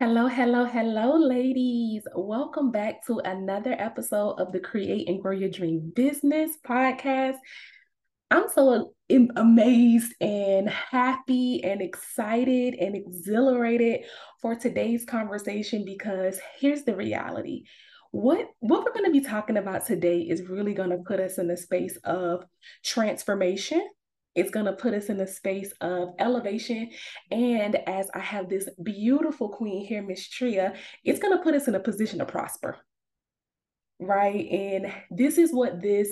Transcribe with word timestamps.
Hello, 0.00 0.28
hello, 0.28 0.64
hello, 0.64 1.16
ladies. 1.16 2.06
Welcome 2.14 2.70
back 2.70 3.04
to 3.06 3.18
another 3.18 3.72
episode 3.72 4.34
of 4.34 4.52
the 4.52 4.60
Create 4.60 5.08
and 5.08 5.20
Grow 5.20 5.32
Your 5.32 5.48
Dream 5.48 5.92
Business 5.92 6.52
podcast. 6.64 7.34
I'm 8.30 8.48
so 8.48 8.94
amazed 9.10 10.14
and 10.20 10.70
happy 10.70 11.64
and 11.64 11.82
excited 11.82 12.74
and 12.74 12.94
exhilarated 12.94 14.04
for 14.40 14.54
today's 14.54 15.04
conversation 15.04 15.84
because 15.84 16.38
here's 16.60 16.84
the 16.84 16.94
reality. 16.94 17.64
What 18.12 18.50
what 18.60 18.84
we're 18.84 18.92
going 18.92 19.12
to 19.12 19.20
be 19.20 19.26
talking 19.26 19.56
about 19.56 19.84
today 19.84 20.20
is 20.20 20.48
really 20.48 20.74
going 20.74 20.90
to 20.90 20.98
put 20.98 21.18
us 21.18 21.38
in 21.38 21.48
the 21.48 21.56
space 21.56 21.96
of 22.04 22.44
transformation 22.84 23.84
it's 24.34 24.50
going 24.50 24.66
to 24.66 24.72
put 24.72 24.94
us 24.94 25.06
in 25.06 25.20
a 25.20 25.26
space 25.26 25.72
of 25.80 26.14
elevation. 26.18 26.90
And 27.30 27.76
as 27.88 28.10
I 28.14 28.20
have 28.20 28.48
this 28.48 28.68
beautiful 28.82 29.48
queen 29.48 29.84
here, 29.84 30.02
Miss 30.02 30.28
Treya, 30.28 30.74
it's 31.04 31.18
going 31.18 31.36
to 31.36 31.42
put 31.42 31.54
us 31.54 31.68
in 31.68 31.74
a 31.74 31.80
position 31.80 32.18
to 32.20 32.24
prosper. 32.24 32.76
Right. 34.00 34.48
And 34.48 34.92
this 35.10 35.38
is 35.38 35.52
what 35.52 35.82
this 35.82 36.08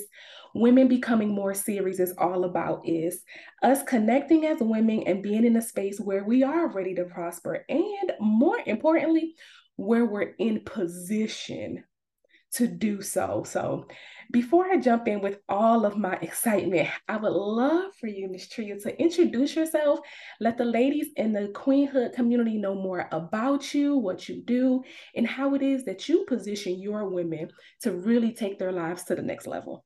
Women 0.55 0.89
Becoming 0.89 1.29
More 1.29 1.55
series 1.55 2.01
is 2.01 2.15
all 2.19 2.45
about 2.45 2.89
is 2.89 3.23
us 3.63 3.83
connecting 3.85 4.45
as 4.45 4.59
women 4.61 5.05
and 5.07 5.23
being 5.23 5.45
in 5.45 5.57
a 5.57 5.63
space 5.63 6.01
where 6.01 6.25
we 6.25 6.43
are 6.43 6.67
ready 6.67 6.95
to 6.97 7.05
prosper. 7.05 7.65
And 7.69 8.13
more 8.19 8.59
importantly, 8.67 9.35
where 9.77 10.05
we're 10.05 10.35
in 10.39 10.61
position 10.65 11.85
to 12.55 12.67
do 12.67 13.03
so. 13.03 13.45
So 13.47 13.87
before 14.31 14.67
I 14.67 14.77
jump 14.77 15.09
in 15.09 15.21
with 15.21 15.39
all 15.49 15.85
of 15.85 15.97
my 15.97 16.15
excitement, 16.23 16.89
I 17.09 17.17
would 17.17 17.33
love 17.33 17.95
for 18.01 18.07
you, 18.07 18.29
Miss 18.29 18.49
Treya, 18.49 18.83
to 18.83 19.01
introduce 19.01 19.55
yourself. 19.55 20.01
Let 20.41 20.59
the 20.59 20.65
ladies 20.65 21.09
in 21.17 21.33
the 21.33 21.49
Queenhood 21.49 22.15
community 22.15 22.59
know 22.59 22.75
more 22.75 23.09
about 23.13 23.75
you, 23.75 23.97
what 23.97 24.29
you 24.29 24.43
do, 24.43 24.83
and 25.15 25.27
how 25.27 25.55
it 25.55 25.63
is 25.63 25.85
that 25.85 26.09
you 26.09 26.25
position 26.27 26.81
your 26.81 27.09
women 27.09 27.51
to 27.83 27.93
really 27.93 28.33
take 28.33 28.59
their 28.59 28.73
lives 28.73 29.05
to 29.05 29.15
the 29.15 29.23
next 29.23 29.47
level. 29.47 29.85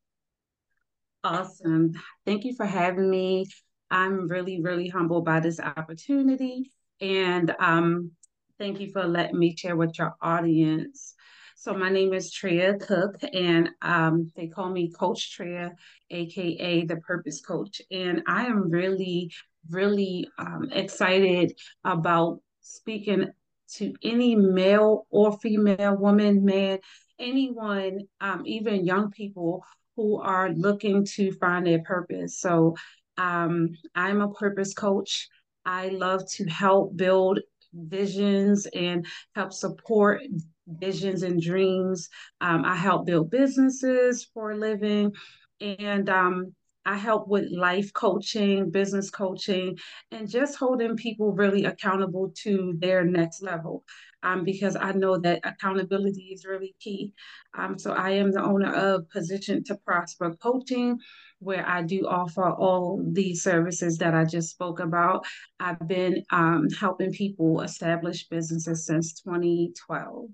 Awesome. 1.23 1.93
Thank 2.25 2.45
you 2.45 2.55
for 2.57 2.67
having 2.67 3.11
me. 3.11 3.47
I'm 3.91 4.29
really, 4.29 4.61
really 4.63 4.89
humbled 4.89 5.25
by 5.25 5.41
this 5.41 5.61
opportunity. 5.61 6.71
And 7.01 7.55
um, 7.59 8.13
thank 8.59 8.81
you 8.81 8.91
for 8.93 9.05
letting 9.05 9.39
me 9.39 9.57
share 9.57 9.77
with 9.77 9.99
your 9.99 10.15
audience 10.23 11.15
so 11.61 11.75
my 11.75 11.91
name 11.91 12.15
is 12.15 12.33
Treya 12.33 12.81
Cook, 12.81 13.17
and 13.35 13.69
um, 13.83 14.33
they 14.35 14.47
call 14.47 14.71
me 14.71 14.91
Coach 14.91 15.37
Treya, 15.37 15.73
aka 16.09 16.87
the 16.87 16.97
Purpose 16.97 17.43
Coach. 17.43 17.83
And 17.91 18.23
I 18.27 18.47
am 18.47 18.71
really, 18.71 19.31
really 19.69 20.27
um, 20.39 20.71
excited 20.73 21.53
about 21.85 22.41
speaking 22.63 23.27
to 23.75 23.93
any 24.03 24.35
male 24.37 25.07
or 25.11 25.39
female 25.39 25.99
woman, 25.99 26.47
man, 26.47 26.79
anyone, 27.19 28.09
um, 28.23 28.43
even 28.47 28.87
young 28.87 29.11
people 29.11 29.63
who 29.97 30.19
are 30.19 30.55
looking 30.55 31.05
to 31.17 31.31
find 31.33 31.67
their 31.67 31.83
purpose. 31.83 32.39
So 32.39 32.75
um, 33.19 33.77
I'm 33.95 34.23
a 34.23 34.33
purpose 34.33 34.73
coach. 34.73 35.29
I 35.67 35.89
love 35.89 36.27
to 36.37 36.47
help 36.47 36.97
build 36.97 37.41
visions 37.73 38.67
and 38.75 39.07
help 39.35 39.53
support 39.53 40.23
visions 40.67 41.23
and 41.23 41.41
dreams. 41.41 42.09
Um, 42.41 42.65
I 42.65 42.77
help 42.77 43.07
build 43.07 43.31
businesses 43.31 44.29
for 44.33 44.53
a 44.53 44.57
living. 44.57 45.13
And 45.61 46.09
um, 46.09 46.55
I 46.87 46.97
help 46.97 47.29
with 47.29 47.51
life 47.51 47.93
coaching, 47.93 48.71
business 48.71 49.11
coaching, 49.11 49.79
and 50.11 50.29
just 50.29 50.57
holding 50.57 50.97
people 50.97 51.33
really 51.33 51.67
accountable 51.67 52.33
to 52.43 52.75
their 52.79 53.05
next 53.05 53.43
level. 53.43 53.85
Um, 54.23 54.45
because 54.45 54.77
I 54.77 54.93
know 54.93 55.19
that 55.19 55.41
accountability 55.45 56.31
is 56.33 56.45
really 56.45 56.75
key. 56.79 57.15
Um, 57.57 57.79
so 57.79 57.93
I 57.93 58.11
am 58.11 58.33
the 58.33 58.43
owner 58.43 58.73
of 58.73 59.09
Position 59.09 59.65
to 59.65 59.77
Prosper 59.77 60.35
Coaching, 60.43 60.99
where 61.41 61.67
I 61.67 61.83
do 61.83 62.07
offer 62.07 62.49
all 62.49 63.03
these 63.05 63.43
services 63.43 63.99
that 63.99 64.15
I 64.15 64.25
just 64.25 64.51
spoke 64.51 64.79
about. 64.79 65.25
I've 65.59 65.87
been 65.89 66.23
um, 66.31 66.69
helping 66.79 67.13
people 67.13 67.63
establish 67.63 68.29
businesses 68.29 68.87
since 68.87 69.21
2012. 69.23 70.29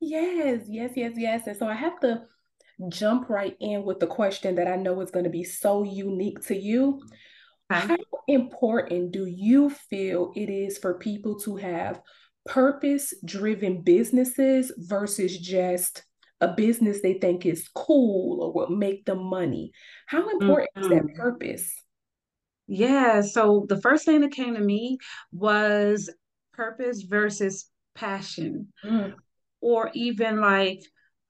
Yes, 0.00 0.62
yes, 0.68 0.92
yes, 0.94 1.12
yes. 1.16 1.46
And 1.46 1.56
so 1.56 1.66
I 1.66 1.74
have 1.74 1.98
to 2.00 2.22
jump 2.88 3.28
right 3.28 3.56
in 3.60 3.84
with 3.84 3.98
the 4.00 4.06
question 4.06 4.54
that 4.54 4.68
I 4.68 4.76
know 4.76 5.00
is 5.00 5.10
going 5.10 5.24
to 5.24 5.30
be 5.30 5.44
so 5.44 5.82
unique 5.82 6.40
to 6.46 6.56
you. 6.56 7.00
How 7.68 7.96
important 8.26 9.12
do 9.12 9.26
you 9.26 9.70
feel 9.70 10.32
it 10.34 10.50
is 10.50 10.78
for 10.78 10.94
people 10.94 11.38
to 11.40 11.56
have 11.56 12.00
purpose 12.46 13.14
driven 13.24 13.82
businesses 13.82 14.72
versus 14.76 15.38
just 15.38 16.04
a 16.40 16.48
business 16.48 17.00
they 17.00 17.14
think 17.14 17.46
is 17.46 17.68
cool 17.74 18.42
or 18.42 18.52
will 18.52 18.76
make 18.76 19.04
them 19.04 19.22
money? 19.24 19.72
How 20.06 20.28
important 20.28 20.70
mm-hmm. 20.76 20.84
is 20.84 20.88
that 20.90 21.06
mm-hmm. 21.06 21.20
purpose? 21.20 21.72
Yeah, 22.66 23.20
so 23.22 23.66
the 23.68 23.80
first 23.80 24.04
thing 24.04 24.20
that 24.20 24.32
came 24.32 24.54
to 24.54 24.60
me 24.60 24.98
was 25.32 26.08
purpose 26.52 27.02
versus 27.02 27.68
passion. 27.94 28.68
Mm 28.84 29.14
or 29.60 29.90
even 29.94 30.40
like 30.40 30.82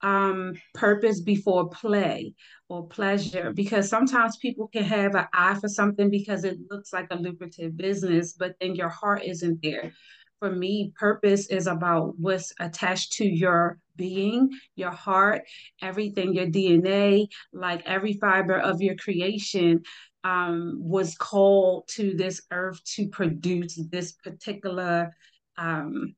um, 0.03 0.55
purpose 0.75 1.21
before 1.21 1.69
play 1.69 2.35
or 2.69 2.87
pleasure 2.87 3.53
because 3.53 3.89
sometimes 3.89 4.39
people 4.39 4.69
can 4.69 4.85
have 4.85 5.15
an 5.15 5.27
eye 5.35 5.59
for 5.61 5.69
something 5.69 6.09
because 6.09 6.45
it 6.45 6.59
looks 6.71 6.93
like 6.93 7.09
a 7.11 7.17
lucrative 7.17 7.77
business 7.77 8.33
but 8.33 8.55
then 8.61 8.75
your 8.75 8.89
heart 8.89 9.23
isn't 9.25 9.61
there 9.63 9.93
for 10.39 10.51
me 10.51 10.91
purpose 10.99 11.49
is 11.49 11.67
about 11.67 12.15
what's 12.19 12.51
attached 12.61 13.13
to 13.13 13.27
your 13.27 13.79
being 14.01 14.51
your 14.75 14.91
heart 14.91 15.43
everything 15.83 16.35
your 16.35 16.47
dna 16.47 17.29
like 17.53 17.83
every 17.87 18.15
fiber 18.15 18.59
of 18.59 18.81
your 18.81 18.97
creation 18.97 19.81
um, 20.23 20.77
was 20.79 21.15
called 21.15 21.89
to 21.89 22.15
this 22.15 22.43
earth 22.51 22.81
to 22.97 23.09
produce 23.09 23.81
this 23.91 24.13
particular 24.13 25.15
um, 25.57 26.15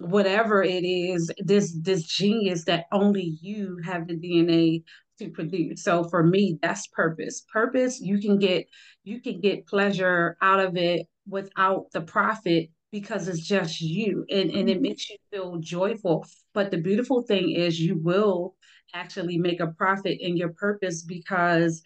whatever 0.00 0.62
it 0.62 0.84
is, 0.84 1.30
this 1.38 1.76
this 1.80 2.04
genius 2.04 2.64
that 2.64 2.86
only 2.90 3.38
you 3.40 3.78
have 3.84 4.08
the 4.08 4.16
DNA 4.16 4.82
to 5.18 5.28
produce. 5.30 5.84
So 5.84 6.04
for 6.04 6.22
me, 6.22 6.58
that's 6.62 6.86
purpose. 6.88 7.44
Purpose, 7.52 8.00
you 8.00 8.18
can 8.18 8.38
get 8.38 8.66
you 9.04 9.20
can 9.20 9.40
get 9.40 9.66
pleasure 9.66 10.36
out 10.40 10.60
of 10.60 10.76
it 10.76 11.06
without 11.28 11.86
the 11.92 12.00
profit 12.00 12.70
because 12.92 13.28
it's 13.28 13.46
just 13.46 13.80
you 13.80 14.24
and, 14.30 14.50
and 14.50 14.68
it 14.68 14.74
mm-hmm. 14.74 14.82
makes 14.82 15.08
you 15.10 15.16
feel 15.30 15.56
joyful. 15.58 16.26
But 16.54 16.70
the 16.70 16.78
beautiful 16.78 17.22
thing 17.22 17.50
is 17.50 17.80
you 17.80 17.98
will 17.98 18.54
actually 18.94 19.38
make 19.38 19.60
a 19.60 19.68
profit 19.68 20.18
in 20.20 20.36
your 20.36 20.52
purpose 20.52 21.02
because 21.02 21.82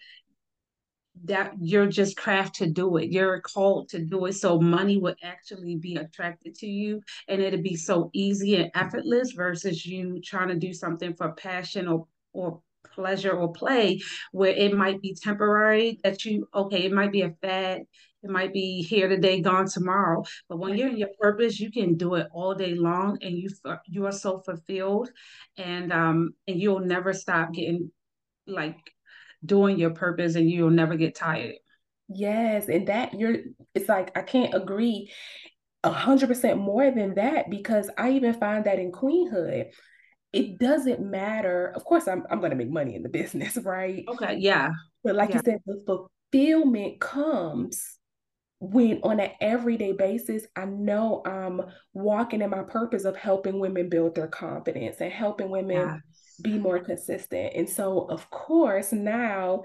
that 1.24 1.52
you're 1.60 1.86
just 1.86 2.16
craft 2.16 2.56
to 2.56 2.66
do 2.66 2.96
it. 2.96 3.10
You're 3.10 3.40
called 3.40 3.88
to 3.90 4.00
do 4.00 4.24
it. 4.26 4.32
So 4.32 4.60
money 4.60 4.98
would 4.98 5.16
actually 5.22 5.76
be 5.76 5.96
attracted 5.96 6.56
to 6.56 6.66
you 6.66 7.02
and 7.28 7.40
it'd 7.40 7.62
be 7.62 7.76
so 7.76 8.10
easy 8.12 8.56
and 8.56 8.70
effortless 8.74 9.32
versus 9.32 9.86
you 9.86 10.20
trying 10.22 10.48
to 10.48 10.56
do 10.56 10.72
something 10.72 11.14
for 11.14 11.32
passion 11.32 11.86
or 11.86 12.06
or 12.32 12.60
pleasure 12.92 13.32
or 13.32 13.52
play 13.52 14.00
where 14.32 14.52
it 14.52 14.76
might 14.76 15.00
be 15.00 15.14
temporary 15.14 15.98
that 16.02 16.24
you 16.24 16.48
okay, 16.54 16.84
it 16.84 16.92
might 16.92 17.12
be 17.12 17.22
a 17.22 17.30
fad. 17.40 17.82
It 18.24 18.30
might 18.30 18.54
be 18.54 18.82
here 18.82 19.06
today, 19.06 19.42
gone 19.42 19.68
tomorrow. 19.68 20.24
But 20.48 20.58
when 20.58 20.76
you're 20.78 20.88
in 20.88 20.96
your 20.96 21.10
purpose, 21.20 21.60
you 21.60 21.70
can 21.70 21.96
do 21.96 22.14
it 22.14 22.26
all 22.32 22.54
day 22.54 22.74
long, 22.74 23.18
and 23.20 23.36
you 23.36 23.50
you 23.86 24.06
are 24.06 24.12
so 24.12 24.40
fulfilled, 24.40 25.10
and 25.58 25.92
um 25.92 26.30
and 26.48 26.58
you'll 26.58 26.80
never 26.80 27.12
stop 27.12 27.52
getting 27.52 27.92
like 28.46 28.78
doing 29.44 29.78
your 29.78 29.90
purpose 29.90 30.36
and 30.36 30.50
you'll 30.50 30.70
never 30.70 30.96
get 30.96 31.14
tired. 31.14 31.56
Yes, 32.08 32.68
and 32.68 32.88
that 32.88 33.12
you're 33.12 33.36
it's 33.74 33.88
like 33.88 34.16
I 34.16 34.22
can't 34.22 34.54
agree 34.54 35.12
a 35.82 35.90
hundred 35.90 36.28
percent 36.28 36.58
more 36.58 36.90
than 36.90 37.14
that 37.16 37.50
because 37.50 37.90
I 37.98 38.12
even 38.12 38.32
find 38.32 38.64
that 38.64 38.78
in 38.78 38.90
queenhood, 38.90 39.66
it 40.32 40.58
doesn't 40.58 41.00
matter. 41.00 41.72
Of 41.74 41.84
course, 41.84 42.08
I'm 42.08 42.24
I'm 42.30 42.40
gonna 42.40 42.54
make 42.54 42.70
money 42.70 42.94
in 42.94 43.02
the 43.02 43.08
business, 43.20 43.58
right? 43.58 44.04
Okay, 44.08 44.38
yeah. 44.38 44.70
But 45.02 45.14
like 45.14 45.30
yeah. 45.30 45.36
you 45.36 45.42
said, 45.44 45.60
the 45.66 46.08
fulfillment 46.32 47.00
comes 47.00 47.98
when 48.72 49.00
on 49.02 49.20
an 49.20 49.30
everyday 49.40 49.92
basis, 49.92 50.46
I 50.56 50.64
know 50.64 51.22
I'm 51.26 51.62
walking 51.92 52.42
in 52.42 52.50
my 52.50 52.62
purpose 52.62 53.04
of 53.04 53.16
helping 53.16 53.60
women 53.60 53.88
build 53.88 54.14
their 54.14 54.28
confidence 54.28 55.00
and 55.00 55.12
helping 55.12 55.50
women 55.50 55.76
yeah 55.76 55.98
be 56.42 56.58
more 56.58 56.78
consistent. 56.78 57.52
And 57.54 57.68
so, 57.68 58.06
of 58.08 58.28
course, 58.30 58.92
now 58.92 59.64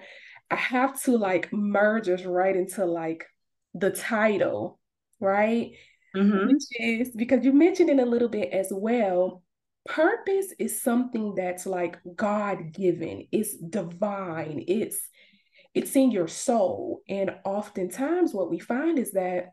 I 0.52 0.56
have 0.56 1.02
to 1.04 1.18
like 1.18 1.52
merge 1.52 2.10
us 2.10 2.24
right 2.24 2.56
into 2.56 2.86
like 2.86 3.26
the 3.74 3.92
title, 3.92 4.80
right? 5.20 5.72
Mm-hmm. 6.16 6.48
Which 6.48 6.64
is 6.80 7.12
because 7.16 7.46
you 7.46 7.54
mentioned 7.54 7.90
it 7.90 8.00
a 8.00 8.06
little 8.06 8.30
bit 8.30 8.52
as 8.52 8.68
well. 8.72 9.44
Purpose 9.86 10.54
is 10.60 10.82
something 10.82 11.34
that's 11.36 11.66
like 11.66 11.98
God 12.16 12.74
given, 12.74 13.28
it's 13.32 13.58
divine, 13.58 14.64
it's 14.68 15.00
it's 15.74 15.96
in 15.96 16.12
your 16.12 16.28
soul. 16.28 17.02
And 17.08 17.32
oftentimes 17.46 18.34
what 18.34 18.50
we 18.50 18.60
find 18.60 19.00
is 19.00 19.12
that 19.12 19.52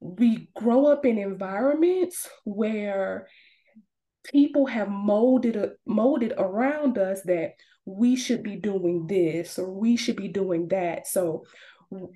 we 0.00 0.50
grow 0.54 0.86
up 0.86 1.04
in 1.06 1.18
environments 1.18 2.28
where 2.44 3.26
people 4.24 4.66
have 4.66 4.88
molded 4.88 5.56
molded 5.86 6.32
around 6.36 6.98
us 6.98 7.22
that 7.22 7.52
we 7.84 8.16
should 8.16 8.42
be 8.42 8.56
doing 8.56 9.06
this 9.06 9.58
or 9.58 9.70
we 9.70 9.96
should 9.96 10.16
be 10.16 10.28
doing 10.28 10.68
that. 10.68 11.06
So 11.06 11.44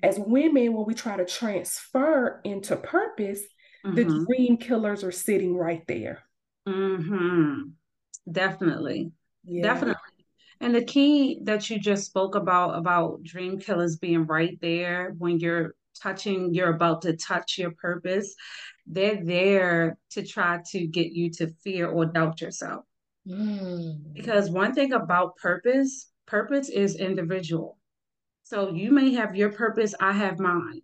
as 0.03 0.19
women, 0.19 0.73
when 0.73 0.85
we 0.85 0.93
try 0.93 1.17
to 1.17 1.25
transfer 1.25 2.41
into 2.43 2.75
purpose, 2.75 3.41
mm-hmm. 3.85 3.95
the 3.95 4.25
dream 4.25 4.57
killers 4.57 5.03
are 5.03 5.11
sitting 5.11 5.55
right 5.55 5.83
there. 5.87 6.23
Mm-hmm. 6.67 7.69
Definitely. 8.31 9.11
Yeah. 9.43 9.63
Definitely. 9.63 10.01
And 10.61 10.75
the 10.75 10.83
key 10.83 11.39
that 11.43 11.69
you 11.69 11.79
just 11.79 12.05
spoke 12.05 12.35
about, 12.35 12.77
about 12.77 13.23
dream 13.23 13.59
killers 13.59 13.97
being 13.97 14.25
right 14.25 14.57
there 14.61 15.15
when 15.17 15.39
you're 15.39 15.75
touching, 16.01 16.53
you're 16.53 16.73
about 16.73 17.01
to 17.03 17.15
touch 17.15 17.57
your 17.57 17.71
purpose, 17.71 18.35
they're 18.85 19.23
there 19.23 19.97
to 20.11 20.25
try 20.25 20.59
to 20.71 20.87
get 20.87 21.11
you 21.11 21.29
to 21.31 21.47
fear 21.63 21.87
or 21.87 22.05
doubt 22.05 22.41
yourself. 22.41 22.85
Mm. 23.27 24.13
Because 24.13 24.49
one 24.49 24.73
thing 24.73 24.93
about 24.93 25.37
purpose, 25.37 26.11
purpose 26.25 26.69
is 26.69 26.95
individual. 26.95 27.77
So 28.43 28.71
you 28.71 28.91
may 28.91 29.13
have 29.13 29.35
your 29.35 29.51
purpose, 29.51 29.93
I 29.99 30.11
have 30.11 30.39
mine. 30.39 30.81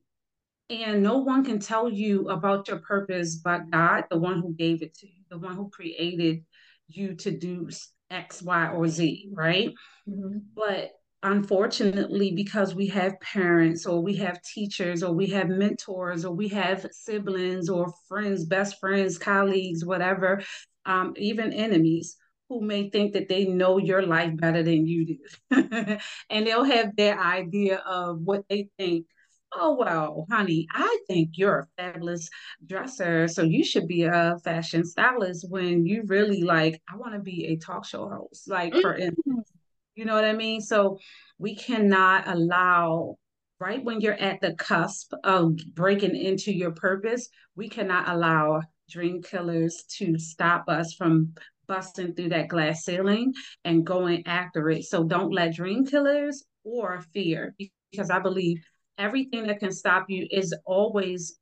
And 0.69 1.04
no 1.04 1.19
one 1.19 1.44
can 1.44 1.60
tell 1.60 1.89
you 1.89 2.30
about 2.30 2.68
your 2.68 2.80
purpose 2.80 3.36
but 3.36 3.69
God, 3.69 4.06
the 4.10 4.18
one 4.18 4.42
who 4.42 4.54
gave 4.54 4.81
it 4.81 4.95
to 4.95 5.07
you, 5.07 5.24
the 5.30 5.38
one 5.38 5.56
who 5.56 5.69
created 5.69 6.44
you 6.88 7.16
to 7.16 7.31
do 7.31 7.69
X, 8.16 8.42
Y, 8.42 8.70
or 8.70 8.88
Z, 8.88 9.30
right? 9.34 9.74
Mm-hmm. 10.10 10.38
But 10.56 10.92
unfortunately, 11.24 12.32
because 12.32 12.76
we 12.76 12.88
have 12.88 13.20
parents 13.20 13.86
or 13.86 14.02
we 14.02 14.16
have 14.18 14.42
teachers 14.44 15.04
or 15.04 15.14
we 15.14 15.28
have 15.28 15.50
mentors 15.50 16.24
or 16.24 16.34
we 16.34 16.48
have 16.50 16.86
siblings 16.92 17.70
or 17.70 17.92
friends, 18.08 18.46
best 18.46 18.80
friends, 18.80 19.18
colleagues, 19.18 19.84
whatever, 19.84 20.42
um, 20.86 21.14
even 21.18 21.52
enemies 21.52 22.18
who 22.48 22.62
may 22.62 22.90
think 22.90 23.14
that 23.14 23.28
they 23.28 23.46
know 23.46 23.78
your 23.78 24.04
life 24.04 24.38
better 24.38 24.62
than 24.62 24.86
you 24.86 25.06
do. 25.06 25.18
and 26.30 26.48
they'll 26.48 26.64
have 26.64 26.96
their 26.96 27.20
idea 27.20 27.78
of 27.78 28.22
what 28.22 28.46
they 28.50 28.70
think. 28.78 29.08
Oh, 29.57 29.75
well, 29.80 30.25
honey, 30.30 30.68
I 30.74 31.00
think 31.07 31.31
you're 31.36 31.60
a 31.60 31.81
fabulous 31.81 32.30
dresser. 32.66 33.28
So 33.28 33.42
you 33.44 33.63
should 33.63 33.88
be 33.88 34.04
a 34.04 34.38
fashion 34.44 34.84
stylist 34.84 35.46
when 35.50 35.86
you 35.86 36.04
really 36.07 36.42
like, 36.42 36.81
I 36.92 36.98
want 36.98 37.13
to 37.13 37.19
be 37.19 37.46
a 37.46 37.56
talk 37.56 37.86
show 37.86 38.10
host. 38.10 38.50
Like, 38.50 38.74
for 38.74 38.94
mm-hmm. 38.94 39.04
instance, 39.04 39.52
you 39.96 40.04
know 40.04 40.13
what 40.13 40.25
I 40.25 40.34
mean? 40.34 40.60
So 40.60 41.00
we 41.38 41.56
cannot 41.56 42.28
allow 42.28 43.16
right 43.60 43.84
when 43.84 44.02
you're 44.02 44.13
at 44.13 44.42
the 44.42 44.54
cusp 44.56 45.13
of 45.24 45.56
breaking 45.74 46.16
into 46.16 46.54
your 46.54 46.72
purpose, 46.72 47.30
we 47.56 47.69
cannot 47.69 48.10
allow 48.10 48.62
dream 48.90 49.22
killers 49.22 49.86
to 49.98 50.19
stop 50.19 50.68
us 50.68 50.94
from 50.94 51.34
busting 51.68 52.13
through 52.13 52.30
that 52.30 52.50
glass 52.50 52.84
ceiling 52.84 53.34
and 53.63 53.86
going 53.86 54.28
after 54.28 54.69
it. 54.69 54.84
So 54.84 55.04
don't 55.04 55.31
let 55.31 55.56
dream 55.56 55.86
killers 55.86 56.44
or 56.63 57.01
fear, 57.13 57.56
because 57.92 58.10
I 58.10 58.19
believe 58.19 58.62
everything 58.98 59.48
that 59.48 59.60
can 59.60 59.72
stop 59.72 60.06
you 60.10 60.28
is 60.32 60.56
always 60.66 61.40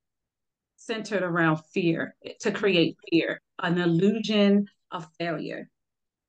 centered 0.76 1.24
around 1.24 1.58
fear 1.74 2.16
to 2.42 2.52
create 2.52 2.98
fear, 3.10 3.42
an 3.60 3.78
illusion 3.78 4.68
of 4.92 5.08
failure. 5.18 5.70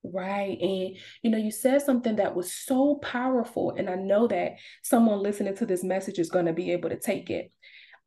Right. 0.05 0.59
And, 0.61 0.97
you 1.23 1.31
know, 1.31 1.39
you 1.39 1.51
said 1.51 1.81
something 1.81 2.17
that 2.17 2.37
was 2.37 2.53
so 2.55 2.97
powerful. 2.97 3.75
And 3.77 3.89
I 3.89 3.95
know 3.95 4.27
that 4.29 4.53
someone 4.83 5.23
listening 5.23 5.57
to 5.57 5.67
this 5.67 5.83
message 5.83 6.19
is 6.19 6.29
going 6.29 6.47
to 6.47 6.53
be 6.53 6.73
able 6.73 6.91
to 6.91 7.01
take 7.01 7.31
it. 7.31 7.51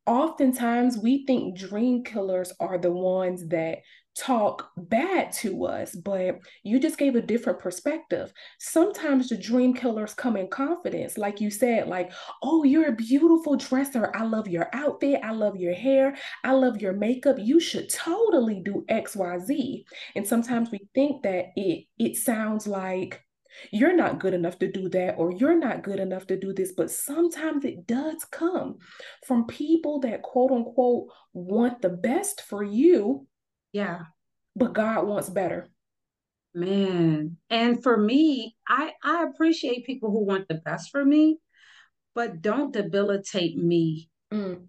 Oftentimes, 0.06 0.98
we 0.98 1.25
think 1.25 1.58
dream 1.58 2.04
killers 2.04 2.54
are 2.60 2.78
the 2.78 2.92
ones 2.92 3.48
that 3.48 3.80
talk 4.18 4.72
bad 4.78 5.31
to 5.31 5.66
us, 5.66 5.96
but 5.96 6.40
you 6.64 6.80
just 6.80 6.98
gave 6.98 7.16
a 7.16 7.22
different 7.22 7.60
perspective. 7.60 8.34
Sometimes 8.60 9.30
the 9.30 9.38
dream 9.38 9.74
killers 9.74 10.14
come 10.14 10.38
in 10.38 10.48
confidence, 10.48 11.18
like 11.18 11.40
you 11.40 11.52
said, 11.52 11.88
like, 11.88 12.12
oh, 12.42 12.64
you're 12.64 12.90
a 12.90 12.96
beautiful 12.96 13.56
dresser. 13.56 14.12
I 14.16 14.24
love 14.24 14.48
your 14.48 14.69
outfit. 14.74 15.22
I 15.24 15.31
love 15.31 15.58
your 15.58 15.74
hair. 15.74 16.16
I 16.44 16.54
love 16.54 16.81
your 16.81 16.94
makeup. 16.94 17.38
You 17.40 17.60
should 17.60 17.90
totally 17.90 18.62
do 18.62 18.86
XYZ. 18.90 19.84
And 20.16 20.28
sometimes 20.28 20.72
we 20.72 20.80
think 20.94 21.24
that 21.24 21.48
it 21.56 21.86
it 21.98 22.16
sounds 22.18 22.68
like 22.68 23.22
you're 23.72 23.96
not 23.96 24.19
good 24.19 24.34
enough 24.34 24.60
to 24.60 24.72
do 24.72 24.90
that 24.90 25.16
or 25.18 25.31
you're 25.31 25.58
not 25.58 25.84
good 25.84 26.00
enough 26.00 26.28
to 26.28 26.38
do 26.38 26.54
this 26.54 26.74
but 26.74 26.92
sometimes 26.92 27.66
it 27.66 27.88
does 27.88 28.24
come 28.25 28.78
from 29.25 29.48
people 29.48 30.00
that 30.00 30.22
quote 30.22 30.52
unquote 30.52 31.08
want 31.34 31.81
the 31.81 31.90
best 31.90 32.42
for 32.42 32.64
you 32.64 33.25
yeah. 33.77 34.00
But 34.56 34.74
God 34.74 35.06
wants 35.06 35.29
better. 35.29 35.68
Man. 36.56 37.38
And 37.51 37.83
for 37.83 37.95
me, 37.95 38.56
I 38.68 38.94
I 39.03 39.25
appreciate 39.25 39.85
people 39.85 40.09
who 40.09 40.25
want 40.25 40.47
the 40.47 40.56
best 40.56 40.89
for 40.89 41.06
me, 41.06 41.38
but 42.15 42.41
don't 42.41 42.74
debilitate 42.74 43.57
me. 43.57 44.09
Mm. 44.33 44.68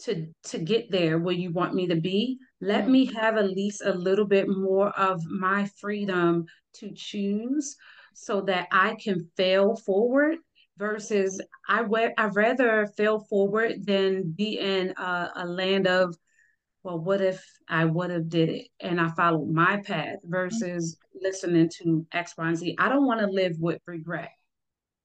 To, 0.00 0.26
to 0.50 0.58
get 0.58 0.90
there 0.90 1.18
where 1.18 1.34
you 1.34 1.50
want 1.52 1.74
me 1.74 1.86
to 1.86 1.96
be, 1.96 2.38
let 2.60 2.84
mm. 2.84 2.90
me 2.90 3.04
have 3.14 3.38
at 3.38 3.50
least 3.50 3.80
a 3.82 3.94
little 3.94 4.26
bit 4.26 4.46
more 4.46 4.90
of 4.90 5.24
my 5.24 5.70
freedom 5.80 6.44
to 6.74 6.92
choose 6.94 7.74
so 8.14 8.42
that 8.42 8.68
I 8.70 8.96
can 9.02 9.30
fail 9.38 9.74
forward 9.74 10.36
versus 10.76 11.40
I 11.68 11.80
would 11.80 12.12
I 12.18 12.26
rather 12.26 12.86
fail 12.96 13.20
forward 13.20 13.86
than 13.86 14.32
be 14.32 14.58
in 14.58 14.92
a, 14.98 15.30
a 15.36 15.46
land 15.46 15.86
of 15.86 16.14
well, 16.86 17.00
what 17.00 17.20
if 17.20 17.44
I 17.68 17.84
would 17.84 18.10
have 18.10 18.28
did 18.28 18.48
it 18.48 18.68
and 18.78 19.00
I 19.00 19.08
followed 19.08 19.50
my 19.50 19.78
path 19.78 20.18
versus 20.22 20.94
mm-hmm. 20.94 21.26
listening 21.26 21.68
to 21.78 22.06
X, 22.12 22.34
Y, 22.38 22.46
and 22.46 22.56
Z? 22.56 22.76
I 22.78 22.88
don't 22.88 23.04
want 23.04 23.18
to 23.22 23.26
live 23.26 23.56
with 23.58 23.80
regret. 23.86 24.30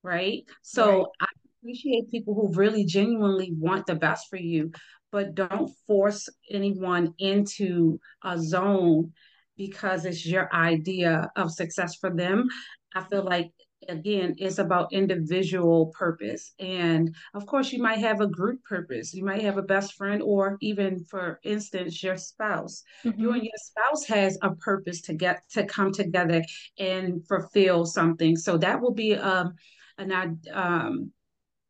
Right. 0.03 0.43
So 0.61 0.99
right. 0.99 1.05
I 1.21 1.27
appreciate 1.59 2.11
people 2.11 2.35
who 2.35 2.53
really 2.53 2.85
genuinely 2.85 3.53
want 3.57 3.87
the 3.87 3.95
best 3.95 4.29
for 4.29 4.37
you, 4.37 4.71
but 5.11 5.33
don't 5.33 5.71
force 5.87 6.29
anyone 6.51 7.15
into 7.17 7.99
a 8.23 8.39
zone 8.39 9.13
because 9.57 10.05
it's 10.05 10.23
your 10.23 10.53
idea 10.53 11.31
of 11.35 11.49
success 11.49 11.95
for 11.95 12.11
them. 12.11 12.47
I 12.93 13.05
feel 13.05 13.23
like 13.23 13.49
again 13.89 14.35
it's 14.37 14.59
about 14.59 14.93
individual 14.93 15.87
purpose. 15.87 16.53
And 16.59 17.15
of 17.33 17.45
course 17.45 17.71
you 17.71 17.81
might 17.81 17.99
have 17.99 18.21
a 18.21 18.27
group 18.27 18.63
purpose. 18.63 19.13
You 19.13 19.23
might 19.23 19.41
have 19.41 19.57
a 19.57 19.63
best 19.63 19.93
friend 19.93 20.21
or 20.21 20.57
even 20.61 21.03
for 21.05 21.39
instance 21.43 22.01
your 22.03 22.17
spouse. 22.17 22.83
Mm-hmm. 23.05 23.19
you 23.19 23.31
and 23.33 23.43
your 23.43 23.51
spouse 23.55 24.05
has 24.05 24.37
a 24.41 24.55
purpose 24.55 25.01
to 25.01 25.13
get 25.13 25.43
to 25.51 25.65
come 25.65 25.91
together 25.91 26.43
and 26.77 27.25
fulfill 27.27 27.85
something. 27.85 28.35
So 28.35 28.57
that 28.57 28.81
will 28.81 28.93
be 28.93 29.15
um 29.15 29.55
an 29.97 30.39
um 30.53 31.11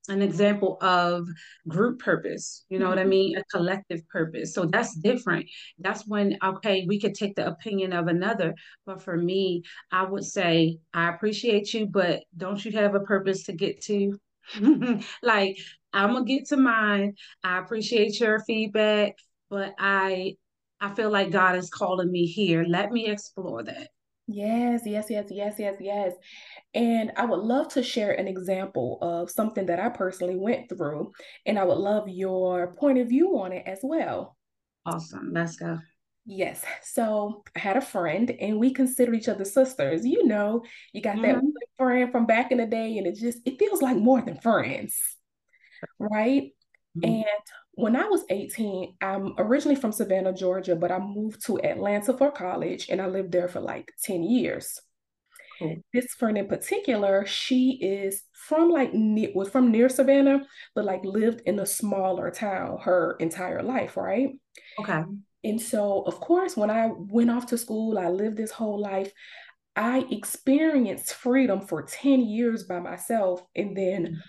an 0.10 0.22
example 0.22 0.77
of 0.81 1.27
group 1.67 2.00
purpose 2.00 2.65
you 2.70 2.79
know 2.79 2.86
mm-hmm. 2.86 2.89
what 2.91 3.00
i 3.00 3.01
mm-hmm. 3.01 3.10
mean? 3.10 3.38
A 3.38 3.43
collective 3.46 4.08
purpose. 4.10 4.53
So 4.53 4.65
that's 4.65 4.96
different. 4.96 5.46
That's 5.79 6.08
when 6.08 6.38
okay 6.43 6.86
we 6.88 7.00
could 7.00 7.13
take 7.13 7.36
the 7.36 7.48
opinion 7.48 7.93
of 7.93 8.08
another. 8.08 8.55
But 8.86 9.01
for 9.01 9.15
me 9.15 9.63
i 9.91 10.03
would 10.03 10.25
say 10.25 10.77
i 10.93 11.10
appreciate 11.10 11.74
you 11.74 11.86
but 11.86 12.24
don't 12.36 12.63
you 12.63 12.72
have 12.74 12.96
a 12.96 13.01
purpose 13.01 13.43
to 13.43 13.53
get 13.53 13.81
to? 13.84 14.20
Like 15.24 15.58
i'm 15.93 16.13
gonna 16.13 16.25
get 16.25 16.48
to 16.48 16.58
mine. 16.58 17.15
I 17.43 17.60
appreciate 17.60 18.20
your 18.20 18.39
feedback 18.39 19.17
but 19.50 19.74
i 19.77 20.36
i 20.79 20.93
feel 20.93 21.12
like 21.12 21.31
god 21.31 21.55
is 21.55 21.70
calling 21.70 22.12
me 22.12 22.25
here. 22.25 22.65
Let 22.67 22.91
me 22.91 23.08
explore 23.08 23.63
that 23.63 23.89
Yes, 24.34 24.82
yes, 24.86 25.08
yes, 25.10 25.28
yes, 25.30 25.56
yes, 25.58 25.76
yes. 25.80 26.14
And 26.74 27.12
I 27.18 27.26
would 27.26 27.40
love 27.40 27.70
to 27.74 27.84
share 27.84 28.12
an 28.12 28.28
example 28.28 28.98
of 29.02 29.30
something 29.30 29.66
that 29.66 29.80
I 29.80 29.90
personally 29.90 30.38
went 30.38 30.70
through, 30.70 31.12
and 31.46 31.60
I 31.60 31.64
would 31.64 31.78
love 31.78 32.08
your 32.08 32.74
point 32.76 33.00
of 33.00 33.10
view 33.10 33.40
on 33.40 33.52
it 33.52 33.64
as 33.66 33.80
well. 33.84 34.38
Awesome. 34.86 35.32
Let's 35.34 35.56
go. 35.58 35.80
Yes. 36.26 36.64
So 36.84 37.44
I 37.56 37.60
had 37.60 37.78
a 37.78 37.82
friend, 37.82 38.32
and 38.40 38.60
we 38.60 38.74
consider 38.74 39.14
each 39.14 39.28
other 39.28 39.46
sisters. 39.46 40.06
You 40.06 40.26
know, 40.26 40.64
you 40.94 41.02
got 41.02 41.18
mm-hmm. 41.18 41.34
that 41.34 41.68
friend 41.78 42.12
from 42.12 42.26
back 42.26 42.52
in 42.52 42.60
the 42.60 42.68
day, 42.68 42.98
and 42.98 43.08
it 43.08 43.16
just 43.16 43.40
it 43.46 43.60
feels 43.60 43.82
like 43.82 43.98
more 43.98 44.22
than 44.22 44.40
friends, 44.40 44.98
right? 46.00 46.52
Mm-hmm. 46.98 47.06
And 47.06 47.26
when 47.74 47.96
I 47.96 48.06
was 48.06 48.24
18, 48.30 48.96
I'm 49.01 49.34
originally 49.38 49.75
from 49.75 49.92
Savannah, 49.92 50.34
Georgia, 50.34 50.75
but 50.75 50.92
I 50.92 51.00
moved 51.00 51.46
to 51.46 51.63
Atlanta 51.63 52.13
for 52.13 52.32
college 52.32 52.90
and 52.90 53.01
I 53.01 53.08
lived 53.08 53.32
there 53.32 53.48
for 53.48 53.62
like 53.62 53.92
10 54.04 54.24
years. 54.24 54.80
Cool. 55.58 55.78
This 55.94 56.13
friend 56.13 56.38
in 56.38 56.48
particular, 56.48 57.25
she 57.25 57.80
is 57.82 58.24
from 58.34 58.70
like 58.70 58.92
was 58.94 59.50
from 59.50 59.72
near 59.72 59.90
Savannah, 59.90 60.46
but 60.75 60.86
like 60.86 61.06
lived 61.06 61.42
in 61.46 61.60
a 61.60 61.66
smaller 61.66 62.30
town 62.32 62.80
her 62.82 63.16
entire 63.20 63.63
life, 63.63 63.96
right? 63.96 64.30
Okay. 64.80 65.04
And 65.44 65.62
so, 65.62 66.01
of 66.01 66.20
course, 66.20 66.58
when 66.58 66.70
I 66.70 66.92
went 66.96 67.32
off 67.32 67.48
to 67.48 67.58
school, 67.58 67.98
I 67.98 68.10
lived 68.10 68.38
this 68.38 68.51
whole 68.51 68.80
life. 68.80 69.12
I 69.75 70.06
experienced 70.12 71.13
freedom 71.13 71.62
for 71.62 71.84
10 71.84 72.22
years 72.22 72.63
by 72.63 72.80
myself. 72.80 73.44
And 73.56 73.78
then 73.78 74.06
mm-hmm 74.06 74.20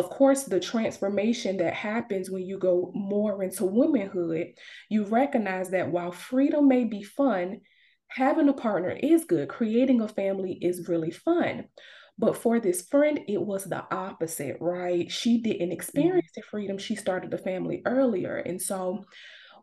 of 0.00 0.08
course, 0.08 0.44
the 0.44 0.60
transformation 0.60 1.58
that 1.58 1.74
happens 1.74 2.30
when 2.30 2.42
you 2.42 2.58
go 2.58 2.90
more 2.94 3.42
into 3.42 3.66
womanhood, 3.66 4.46
you 4.88 5.04
recognize 5.04 5.68
that 5.70 5.90
while 5.90 6.10
freedom 6.10 6.68
may 6.68 6.84
be 6.84 7.02
fun, 7.02 7.60
having 8.08 8.48
a 8.48 8.54
partner 8.54 8.96
is 9.02 9.26
good. 9.26 9.50
Creating 9.50 10.00
a 10.00 10.08
family 10.08 10.56
is 10.62 10.88
really 10.88 11.10
fun. 11.10 11.66
But 12.16 12.34
for 12.34 12.58
this 12.58 12.80
friend, 12.88 13.20
it 13.28 13.42
was 13.42 13.66
the 13.66 13.84
opposite, 13.94 14.56
right? 14.58 15.12
She 15.12 15.42
didn't 15.42 15.66
mm-hmm. 15.66 15.72
experience 15.72 16.30
the 16.34 16.40
freedom. 16.50 16.78
She 16.78 16.96
started 16.96 17.30
the 17.30 17.36
family 17.36 17.82
earlier. 17.84 18.36
And 18.36 18.60
so, 18.60 19.04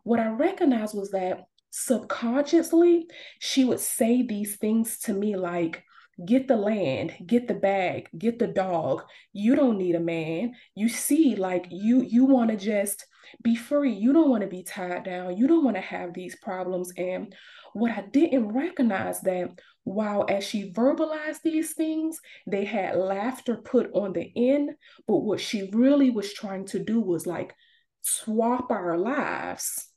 what 0.04 0.20
I 0.20 0.28
recognized 0.28 0.96
was 0.96 1.10
that 1.10 1.40
subconsciously, 1.70 3.08
she 3.40 3.64
would 3.64 3.80
say 3.80 4.22
these 4.22 4.56
things 4.56 5.00
to 5.00 5.12
me 5.12 5.34
like, 5.34 5.82
get 6.24 6.48
the 6.48 6.56
land 6.56 7.14
get 7.26 7.46
the 7.46 7.54
bag 7.54 8.08
get 8.18 8.38
the 8.38 8.46
dog. 8.46 9.04
You 9.32 9.54
don't 9.54 9.78
need 9.78 9.94
a 9.94 10.00
man. 10.00 10.54
You 10.74 10.88
see 10.88 11.36
like 11.36 11.66
you 11.70 12.02
you 12.02 12.24
want 12.24 12.50
to 12.50 12.56
just 12.56 13.06
be 13.42 13.54
free. 13.54 13.92
You 13.92 14.12
don't 14.12 14.30
want 14.30 14.42
to 14.42 14.48
be 14.48 14.62
tied 14.62 15.04
down. 15.04 15.36
You 15.36 15.46
don't 15.46 15.64
want 15.64 15.76
to 15.76 15.82
have 15.82 16.14
these 16.14 16.36
problems. 16.36 16.92
And 16.96 17.34
what 17.74 17.92
i 17.92 18.00
didn't 18.12 18.48
recognize 18.48 19.20
that 19.20 19.50
while 19.84 20.24
as 20.28 20.42
she 20.42 20.72
verbalized 20.72 21.42
these 21.44 21.74
things 21.74 22.18
they 22.46 22.64
had 22.64 22.96
laughter 22.96 23.56
put 23.56 23.90
on 23.92 24.12
the 24.12 24.32
end. 24.34 24.70
But 25.06 25.18
what 25.18 25.40
she 25.40 25.70
really 25.72 26.10
was 26.10 26.32
trying 26.32 26.66
to 26.66 26.78
do 26.78 27.00
was 27.00 27.26
like 27.26 27.54
swap 28.00 28.70
our 28.70 28.96
lives 28.96 29.88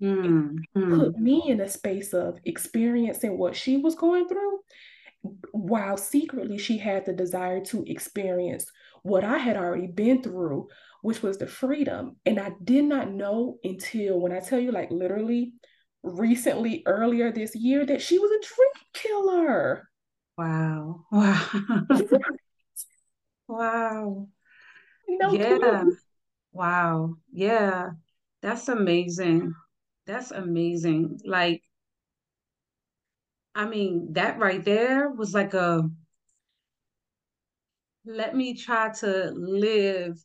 mm, 0.00 0.56
put 0.74 1.18
me 1.18 1.42
in 1.48 1.60
a 1.60 1.68
space 1.68 2.12
of 2.12 2.38
experiencing 2.44 3.38
what 3.38 3.56
she 3.56 3.76
was 3.76 3.94
going 3.94 4.28
through 4.28 4.60
while 5.52 5.96
secretly 5.96 6.58
she 6.58 6.78
had 6.78 7.04
the 7.04 7.12
desire 7.12 7.60
to 7.66 7.84
experience 7.86 8.66
what 9.02 9.24
I 9.24 9.38
had 9.38 9.56
already 9.56 9.86
been 9.86 10.22
through, 10.22 10.68
which 11.02 11.22
was 11.22 11.38
the 11.38 11.46
freedom. 11.46 12.16
And 12.26 12.38
I 12.38 12.52
did 12.62 12.84
not 12.84 13.10
know 13.10 13.58
until 13.64 14.20
when 14.20 14.32
I 14.32 14.40
tell 14.40 14.58
you, 14.60 14.72
like 14.72 14.90
literally 14.90 15.52
recently, 16.02 16.82
earlier 16.86 17.32
this 17.32 17.54
year, 17.54 17.84
that 17.86 18.02
she 18.02 18.18
was 18.18 18.30
a 18.30 18.46
dream 18.46 18.86
killer. 18.92 19.88
Wow. 20.36 21.04
Wow. 21.12 21.86
wow. 23.48 24.28
No 25.08 25.32
yeah. 25.32 25.58
Clue. 25.58 25.96
Wow. 26.52 27.16
Yeah. 27.32 27.90
That's 28.42 28.68
amazing. 28.68 29.54
That's 30.06 30.30
amazing. 30.30 31.20
Like, 31.24 31.62
I 33.54 33.66
mean, 33.66 34.12
that 34.12 34.38
right 34.38 34.64
there 34.64 35.10
was 35.10 35.34
like 35.34 35.54
a 35.54 35.88
let 38.06 38.34
me 38.34 38.56
try 38.56 38.90
to 38.90 39.30
live 39.34 40.18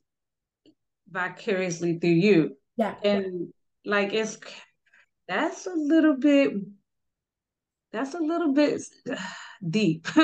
vicariously 1.09 1.99
through 1.99 2.09
you. 2.09 2.57
Yeah. 2.77 2.95
And 3.03 3.53
like 3.85 4.13
it's 4.13 4.37
that's 5.27 5.67
a 5.67 5.73
little 5.73 6.17
bit 6.17 6.53
that's 7.95 8.13
a 8.13 8.19
little 8.19 8.53
bit 8.53 8.81
deep. 9.69 10.07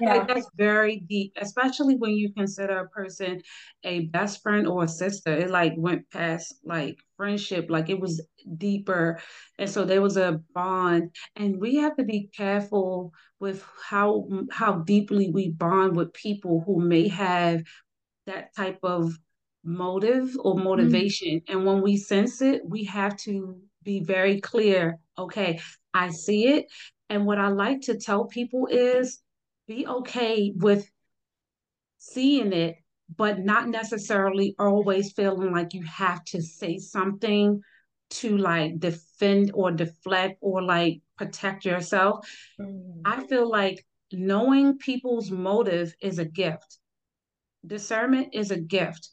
Yeah. 0.00 0.14
like 0.14 0.28
that's 0.28 0.48
very 0.56 1.00
deep, 1.08 1.32
especially 1.40 1.96
when 1.96 2.12
you 2.12 2.32
consider 2.32 2.78
a 2.78 2.88
person 2.88 3.40
a 3.84 4.06
best 4.06 4.42
friend 4.42 4.66
or 4.66 4.84
a 4.84 4.88
sister. 4.88 5.32
It 5.32 5.50
like 5.50 5.72
went 5.76 6.10
past 6.10 6.54
like 6.64 6.98
friendship, 7.16 7.66
like 7.68 7.88
it 7.88 8.00
was 8.00 8.22
deeper. 8.58 9.20
And 9.58 9.70
so 9.70 9.84
there 9.84 10.02
was 10.02 10.16
a 10.16 10.40
bond. 10.54 11.14
And 11.36 11.60
we 11.60 11.76
have 11.76 11.96
to 11.96 12.04
be 12.04 12.28
careful 12.36 13.12
with 13.40 13.64
how 13.88 14.28
how 14.50 14.80
deeply 14.80 15.30
we 15.30 15.50
bond 15.50 15.96
with 15.96 16.12
people 16.12 16.62
who 16.66 16.80
may 16.80 17.08
have 17.08 17.62
that 18.26 18.54
type 18.56 18.78
of 18.82 19.12
motive 19.64 20.36
or 20.40 20.54
mm-hmm. 20.54 20.64
motivation. 20.64 21.40
Mm-hmm. 21.40 21.56
And 21.56 21.66
when 21.66 21.82
we 21.82 21.96
sense 21.96 22.42
it, 22.42 22.62
we 22.64 22.84
have 22.84 23.16
to 23.18 23.56
be 23.82 24.00
very 24.00 24.40
clear. 24.40 24.98
Okay, 25.18 25.60
I 25.92 26.10
see 26.10 26.48
it. 26.48 26.66
And 27.08 27.26
what 27.26 27.38
I 27.38 27.48
like 27.48 27.82
to 27.82 27.98
tell 27.98 28.26
people 28.26 28.66
is 28.70 29.20
be 29.66 29.86
okay 29.86 30.52
with 30.56 30.88
seeing 31.98 32.52
it, 32.52 32.76
but 33.14 33.38
not 33.38 33.68
necessarily 33.68 34.54
always 34.58 35.12
feeling 35.12 35.52
like 35.52 35.74
you 35.74 35.82
have 35.84 36.24
to 36.24 36.42
say 36.42 36.78
something 36.78 37.60
to 38.10 38.36
like 38.36 38.78
defend 38.78 39.50
or 39.54 39.72
deflect 39.72 40.38
or 40.40 40.62
like 40.62 41.00
protect 41.16 41.64
yourself. 41.64 42.28
Mm. 42.60 43.02
I 43.04 43.26
feel 43.26 43.48
like 43.50 43.84
knowing 44.12 44.78
people's 44.78 45.30
motive 45.30 45.94
is 46.00 46.18
a 46.18 46.24
gift. 46.24 46.78
Discernment 47.66 48.28
is 48.34 48.50
a 48.50 48.60
gift. 48.60 49.10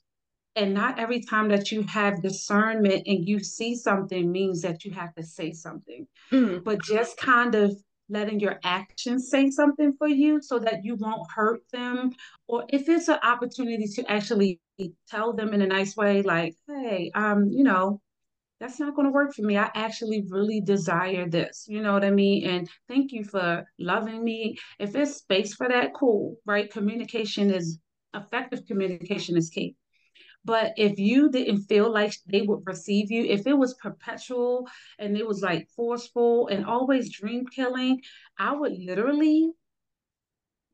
And 0.56 0.74
not 0.74 1.00
every 1.00 1.22
time 1.22 1.48
that 1.50 1.72
you 1.72 1.84
have 1.84 2.22
discernment 2.22 3.04
and 3.06 3.28
you 3.28 3.40
see 3.40 3.76
something 3.76 4.32
means 4.32 4.62
that 4.62 4.84
you 4.84 4.92
have 4.92 5.16
to 5.16 5.24
say 5.24 5.54
something, 5.54 6.06
mm. 6.32 6.64
but 6.64 6.82
just 6.84 7.16
kind 7.18 7.56
of 7.56 7.76
letting 8.10 8.40
your 8.42 8.60
actions 8.66 9.30
say 9.30 9.50
something 9.50 9.94
for 9.98 10.08
you 10.08 10.42
so 10.42 10.60
that 10.60 10.84
you 10.84 10.96
won't 10.96 11.26
hurt 11.34 11.62
them. 11.72 12.12
Or 12.48 12.66
if 12.70 12.90
it's 12.90 13.08
an 13.08 13.20
opportunity 13.24 13.88
to 13.88 14.12
actually 14.12 14.60
tell 15.10 15.34
them 15.34 15.54
in 15.54 15.62
a 15.62 15.68
nice 15.68 15.96
way, 15.96 16.22
like, 16.22 16.56
hey, 16.68 17.12
um, 17.16 17.48
you 17.50 17.64
know, 17.64 18.02
that's 18.60 18.80
not 18.80 18.96
going 18.96 19.08
to 19.08 19.14
work 19.14 19.34
for 19.34 19.42
me. 19.44 19.58
I 19.58 19.72
actually 19.74 20.26
really 20.30 20.62
desire 20.62 21.28
this. 21.28 21.66
You 21.68 21.82
know 21.82 21.94
what 21.94 22.04
I 22.04 22.12
mean? 22.12 22.46
And 22.46 22.70
thank 22.88 23.12
you 23.12 23.24
for 23.24 23.66
loving 23.80 24.24
me. 24.24 24.58
If 24.78 24.92
there's 24.92 25.16
space 25.16 25.56
for 25.56 25.68
that, 25.70 25.94
cool, 25.96 26.36
right? 26.46 26.72
Communication 26.72 27.50
is 27.52 27.80
effective 28.14 28.66
communication 28.68 29.38
is 29.38 29.50
key. 29.50 29.76
But 30.44 30.74
if 30.78 30.98
you 30.98 31.30
didn't 31.30 31.64
feel 31.64 31.92
like 31.92 32.14
they 32.26 32.42
would 32.42 32.66
receive 32.66 33.12
you, 33.12 33.26
if 33.26 33.46
it 33.46 33.54
was 33.58 33.76
perpetual 33.76 34.68
and 34.98 35.16
it 35.16 35.28
was 35.28 35.42
like 35.42 35.68
forceful 35.76 36.48
and 36.48 36.66
always 36.66 37.12
dream 37.12 37.46
killing, 37.46 38.02
I 38.38 38.56
would 38.56 38.74
literally 38.80 39.52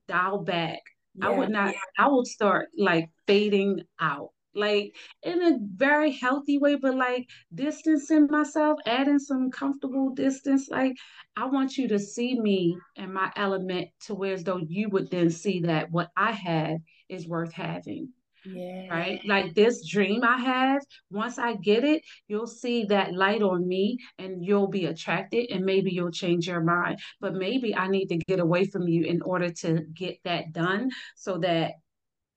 dial 0.07 0.43
back. 0.43 0.81
Yeah, 1.15 1.27
I 1.27 1.38
would 1.38 1.50
not, 1.50 1.74
yeah. 1.74 1.79
I 1.97 2.07
would 2.07 2.27
start 2.27 2.69
like 2.77 3.09
fading 3.25 3.81
out 4.00 4.29
like 4.55 4.95
in 5.21 5.41
a 5.41 5.59
very 5.62 6.12
healthy 6.12 6.57
way, 6.57 6.75
but 6.75 6.95
like 6.95 7.29
distancing 7.53 8.27
myself, 8.29 8.79
adding 8.86 9.19
some 9.19 9.51
comfortable 9.51 10.09
distance. 10.09 10.67
Like 10.69 10.95
I 11.36 11.45
want 11.45 11.77
you 11.77 11.88
to 11.89 12.00
see 12.00 12.39
me 12.39 12.77
and 12.95 13.13
my 13.13 13.31
element 13.36 13.89
to 14.05 14.15
where 14.15 14.33
as 14.33 14.43
though 14.43 14.57
you 14.67 14.89
would 14.89 15.12
then 15.12 15.29
see 15.29 15.62
that 15.62 15.91
what 15.91 16.09
I 16.17 16.31
have 16.31 16.79
is 17.07 17.27
worth 17.27 17.53
having. 17.53 18.09
Yeah. 18.54 18.88
Right. 18.89 19.20
Like 19.25 19.54
this 19.54 19.86
dream 19.86 20.24
I 20.24 20.38
have, 20.38 20.82
once 21.12 21.38
I 21.38 21.56
get 21.56 21.84
it, 21.84 22.04
you'll 22.27 22.48
see 22.48 22.86
that 22.86 23.13
light 23.13 23.42
on 23.42 23.68
me 23.68 23.98
and 24.18 24.44
you'll 24.46 24.70
be 24.70 24.86
attracted 24.86 25.50
and 25.51 25.66
maybe 25.66 25.92
you'll 25.92 26.12
change 26.12 26.48
your 26.48 26.62
mind. 26.62 27.00
But 27.20 27.34
maybe 27.34 27.75
I 27.75 27.88
need 27.89 28.08
to 28.08 28.18
get 28.18 28.39
away 28.39 28.66
from 28.66 28.88
you 28.88 29.04
in 29.04 29.22
order 29.24 29.50
to 29.50 29.82
get 29.94 30.20
that 30.24 30.54
done 30.54 30.89
so 31.16 31.38
that 31.39 31.74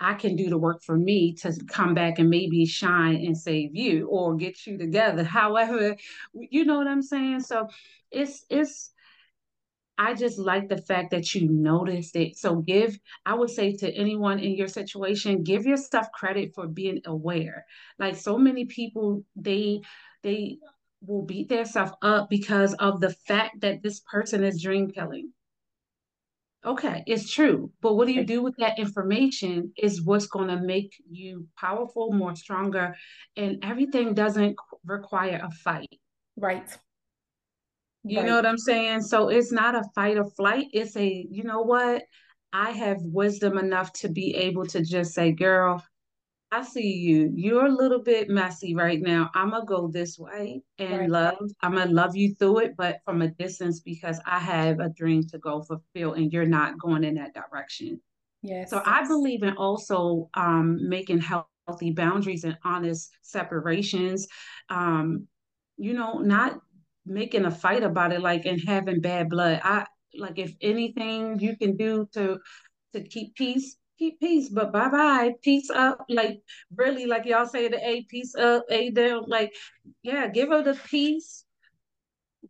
I 0.01 0.15
can 0.15 0.37
do 0.37 0.49
the 0.49 0.59
work 0.59 0.83
for 0.83 0.97
me 0.97 1.35
to 1.43 1.53
come 1.69 1.95
back 1.95 2.19
and 2.19 2.31
maybe 2.31 2.65
shine 2.67 3.17
and 3.17 3.37
save 3.37 3.75
you 3.77 4.07
or 4.09 4.35
get 4.37 4.67
you 4.67 4.79
together. 4.79 5.25
However, 5.41 5.97
you 6.35 6.65
know 6.65 6.79
what 6.79 6.89
I'm 6.89 7.03
saying? 7.03 7.41
So 7.41 7.69
it's 8.11 8.45
it's 8.51 8.93
I 10.01 10.15
just 10.15 10.39
like 10.39 10.71
the 10.71 10.79
fact 10.79 11.11
that 11.11 11.35
you 11.35 11.47
noticed 11.53 12.17
it. 12.17 12.39
So 12.39 12.57
give, 12.57 12.99
I 13.27 13.35
would 13.35 13.51
say 13.51 13.77
to 13.77 13.95
anyone 13.95 14.39
in 14.39 14.55
your 14.55 14.67
situation, 14.67 15.43
give 15.43 15.67
yourself 15.67 16.11
credit 16.15 16.55
for 16.55 16.67
being 16.67 17.03
aware. 17.05 17.67
Like 17.99 18.17
so 18.17 18.39
many 18.39 18.65
people, 18.65 19.23
they 19.37 19.83
they 20.23 20.57
will 21.03 21.23
beat 21.27 21.51
themselves 21.51 21.93
up 22.01 22.31
because 22.31 22.73
of 22.75 23.03
the 23.03 23.11
fact 23.11 23.61
that 23.61 23.83
this 23.83 24.01
person 24.11 24.43
is 24.43 24.63
dream 24.63 24.91
killing. 24.91 25.35
Okay, 26.65 27.05
it's 27.07 27.31
true. 27.31 27.71
But 27.83 27.97
what 27.97 28.07
do 28.07 28.15
you 28.15 28.25
do 28.25 28.43
with 28.43 28.57
that 28.57 28.79
information 28.79 29.73
is 29.77 30.03
what's 30.03 30.27
going 30.27 30.49
to 30.49 30.61
make 30.61 30.95
you 31.11 31.47
powerful, 31.59 32.11
more 32.13 32.35
stronger, 32.35 32.97
and 33.37 33.63
everything 33.63 34.15
doesn't 34.15 34.57
require 34.83 35.41
a 35.43 35.51
fight. 35.51 36.01
Right. 36.37 36.75
You 38.05 38.19
right. 38.19 38.27
know 38.27 38.37
what 38.37 38.47
I'm 38.47 38.59
saying? 38.59 39.03
So 39.03 39.29
it's 39.29 39.53
not 39.53 39.75
a 39.75 39.85
fight 39.95 40.17
or 40.17 40.25
flight. 40.25 40.67
It's 40.73 40.97
a, 40.97 41.27
you 41.31 41.45
know 41.45 41.61
what? 41.61 42.03
I 42.53 42.71
have 42.71 42.99
wisdom 43.03 43.59
enough 43.59 43.93
to 43.95 44.09
be 44.09 44.35
able 44.35 44.67
to 44.67 44.83
just 44.83 45.15
say, 45.15 45.33
girl, 45.33 45.85
I 46.53 46.65
see 46.65 46.95
you. 46.95 47.31
You're 47.33 47.67
a 47.67 47.73
little 47.73 48.03
bit 48.03 48.29
messy 48.29 48.75
right 48.75 49.01
now. 49.01 49.31
I'm 49.35 49.51
going 49.51 49.63
to 49.63 49.67
go 49.67 49.89
this 49.89 50.19
way 50.19 50.63
and 50.79 50.99
right. 50.99 51.11
love. 51.11 51.37
I'm 51.63 51.75
going 51.75 51.89
to 51.89 51.95
love 51.95 52.17
you 52.17 52.35
through 52.35 52.59
it, 52.61 52.77
but 52.77 52.99
from 53.05 53.23
a 53.23 53.29
distance 53.29 53.81
because 53.81 54.21
I 54.27 54.41
have 54.41 54.81
a 54.81 54.89
dream 54.89 55.23
to 55.29 55.39
go 55.39 55.63
fulfill 55.63 56.15
and 56.15 56.33
you're 56.33 56.47
not 56.47 56.79
going 56.81 57.05
in 57.05 57.15
that 57.15 57.35
direction. 57.35 58.01
Yes. 58.43 58.71
So 58.71 58.83
I 58.85 59.07
believe 59.07 59.45
in 59.45 59.57
also 59.57 60.29
um, 60.35 60.89
making 60.89 61.21
healthy 61.21 61.93
boundaries 61.93 62.43
and 62.43 62.59
honest 62.65 63.13
separations. 63.23 64.27
Um, 64.71 65.29
you 65.77 65.93
know, 65.93 66.19
not 66.19 66.61
making 67.07 67.45
a 67.45 67.51
fight 67.51 67.83
about 67.83 68.13
it 68.13 68.21
like 68.21 68.45
and 68.47 68.61
having 68.67 69.01
bad 69.01 69.29
blood 69.29 69.61
i 69.65 69.85
like 70.15 70.39
if 70.39 70.53
anything 70.61 71.39
you 71.39 71.57
can 71.57 71.77
do 71.77 72.09
to 72.13 72.39
to 72.93 73.03
keep 73.03 73.35
peace 73.35 73.77
keep 74.01 74.19
peace, 74.19 74.49
but 74.49 74.73
bye 74.73 74.89
bye, 74.89 75.35
peace 75.43 75.71
up. 75.71 76.05
Like 76.09 76.41
really, 76.75 77.07
like 77.07 77.27
y'all 77.27 77.47
say 77.47 77.69
the 77.69 77.79
A 77.87 78.03
peace 78.05 78.35
up, 78.35 78.65
A 78.71 78.91
down. 78.91 79.25
Like, 79.29 79.53
yeah, 80.03 80.27
give 80.29 80.49
her 80.49 80.63
the 80.63 80.75
peace, 80.75 81.45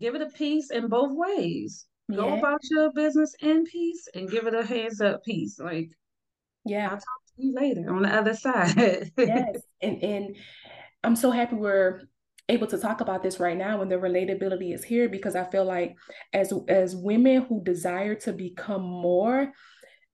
give 0.00 0.14
it 0.14 0.22
a 0.22 0.30
peace 0.30 0.70
in 0.70 0.88
both 0.88 1.10
ways. 1.12 1.86
Yeah. 2.08 2.16
Go 2.16 2.38
about 2.38 2.60
your 2.70 2.92
business 2.92 3.34
in 3.40 3.64
peace 3.64 4.08
and 4.14 4.30
give 4.30 4.46
it 4.46 4.54
a 4.54 4.64
hands 4.64 5.00
up 5.00 5.24
peace. 5.24 5.58
Like, 5.58 5.90
yeah, 6.64 6.84
I'll 6.84 6.96
talk 6.96 7.20
to 7.36 7.42
you 7.42 7.54
later 7.54 7.94
on 7.94 8.02
the 8.02 8.14
other 8.14 8.34
side. 8.46 9.10
yes, 9.18 9.60
and 9.82 10.02
and 10.02 10.36
I'm 11.02 11.16
so 11.16 11.32
happy 11.32 11.56
we're 11.56 12.02
able 12.50 12.66
to 12.66 12.78
talk 12.78 13.00
about 13.00 13.22
this 13.22 13.40
right 13.40 13.56
now 13.56 13.80
and 13.80 13.90
the 13.90 13.96
relatability 13.96 14.74
is 14.74 14.84
here 14.84 15.08
because 15.08 15.34
I 15.36 15.44
feel 15.44 15.64
like 15.64 15.96
as 16.32 16.52
as 16.68 16.96
women 16.96 17.42
who 17.42 17.62
desire 17.62 18.14
to 18.16 18.32
become 18.32 18.82
more 18.82 19.52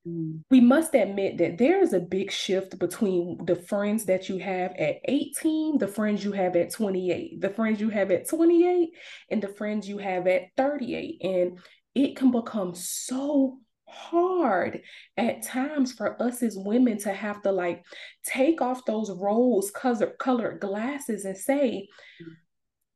mm. 0.07 0.40
we 0.50 0.61
must 0.61 0.95
admit 0.95 1.38
that 1.38 1.59
there 1.59 1.81
is 1.81 1.93
a 1.93 2.00
big 2.00 2.31
shift 2.31 2.78
between 2.78 3.38
the 3.45 3.57
friends 3.57 4.05
that 4.05 4.28
you 4.28 4.38
have 4.38 4.73
at 4.73 4.97
18, 5.07 5.78
the 5.78 5.88
friends 5.88 6.25
you 6.25 6.33
have 6.33 6.55
at 6.57 6.71
28, 6.71 7.40
the 7.40 7.50
friends 7.50 7.81
you 7.81 7.90
have 7.90 8.11
at 8.11 8.28
28, 8.28 8.90
and 9.31 9.43
the 9.43 9.49
friends 9.49 9.88
you 9.88 9.99
have 9.99 10.26
at 10.26 10.43
38. 10.57 11.23
And 11.23 11.59
it 11.95 12.14
can 12.14 12.31
become 12.31 12.75
so 12.75 13.59
hard 13.88 14.83
at 15.16 15.43
times 15.43 15.93
for 15.93 16.21
us 16.23 16.43
as 16.43 16.57
women 16.57 16.99
to 16.99 17.12
have 17.12 17.43
to 17.43 17.52
like 17.52 17.85
take 18.25 18.61
off 18.61 18.85
those 18.85 19.11
rose 19.11 19.71
colored 19.71 20.61
glasses 20.61 21.25
and 21.25 21.37
say 21.37 21.88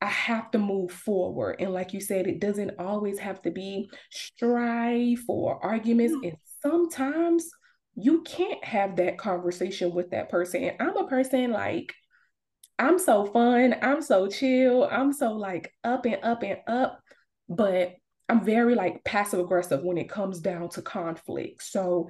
I 0.03 0.07
have 0.07 0.51
to 0.53 0.59
move 0.59 0.91
forward. 0.91 1.57
And 1.61 1.73
like 1.73 1.93
you 1.93 2.01
said, 2.01 2.27
it 2.27 2.41
doesn't 2.41 2.79
always 2.79 3.19
have 3.19 3.43
to 3.43 3.51
be 3.51 3.91
strife 4.11 5.25
or 5.29 5.63
arguments. 5.63 6.15
And 6.25 6.37
sometimes 6.63 7.51
you 7.95 8.23
can't 8.23 8.65
have 8.65 8.97
that 8.97 9.19
conversation 9.19 9.93
with 9.95 10.11
that 10.11 10.31
person. 10.31 10.65
And 10.65 10.77
I'm 10.81 10.97
a 10.97 11.07
person 11.07 11.53
like, 11.53 11.95
I'm 12.79 12.99
so 12.99 13.27
fun. 13.27 13.77
I'm 13.83 14.01
so 14.01 14.27
chill. 14.27 14.89
I'm 14.91 15.13
so 15.13 15.33
like 15.33 15.71
up 15.85 16.07
and 16.07 16.19
up 16.23 16.43
and 16.43 16.61
up. 16.67 17.01
But 17.49 17.97
I'm 18.31 18.45
very 18.45 18.75
like 18.75 19.05
passive 19.05 19.41
aggressive 19.41 19.83
when 19.83 19.99
it 19.99 20.09
comes 20.09 20.41
down 20.41 20.69
to 20.71 20.83
conflict. 20.83 21.63
So 21.63 22.09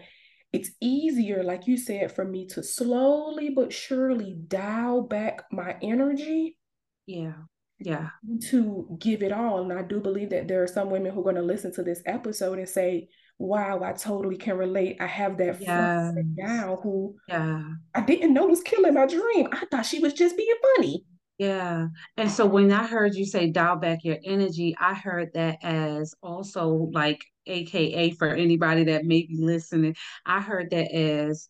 it's 0.52 0.70
easier, 0.80 1.42
like 1.42 1.66
you 1.66 1.76
said, 1.76 2.12
for 2.12 2.24
me 2.24 2.46
to 2.48 2.62
slowly 2.62 3.50
but 3.50 3.72
surely 3.72 4.36
dial 4.48 5.02
back 5.02 5.44
my 5.50 5.76
energy. 5.82 6.58
Yeah. 7.06 7.32
Yeah. 7.78 8.08
To 8.50 8.96
give 8.98 9.22
it 9.22 9.32
all. 9.32 9.62
And 9.62 9.72
I 9.72 9.82
do 9.82 10.00
believe 10.00 10.30
that 10.30 10.48
there 10.48 10.62
are 10.62 10.66
some 10.66 10.90
women 10.90 11.12
who 11.12 11.20
are 11.20 11.24
going 11.24 11.36
to 11.36 11.42
listen 11.42 11.72
to 11.74 11.82
this 11.82 12.02
episode 12.04 12.58
and 12.58 12.68
say, 12.68 13.08
wow, 13.38 13.80
I 13.82 13.92
totally 13.92 14.36
can 14.36 14.58
relate. 14.58 14.98
I 15.00 15.06
have 15.06 15.38
that 15.38 15.60
yes. 15.60 16.12
friend 16.12 16.36
now 16.36 16.78
who 16.82 17.16
yeah. 17.26 17.62
I 17.94 18.02
didn't 18.02 18.34
know 18.34 18.46
was 18.46 18.60
killing 18.60 18.92
my 18.92 19.06
dream. 19.06 19.48
I 19.50 19.64
thought 19.70 19.86
she 19.86 20.00
was 20.00 20.12
just 20.12 20.36
being 20.36 20.54
funny. 20.76 21.06
Yeah. 21.40 21.86
And 22.18 22.30
so 22.30 22.44
when 22.44 22.70
I 22.70 22.86
heard 22.86 23.14
you 23.14 23.24
say 23.24 23.50
dial 23.50 23.76
back 23.76 24.04
your 24.04 24.18
energy, 24.22 24.76
I 24.78 24.92
heard 24.92 25.30
that 25.32 25.56
as 25.62 26.14
also 26.22 26.90
like 26.92 27.24
AKA 27.46 28.10
for 28.10 28.28
anybody 28.28 28.84
that 28.84 29.06
may 29.06 29.22
be 29.22 29.38
listening, 29.40 29.96
I 30.26 30.42
heard 30.42 30.68
that 30.72 30.94
as 30.94 31.48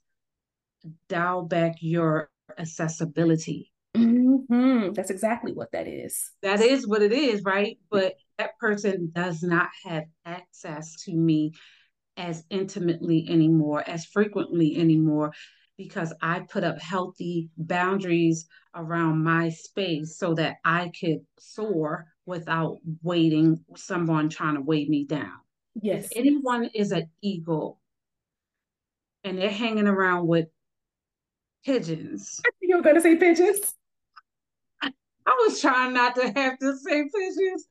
dial 1.08 1.42
back 1.42 1.78
your 1.80 2.30
accessibility. 2.56 3.72
Mm-hmm. 3.96 4.92
That's 4.92 5.10
exactly 5.10 5.54
what 5.54 5.72
that 5.72 5.88
is. 5.88 6.30
That 6.42 6.60
is 6.60 6.86
what 6.86 7.02
it 7.02 7.12
is, 7.12 7.42
right? 7.42 7.76
But 7.90 8.14
that 8.38 8.56
person 8.60 9.10
does 9.12 9.42
not 9.42 9.70
have 9.86 10.04
access 10.24 11.02
to 11.06 11.12
me 11.12 11.54
as 12.16 12.44
intimately 12.48 13.26
anymore, 13.28 13.82
as 13.84 14.04
frequently 14.04 14.76
anymore 14.76 15.32
because 15.80 16.12
I 16.20 16.40
put 16.40 16.62
up 16.62 16.78
healthy 16.78 17.48
boundaries 17.56 18.46
around 18.74 19.24
my 19.24 19.48
space 19.48 20.18
so 20.18 20.34
that 20.34 20.56
I 20.62 20.92
could 21.00 21.20
soar 21.38 22.04
without 22.26 22.80
waiting 23.02 23.64
someone 23.76 24.28
trying 24.28 24.56
to 24.56 24.60
weigh 24.60 24.86
me 24.86 25.06
down. 25.06 25.32
Yes. 25.80 26.08
If 26.10 26.18
anyone 26.18 26.68
is 26.74 26.92
an 26.92 27.08
eagle 27.22 27.80
and 29.24 29.38
they're 29.38 29.48
hanging 29.48 29.86
around 29.86 30.26
with 30.26 30.48
pigeons. 31.64 32.42
I 32.46 32.50
think 32.60 32.68
you 32.70 32.76
were 32.76 32.82
gonna 32.82 33.00
say 33.00 33.16
pigeons. 33.16 33.72
I, 34.82 34.92
I 35.24 35.46
was 35.46 35.62
trying 35.62 35.94
not 35.94 36.14
to 36.16 36.30
have 36.30 36.58
to 36.58 36.76
say 36.76 37.04
pigeons 37.04 37.66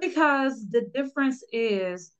because 0.00 0.66
the 0.70 0.88
difference 0.94 1.44
is 1.52 2.10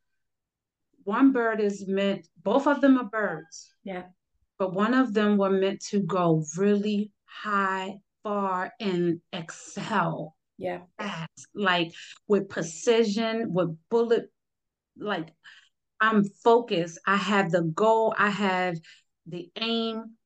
one 1.05 1.33
bird 1.33 1.63
is 1.63 1.89
meant 1.89 2.29
both 2.43 2.67
of 2.67 2.83
them 2.83 2.99
are 2.99 3.09
birds. 3.09 3.73
Yeah 3.85 4.03
but 4.59 4.75
one 4.75 4.95
of 4.95 5.15
them 5.15 5.37
were 5.37 5.51
meant 5.51 5.81
to 5.91 6.01
go 6.01 6.45
really 6.57 7.13
high, 7.25 7.99
far, 8.23 8.73
and 8.81 9.21
excel. 9.33 10.35
Yeah. 10.57 10.81
Fast, 10.99 11.47
like 11.55 11.93
with 12.27 12.49
precision, 12.49 13.53
with 13.53 13.77
bullet, 13.89 14.31
like 14.97 15.29
I'm 16.01 16.25
focused. 16.25 16.99
I 17.07 17.17
have 17.17 17.51
the 17.53 17.63
goal. 17.63 18.15
I 18.19 18.31
have 18.31 18.77
the 19.27 19.51
aim. 19.57 20.17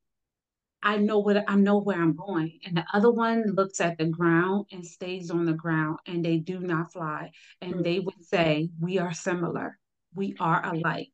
I 0.82 0.96
know 0.96 1.18
what 1.18 1.44
I 1.48 1.54
know 1.54 1.78
where 1.78 2.00
I'm 2.00 2.16
going. 2.16 2.58
And 2.64 2.76
the 2.76 2.84
other 2.92 3.10
one 3.10 3.44
looks 3.54 3.80
at 3.80 3.98
the 3.98 4.06
ground 4.06 4.66
and 4.72 4.84
stays 4.84 5.30
on 5.30 5.44
the 5.44 5.52
ground 5.52 5.98
and 6.06 6.24
they 6.24 6.38
do 6.38 6.58
not 6.58 6.92
fly. 6.92 7.30
And 7.60 7.74
mm-hmm. 7.74 7.82
they 7.82 8.00
would 8.00 8.24
say, 8.24 8.70
We 8.80 8.98
are 8.98 9.12
similar. 9.12 9.78
We 10.14 10.34
are 10.40 10.64
alike 10.64 11.12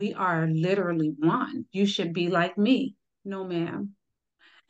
we 0.00 0.14
are 0.14 0.46
literally 0.46 1.12
one. 1.18 1.66
You 1.72 1.86
should 1.86 2.12
be 2.12 2.28
like 2.28 2.56
me. 2.56 2.96
No, 3.24 3.44
ma'am. 3.44 3.94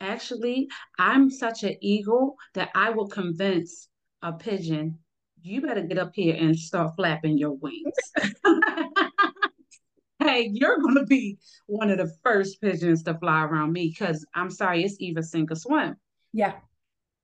Actually, 0.01 0.67
I'm 0.99 1.29
such 1.29 1.63
an 1.63 1.77
eagle 1.81 2.35
that 2.53 2.69
I 2.75 2.89
will 2.89 3.07
convince 3.07 3.87
a 4.21 4.33
pigeon, 4.33 4.99
you 5.41 5.61
better 5.61 5.81
get 5.81 5.97
up 5.97 6.11
here 6.13 6.35
and 6.35 6.57
start 6.57 6.95
flapping 6.95 7.37
your 7.37 7.53
wings. 7.53 7.93
hey, 10.19 10.49
you're 10.51 10.79
going 10.79 10.95
to 10.95 11.05
be 11.05 11.37
one 11.67 11.89
of 11.89 11.97
the 11.97 12.11
first 12.23 12.61
pigeons 12.61 13.03
to 13.03 13.17
fly 13.17 13.43
around 13.43 13.71
me 13.73 13.89
because 13.89 14.25
I'm 14.35 14.51
sorry, 14.51 14.83
it's 14.83 14.99
either 14.99 15.23
sink 15.23 15.51
or 15.51 15.55
swim. 15.55 15.95
Yeah. 16.33 16.53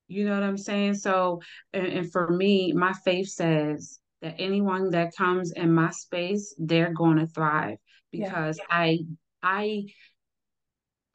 You 0.07 0.25
know 0.25 0.33
what 0.33 0.43
I'm 0.43 0.57
saying? 0.57 0.95
So, 0.95 1.41
and, 1.73 1.85
and 1.85 2.11
for 2.11 2.29
me, 2.29 2.71
my 2.73 2.93
faith 3.05 3.27
says 3.27 3.99
that 4.21 4.35
anyone 4.39 4.89
that 4.91 5.15
comes 5.15 5.51
in 5.51 5.73
my 5.73 5.91
space, 5.91 6.55
they're 6.57 6.93
going 6.93 7.17
to 7.17 7.27
thrive 7.27 7.77
because 8.11 8.57
yeah. 8.57 8.65
I 8.69 8.99
I 9.41 9.85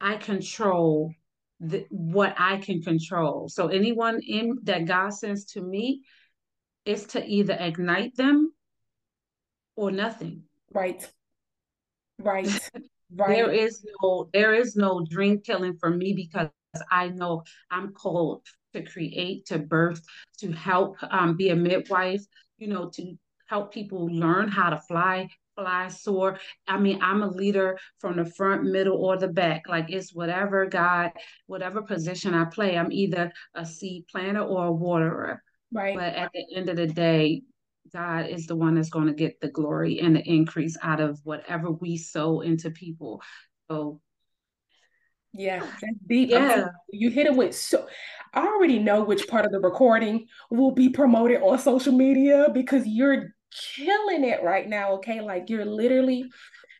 I 0.01 0.17
control 0.17 1.13
the, 1.59 1.85
what 1.89 2.35
I 2.37 2.57
can 2.57 2.81
control. 2.81 3.47
So 3.49 3.67
anyone 3.67 4.19
in 4.21 4.59
that 4.63 4.85
God 4.85 5.11
sends 5.11 5.45
to 5.53 5.61
me 5.61 6.01
is 6.85 7.05
to 7.07 7.25
either 7.25 7.57
ignite 7.59 8.15
them 8.15 8.53
or 9.75 9.91
nothing. 9.91 10.43
Right. 10.73 11.09
Right. 12.19 12.47
right. 13.15 13.29
There 13.29 13.51
is 13.51 13.85
no 14.01 14.29
there 14.33 14.53
is 14.53 14.75
no 14.75 15.05
dream 15.09 15.39
killing 15.39 15.77
for 15.79 15.89
me 15.89 16.13
because 16.13 16.49
I 16.91 17.09
know 17.09 17.43
I'm 17.71 17.93
called 17.93 18.45
to 18.73 18.83
create, 18.83 19.45
to 19.47 19.59
birth, 19.59 20.01
to 20.39 20.51
help 20.51 20.97
um, 21.03 21.37
be 21.37 21.49
a 21.49 21.55
midwife, 21.55 22.25
you 22.57 22.67
know, 22.67 22.89
to 22.95 23.15
help 23.47 23.73
people 23.73 24.07
learn 24.07 24.49
how 24.49 24.71
to 24.71 24.79
fly, 24.79 25.29
fly, 25.55 25.89
soar. 25.89 26.39
I 26.67 26.79
mean, 26.79 26.99
I'm 27.01 27.23
a 27.23 27.27
leader 27.27 27.77
from 27.99 28.17
the 28.17 28.25
front, 28.25 28.63
middle, 28.63 28.97
or 28.97 29.17
the 29.17 29.27
back. 29.27 29.63
Like 29.67 29.89
it's 29.89 30.13
whatever 30.13 30.65
God, 30.65 31.11
whatever 31.47 31.81
position 31.81 32.33
I 32.33 32.45
play, 32.45 32.77
I'm 32.77 32.91
either 32.91 33.31
a 33.53 33.65
seed 33.65 34.05
planter 34.11 34.41
or 34.41 34.67
a 34.67 34.71
waterer. 34.71 35.41
Right. 35.71 35.95
But 35.95 36.15
at 36.15 36.31
the 36.33 36.45
end 36.55 36.69
of 36.69 36.77
the 36.77 36.87
day, 36.87 37.43
God 37.91 38.27
is 38.27 38.47
the 38.47 38.55
one 38.55 38.75
that's 38.75 38.89
going 38.89 39.07
to 39.07 39.13
get 39.13 39.39
the 39.41 39.49
glory 39.49 39.99
and 39.99 40.15
the 40.15 40.21
increase 40.21 40.77
out 40.81 40.99
of 40.99 41.19
whatever 41.23 41.71
we 41.71 41.97
sow 41.97 42.41
into 42.41 42.71
people. 42.71 43.21
So 43.69 43.99
yeah, 45.33 45.59
that's 45.59 45.97
deep. 46.07 46.29
Yeah. 46.29 46.67
You 46.91 47.09
hit 47.09 47.25
it 47.25 47.35
with 47.35 47.55
so 47.55 47.87
I 48.33 48.45
already 48.45 48.79
know 48.79 49.03
which 49.03 49.27
part 49.27 49.45
of 49.45 49.51
the 49.51 49.59
recording 49.59 50.27
will 50.51 50.71
be 50.71 50.89
promoted 50.89 51.41
on 51.41 51.57
social 51.59 51.93
media 51.93 52.47
because 52.53 52.85
you're 52.85 53.32
killing 53.75 54.23
it 54.23 54.43
right 54.43 54.67
now. 54.67 54.93
Okay. 54.93 55.21
Like 55.21 55.49
you're 55.49 55.65
literally 55.65 56.29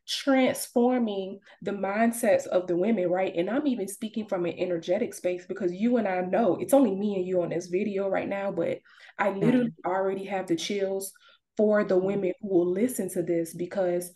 transforming 0.07 1.39
the 1.62 1.71
mindsets 1.71 2.45
of 2.47 2.67
the 2.67 2.75
women, 2.75 3.09
right? 3.09 3.33
And 3.36 3.49
I'm 3.49 3.67
even 3.67 3.88
speaking 3.88 4.27
from 4.27 4.45
an 4.45 4.57
energetic 4.57 5.13
space 5.13 5.45
because 5.45 5.73
you 5.73 5.97
and 5.97 6.07
I 6.07 6.21
know 6.21 6.57
it's 6.59 6.73
only 6.73 6.93
me 6.93 7.15
and 7.15 7.25
you 7.25 7.41
on 7.41 7.49
this 7.49 7.67
video 7.67 8.09
right 8.09 8.27
now, 8.27 8.51
but 8.51 8.79
I 9.17 9.29
literally 9.29 9.67
mm-hmm. 9.67 9.89
already 9.89 10.25
have 10.25 10.47
the 10.47 10.55
chills 10.55 11.13
for 11.55 11.83
the 11.83 11.97
women 11.97 12.33
who 12.41 12.49
will 12.49 12.69
listen 12.69 13.09
to 13.12 13.21
this 13.21 13.53
because 13.53 14.12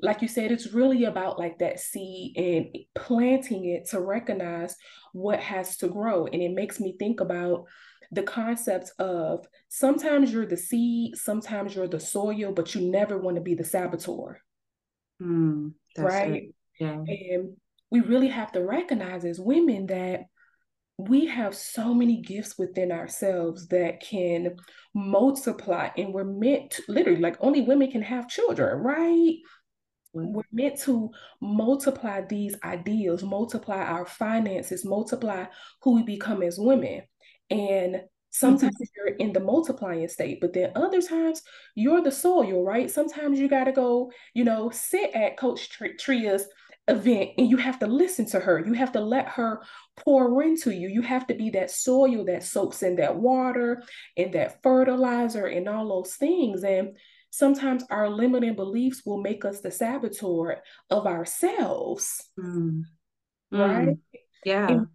like 0.00 0.20
you 0.20 0.28
said, 0.28 0.52
it's 0.52 0.72
really 0.72 1.04
about 1.04 1.38
like 1.38 1.58
that 1.58 1.80
seed 1.80 2.36
and 2.36 2.76
planting 2.94 3.64
it 3.64 3.88
to 3.90 4.00
recognize 4.00 4.76
what 5.12 5.40
has 5.40 5.78
to 5.78 5.88
grow. 5.88 6.26
And 6.26 6.42
it 6.42 6.52
makes 6.52 6.78
me 6.78 6.96
think 6.98 7.20
about 7.20 7.64
the 8.12 8.22
concept 8.22 8.92
of 8.98 9.46
sometimes 9.68 10.32
you're 10.32 10.46
the 10.46 10.56
seed, 10.56 11.16
sometimes 11.16 11.74
you're 11.74 11.88
the 11.88 12.00
soil, 12.00 12.52
but 12.52 12.74
you 12.74 12.90
never 12.90 13.18
want 13.18 13.36
to 13.36 13.42
be 13.42 13.54
the 13.54 13.64
saboteur. 13.64 14.40
Mm, 15.22 15.72
right? 15.98 16.34
It. 16.34 16.54
Yeah. 16.78 17.02
And 17.06 17.56
we 17.90 18.00
really 18.00 18.28
have 18.28 18.52
to 18.52 18.60
recognize 18.60 19.24
as 19.24 19.40
women 19.40 19.86
that 19.86 20.24
we 20.98 21.26
have 21.26 21.54
so 21.54 21.92
many 21.92 22.22
gifts 22.22 22.56
within 22.58 22.90
ourselves 22.90 23.68
that 23.68 24.00
can 24.00 24.56
multiply 24.94 25.90
and 25.96 26.12
we're 26.12 26.24
meant 26.24 26.70
to, 26.70 26.82
literally 26.88 27.20
like 27.20 27.36
only 27.40 27.60
women 27.60 27.90
can 27.90 28.02
have 28.02 28.28
children 28.28 28.78
right 28.78 29.36
we're 30.14 30.42
meant 30.50 30.80
to 30.80 31.10
multiply 31.42 32.22
these 32.22 32.54
ideals 32.64 33.22
multiply 33.22 33.82
our 33.82 34.06
finances 34.06 34.86
multiply 34.86 35.44
who 35.82 35.96
we 35.96 36.02
become 36.02 36.42
as 36.42 36.58
women 36.58 37.02
and 37.50 38.02
sometimes 38.30 38.74
mm-hmm. 38.74 38.84
you're 38.96 39.16
in 39.16 39.32
the 39.32 39.40
multiplying 39.40 40.08
state 40.08 40.38
but 40.40 40.52
then 40.52 40.70
other 40.74 41.00
times 41.00 41.42
you're 41.74 42.02
the 42.02 42.12
soil 42.12 42.64
right 42.64 42.90
sometimes 42.90 43.38
you 43.38 43.48
got 43.48 43.64
to 43.64 43.72
go 43.72 44.10
you 44.34 44.44
know 44.44 44.70
sit 44.70 45.10
at 45.14 45.36
coach 45.36 45.70
treya's 45.98 46.46
event 46.88 47.30
and 47.36 47.50
you 47.50 47.56
have 47.56 47.78
to 47.80 47.86
listen 47.86 48.26
to 48.26 48.40
her. 48.40 48.64
You 48.64 48.72
have 48.74 48.92
to 48.92 49.00
let 49.00 49.28
her 49.28 49.62
pour 49.96 50.42
into 50.42 50.70
you. 50.70 50.88
You 50.88 51.02
have 51.02 51.26
to 51.26 51.34
be 51.34 51.50
that 51.50 51.70
soil 51.70 52.24
that 52.26 52.44
soaks 52.44 52.82
in 52.82 52.96
that 52.96 53.16
water 53.16 53.82
and 54.16 54.32
that 54.34 54.62
fertilizer 54.62 55.46
and 55.46 55.68
all 55.68 55.88
those 55.88 56.14
things. 56.14 56.62
And 56.62 56.96
sometimes 57.30 57.84
our 57.90 58.08
limiting 58.08 58.54
beliefs 58.54 59.02
will 59.04 59.20
make 59.20 59.44
us 59.44 59.60
the 59.60 59.70
saboteur 59.70 60.58
of 60.90 61.06
ourselves. 61.06 62.22
Mm. 62.38 62.82
Right? 63.50 63.88
Mm. 63.88 63.98
Yeah. 64.44 64.68
And 64.68 64.86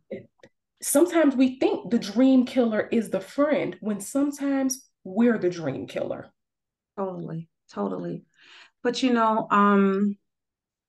sometimes 0.82 1.36
we 1.36 1.60
think 1.60 1.89
the 1.89 2.00
dream 2.00 2.46
killer 2.46 2.88
is 2.91 3.10
the 3.10 3.20
friend 3.20 3.76
when 3.80 4.00
sometimes 4.00 4.88
we're 5.04 5.38
the 5.38 5.50
dream 5.50 5.88
killer. 5.88 6.32
Totally. 6.98 7.48
Totally. 7.72 8.24
But 8.84 9.02
you 9.04 9.13
know, 9.13 9.48
um, 9.50 10.17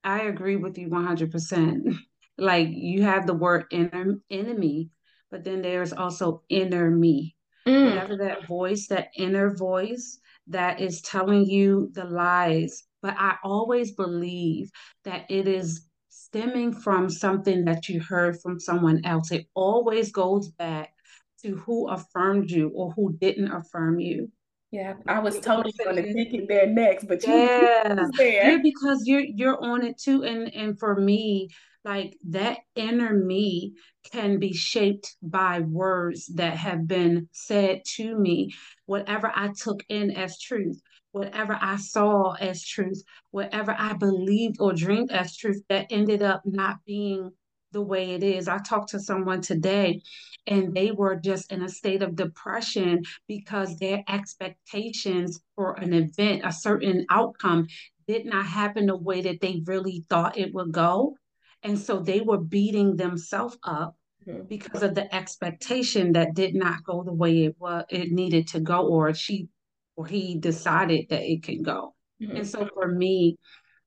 I 0.03 0.23
agree 0.23 0.57
with 0.57 0.79
you 0.79 0.89
100%. 0.89 1.95
like 2.39 2.69
you 2.71 3.03
have 3.03 3.27
the 3.27 3.35
word 3.35 3.67
inner 3.71 4.19
enemy, 4.31 4.91
but 5.31 5.45
then 5.45 5.63
there's 5.63 5.93
also 5.93 6.43
inner 6.49 6.91
me. 6.91 7.37
Mm. 7.67 7.91
Whatever 7.91 8.17
that 8.17 8.49
voice, 8.49 8.89
that 8.89 9.09
inner 9.17 9.55
voice 9.55 10.19
that 10.49 10.81
is 10.81 11.01
telling 11.03 11.47
you 11.47 11.91
the 11.93 12.05
lies. 12.05 12.85
But 13.01 13.15
I 13.17 13.37
always 13.45 13.93
believe 13.93 14.71
that 15.05 15.31
it 15.31 15.47
is 15.47 15.87
stemming 16.33 16.73
from 16.73 17.11
something 17.11 17.67
that 17.67 17.89
you 17.89 18.01
heard 18.01 18.41
from 18.41 18.59
someone 18.59 19.05
else. 19.05 19.31
It 19.31 19.47
always 19.55 20.11
goes 20.11 20.49
back 20.49 20.95
to 21.43 21.57
who 21.57 21.89
affirmed 21.89 22.51
you 22.51 22.71
or 22.75 22.93
who 22.93 23.17
didn't 23.21 23.53
affirm 23.53 24.01
you. 24.01 24.31
Yeah, 24.71 24.95
I 25.07 25.19
was 25.19 25.39
totally 25.39 25.75
going 25.85 25.97
to 25.97 26.15
take 26.15 26.33
it 26.33 26.49
there 26.49 26.67
next, 26.67 27.05
but 27.07 27.27
you 27.27 27.35
yeah, 27.35 27.95
there. 28.17 28.51
yeah, 28.53 28.59
because 28.63 29.03
you're 29.05 29.21
you're 29.21 29.63
on 29.63 29.85
it 29.85 29.99
too, 29.99 30.25
and 30.25 30.53
and 30.55 30.79
for 30.79 30.99
me, 30.99 31.51
like 31.85 32.17
that 32.31 32.61
inner 32.75 33.13
me 33.13 33.75
can 34.11 34.39
be 34.39 34.55
shaped 34.55 35.15
by 35.23 35.61
words 35.61 36.27
that 36.37 36.57
have 36.57 36.89
been 36.89 37.29
said 37.33 37.83
to 37.97 38.19
me, 38.19 38.55
whatever 38.87 39.31
I 39.35 39.51
took 39.55 39.83
in 39.91 40.11
as 40.11 40.39
truth, 40.41 40.81
whatever 41.13 41.59
I 41.61 41.77
saw 41.77 42.33
as 42.33 42.65
truth, 42.65 43.03
whatever 43.31 43.75
I 43.79 43.93
believed 43.93 44.57
or 44.61 44.73
dreamed 44.73 45.13
as 45.13 45.37
truth, 45.37 45.63
that 45.69 45.87
ended 45.91 46.23
up 46.23 46.43
not 46.45 46.79
being 46.85 47.31
the 47.73 47.83
way 47.83 48.11
it 48.11 48.23
is. 48.23 48.49
I 48.49 48.59
talked 48.59 48.91
to 48.91 49.01
someone 49.01 49.41
today 49.41 50.03
and 50.47 50.75
they 50.75 50.91
were 50.91 51.17
just 51.17 51.53
in 51.53 51.63
a 51.63 51.69
state 51.69 52.03
of 52.03 52.17
depression 52.17 53.03
because 53.29 53.79
their 53.79 54.03
expectations 54.09 55.41
for 55.55 55.75
an 55.75 55.93
event, 55.93 56.43
a 56.45 56.53
certain 56.53 57.07
outcome, 57.11 57.69
did 58.07 58.27
not 58.27 58.47
happen 58.47 58.87
the 58.87 58.97
way 58.97 59.23
that 59.23 59.41
they 59.41 59.63
really 59.65 60.05
thought 60.09 60.37
it 60.39 60.53
would 60.53 60.73
go. 60.73 61.17
And 61.63 61.79
so 61.79 62.01
they 62.01 62.21
were 62.21 62.39
beating 62.39 62.97
themselves 62.97 63.57
up 63.63 63.97
mm-hmm. 64.27 64.43
because 64.49 64.83
of 64.83 64.95
the 64.95 65.15
expectation 65.15 66.13
that 66.13 66.35
did 66.35 66.55
not 66.55 66.83
go 66.85 67.03
the 67.05 67.13
way 67.13 67.45
it 67.45 67.57
was 67.59 67.85
it 67.89 68.11
needed 68.11 68.49
to 68.49 68.61
go 68.61 68.89
or 68.89 69.15
she 69.15 69.45
or 69.45 69.62
he 70.07 70.39
decided 70.39 71.07
that 71.11 71.23
it 71.23 71.43
can 71.43 71.63
go. 71.63 71.95
Mm-hmm. 72.23 72.37
And 72.37 72.49
so 72.49 72.69
for 72.75 72.89
me, 72.89 73.37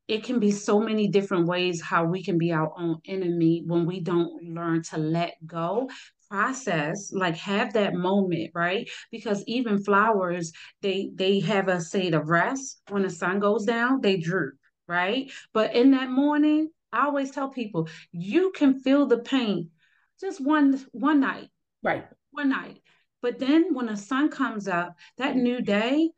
it 0.07 0.23
can 0.23 0.39
be 0.39 0.51
so 0.51 0.79
many 0.79 1.07
different 1.07 1.47
ways 1.47 1.81
how 1.81 2.05
we 2.05 2.23
can 2.23 2.37
be 2.37 2.51
our 2.51 2.71
own 2.77 2.99
enemy 3.05 3.63
when 3.65 3.85
we 3.85 4.01
don't 4.01 4.43
learn 4.43 4.83
to 4.83 4.97
let 4.97 5.35
go 5.45 5.89
process 6.29 7.11
like 7.13 7.35
have 7.35 7.73
that 7.73 7.93
moment 7.93 8.51
right? 8.53 8.89
Because 9.11 9.43
even 9.47 9.83
flowers 9.83 10.51
they 10.81 11.09
they 11.15 11.39
have 11.41 11.67
a 11.67 11.81
state 11.81 12.13
of 12.13 12.29
rest. 12.29 12.81
When 12.89 13.03
the 13.03 13.09
sun 13.09 13.39
goes 13.39 13.65
down 13.65 14.01
they 14.01 14.17
droop 14.17 14.55
right? 14.87 15.31
But 15.53 15.75
in 15.75 15.91
that 15.91 16.09
morning 16.09 16.69
i 16.93 17.05
always 17.05 17.31
tell 17.31 17.49
people 17.49 17.87
you 18.11 18.51
can 18.55 18.79
feel 18.79 19.05
the 19.05 19.19
pain. 19.19 19.71
Just 20.19 20.39
one 20.43 20.83
one 20.91 21.19
night. 21.19 21.49
Right. 21.83 22.05
One 22.31 22.49
night 22.49 22.79
but 23.25 23.39
then 23.39 23.73
when 23.73 23.87
the 23.87 23.97
sun 23.97 24.29
comes 24.29 24.67
up 24.67 24.95
that 25.17 25.33
mm-hmm. 25.33 25.43
new 25.43 25.61
day 25.61 26.11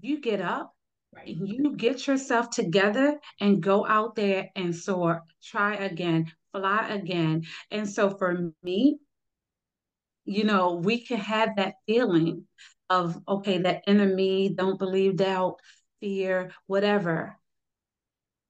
you 0.00 0.20
get 0.20 0.40
up 0.40 0.74
Right. 1.14 1.36
You 1.36 1.76
get 1.76 2.06
yourself 2.06 2.48
together 2.48 3.20
and 3.38 3.62
go 3.62 3.86
out 3.86 4.16
there 4.16 4.48
and 4.56 4.74
soar, 4.74 5.24
try 5.42 5.74
again, 5.74 6.32
fly 6.52 6.88
again. 6.88 7.42
And 7.70 7.88
so 7.88 8.16
for 8.16 8.52
me, 8.62 8.98
you 10.24 10.44
know, 10.44 10.76
we 10.76 11.04
can 11.04 11.18
have 11.18 11.56
that 11.56 11.74
feeling 11.86 12.46
of, 12.88 13.20
okay, 13.28 13.58
that 13.58 13.82
enemy, 13.86 14.54
don't 14.56 14.78
believe, 14.78 15.16
doubt, 15.16 15.56
fear, 16.00 16.52
whatever. 16.66 17.36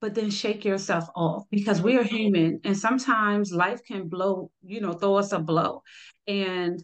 But 0.01 0.15
then 0.15 0.31
shake 0.31 0.65
yourself 0.65 1.09
off 1.17 1.45
because 1.51 1.83
we 1.83 1.97
are 1.97 2.05
human 2.05 2.61
and 2.65 2.77
sometimes 2.77 3.53
life 3.53 3.85
can 3.85 4.09
blow, 4.09 4.53
you 4.63 4.81
know, 4.81 4.93
throw 4.93 5.17
us 5.17 5.33
a 5.33 5.41
blow. 5.41 5.83
And 6.29 6.83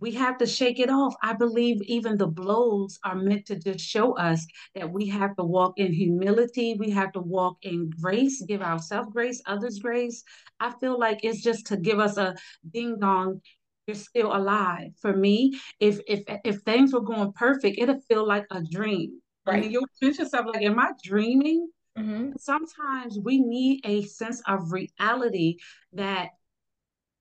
we 0.00 0.12
have 0.12 0.38
to 0.38 0.46
shake 0.46 0.78
it 0.78 0.90
off. 0.90 1.14
I 1.22 1.32
believe 1.32 1.80
even 1.82 2.16
the 2.16 2.26
blows 2.26 2.98
are 3.04 3.16
meant 3.16 3.46
to 3.46 3.56
just 3.56 3.80
show 3.80 4.16
us 4.16 4.46
that 4.74 4.90
we 4.90 5.06
have 5.08 5.36
to 5.36 5.44
walk 5.44 5.74
in 5.76 5.92
humility. 5.92 6.74
We 6.78 6.90
have 6.90 7.12
to 7.12 7.20
walk 7.20 7.58
in 7.62 7.90
grace, 8.00 8.42
give 8.42 8.62
ourselves 8.62 9.10
grace, 9.12 9.42
others 9.46 9.78
grace. 9.78 10.22
I 10.60 10.72
feel 10.80 10.98
like 10.98 11.20
it's 11.22 11.42
just 11.42 11.66
to 11.66 11.76
give 11.76 11.98
us 11.98 12.16
a 12.16 12.34
ding 12.72 12.98
dong. 13.00 13.40
You're 13.86 13.94
still 13.94 14.36
alive. 14.36 14.90
For 15.00 15.16
me, 15.16 15.58
if 15.80 16.00
if 16.06 16.22
if 16.44 16.60
things 16.60 16.92
were 16.92 17.00
going 17.00 17.32
perfect, 17.32 17.78
it'd 17.78 18.04
feel 18.06 18.26
like 18.26 18.44
a 18.50 18.62
dream. 18.62 19.22
Right. 19.46 19.62
And 19.62 19.72
you'll 19.72 19.86
pinch 19.98 20.18
yourself 20.18 20.46
like, 20.52 20.62
am 20.62 20.78
I 20.78 20.92
dreaming? 21.02 21.70
Mm-hmm. 21.98 22.32
Sometimes 22.38 23.18
we 23.18 23.40
need 23.40 23.80
a 23.84 24.02
sense 24.02 24.42
of 24.46 24.72
reality 24.72 25.56
that 25.94 26.28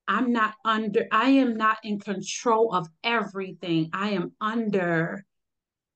I'm 0.07 0.31
not 0.31 0.53
under, 0.63 1.05
I 1.11 1.29
am 1.31 1.57
not 1.57 1.77
in 1.83 1.99
control 1.99 2.73
of 2.73 2.87
everything. 3.03 3.89
I 3.93 4.11
am 4.11 4.31
under 4.39 5.25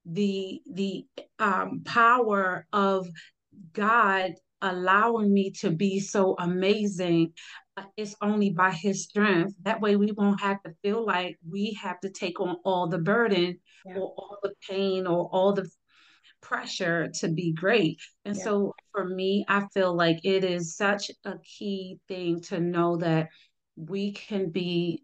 the 0.05 0.61
the 0.71 1.05
um, 1.39 1.81
power 1.85 2.65
of 2.73 3.07
God 3.73 4.33
allowing 4.61 5.33
me 5.33 5.51
to 5.61 5.71
be 5.71 5.99
so 5.99 6.35
amazing. 6.37 7.33
It's 7.97 8.15
only 8.21 8.51
by 8.51 8.71
His 8.71 9.03
strength. 9.03 9.55
That 9.63 9.81
way, 9.81 9.95
we 9.95 10.11
won't 10.11 10.41
have 10.41 10.61
to 10.63 10.73
feel 10.81 11.05
like 11.05 11.37
we 11.47 11.77
have 11.81 11.99
to 12.01 12.09
take 12.09 12.39
on 12.39 12.57
all 12.65 12.87
the 12.87 12.99
burden 12.99 13.59
yeah. 13.85 13.95
or 13.95 14.13
all 14.17 14.37
the 14.43 14.53
pain 14.69 15.07
or 15.07 15.29
all 15.31 15.53
the 15.53 15.69
pressure 16.41 17.09
to 17.19 17.29
be 17.29 17.53
great. 17.53 17.99
And 18.25 18.35
yeah. 18.35 18.43
so, 18.43 18.75
for 18.91 19.05
me, 19.05 19.45
I 19.47 19.67
feel 19.73 19.95
like 19.95 20.19
it 20.23 20.43
is 20.43 20.75
such 20.75 21.09
a 21.25 21.35
key 21.39 21.99
thing 22.07 22.41
to 22.41 22.59
know 22.59 22.97
that 22.97 23.29
we 23.87 24.11
can 24.11 24.49
be 24.49 25.03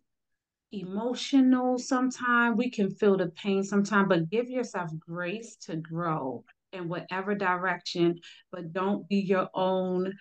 emotional 0.72 1.78
sometimes 1.78 2.58
we 2.58 2.70
can 2.70 2.92
feel 2.92 3.16
the 3.16 3.28
pain 3.28 3.64
sometimes 3.64 4.08
but 4.10 4.30
give 4.30 4.50
yourself 4.50 4.92
grace 5.00 5.56
to 5.56 5.78
grow 5.78 6.44
in 6.74 6.90
whatever 6.90 7.34
direction 7.34 8.16
but 8.52 8.74
don't 8.74 9.08
be 9.08 9.16
your 9.16 9.48
own 9.54 10.14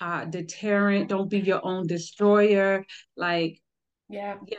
uh 0.00 0.24
deterrent 0.24 1.08
don't 1.08 1.30
be 1.30 1.38
your 1.38 1.64
own 1.64 1.86
destroyer 1.86 2.84
like 3.16 3.60
yeah. 4.08 4.36
yeah 4.48 4.58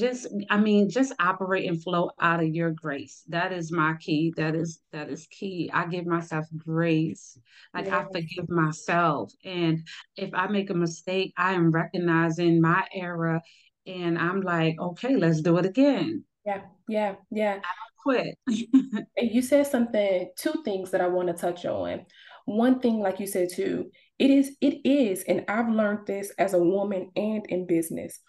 just 0.00 0.26
i 0.48 0.56
mean 0.56 0.88
just 0.88 1.12
operate 1.20 1.68
and 1.68 1.82
flow 1.82 2.10
out 2.20 2.40
of 2.40 2.48
your 2.48 2.70
grace. 2.70 3.22
That 3.28 3.52
is 3.52 3.70
my 3.70 3.94
key. 4.00 4.32
That 4.36 4.54
is 4.54 4.80
that 4.92 5.08
is 5.10 5.26
key. 5.26 5.70
I 5.72 5.86
give 5.86 6.06
myself 6.06 6.46
grace. 6.56 7.38
Like 7.74 7.88
i 7.88 8.04
forgive 8.04 8.48
myself. 8.48 9.32
And 9.44 9.86
if 10.16 10.30
i 10.34 10.48
make 10.48 10.70
a 10.70 10.74
mistake 10.74 11.32
i 11.36 11.52
am 11.52 11.70
recognizing 11.70 12.60
my 12.60 12.84
error 12.92 13.40
and 13.86 14.18
i'm 14.18 14.40
like 14.40 14.78
okay 14.80 15.16
let's 15.16 15.42
do 15.42 15.58
it 15.58 15.66
again. 15.66 16.24
Yeah 16.44 16.62
yeah 16.88 17.14
yeah. 17.30 17.60
I 17.62 17.74
quit. 18.02 18.38
And 19.16 19.30
you 19.30 19.42
said 19.42 19.66
something 19.66 20.30
two 20.36 20.62
things 20.64 20.90
that 20.90 21.00
i 21.00 21.06
want 21.06 21.28
to 21.28 21.34
touch 21.34 21.64
on. 21.66 22.06
One 22.46 22.80
thing 22.80 23.00
like 23.00 23.20
you 23.20 23.26
said 23.26 23.50
too 23.52 23.90
it 24.18 24.30
is 24.30 24.56
it 24.60 24.86
is 24.86 25.24
and 25.28 25.44
i've 25.48 25.70
learned 25.70 26.06
this 26.06 26.30
as 26.38 26.52
a 26.52 26.58
woman 26.58 27.10
and 27.16 27.46
in 27.46 27.66
business 27.66 28.20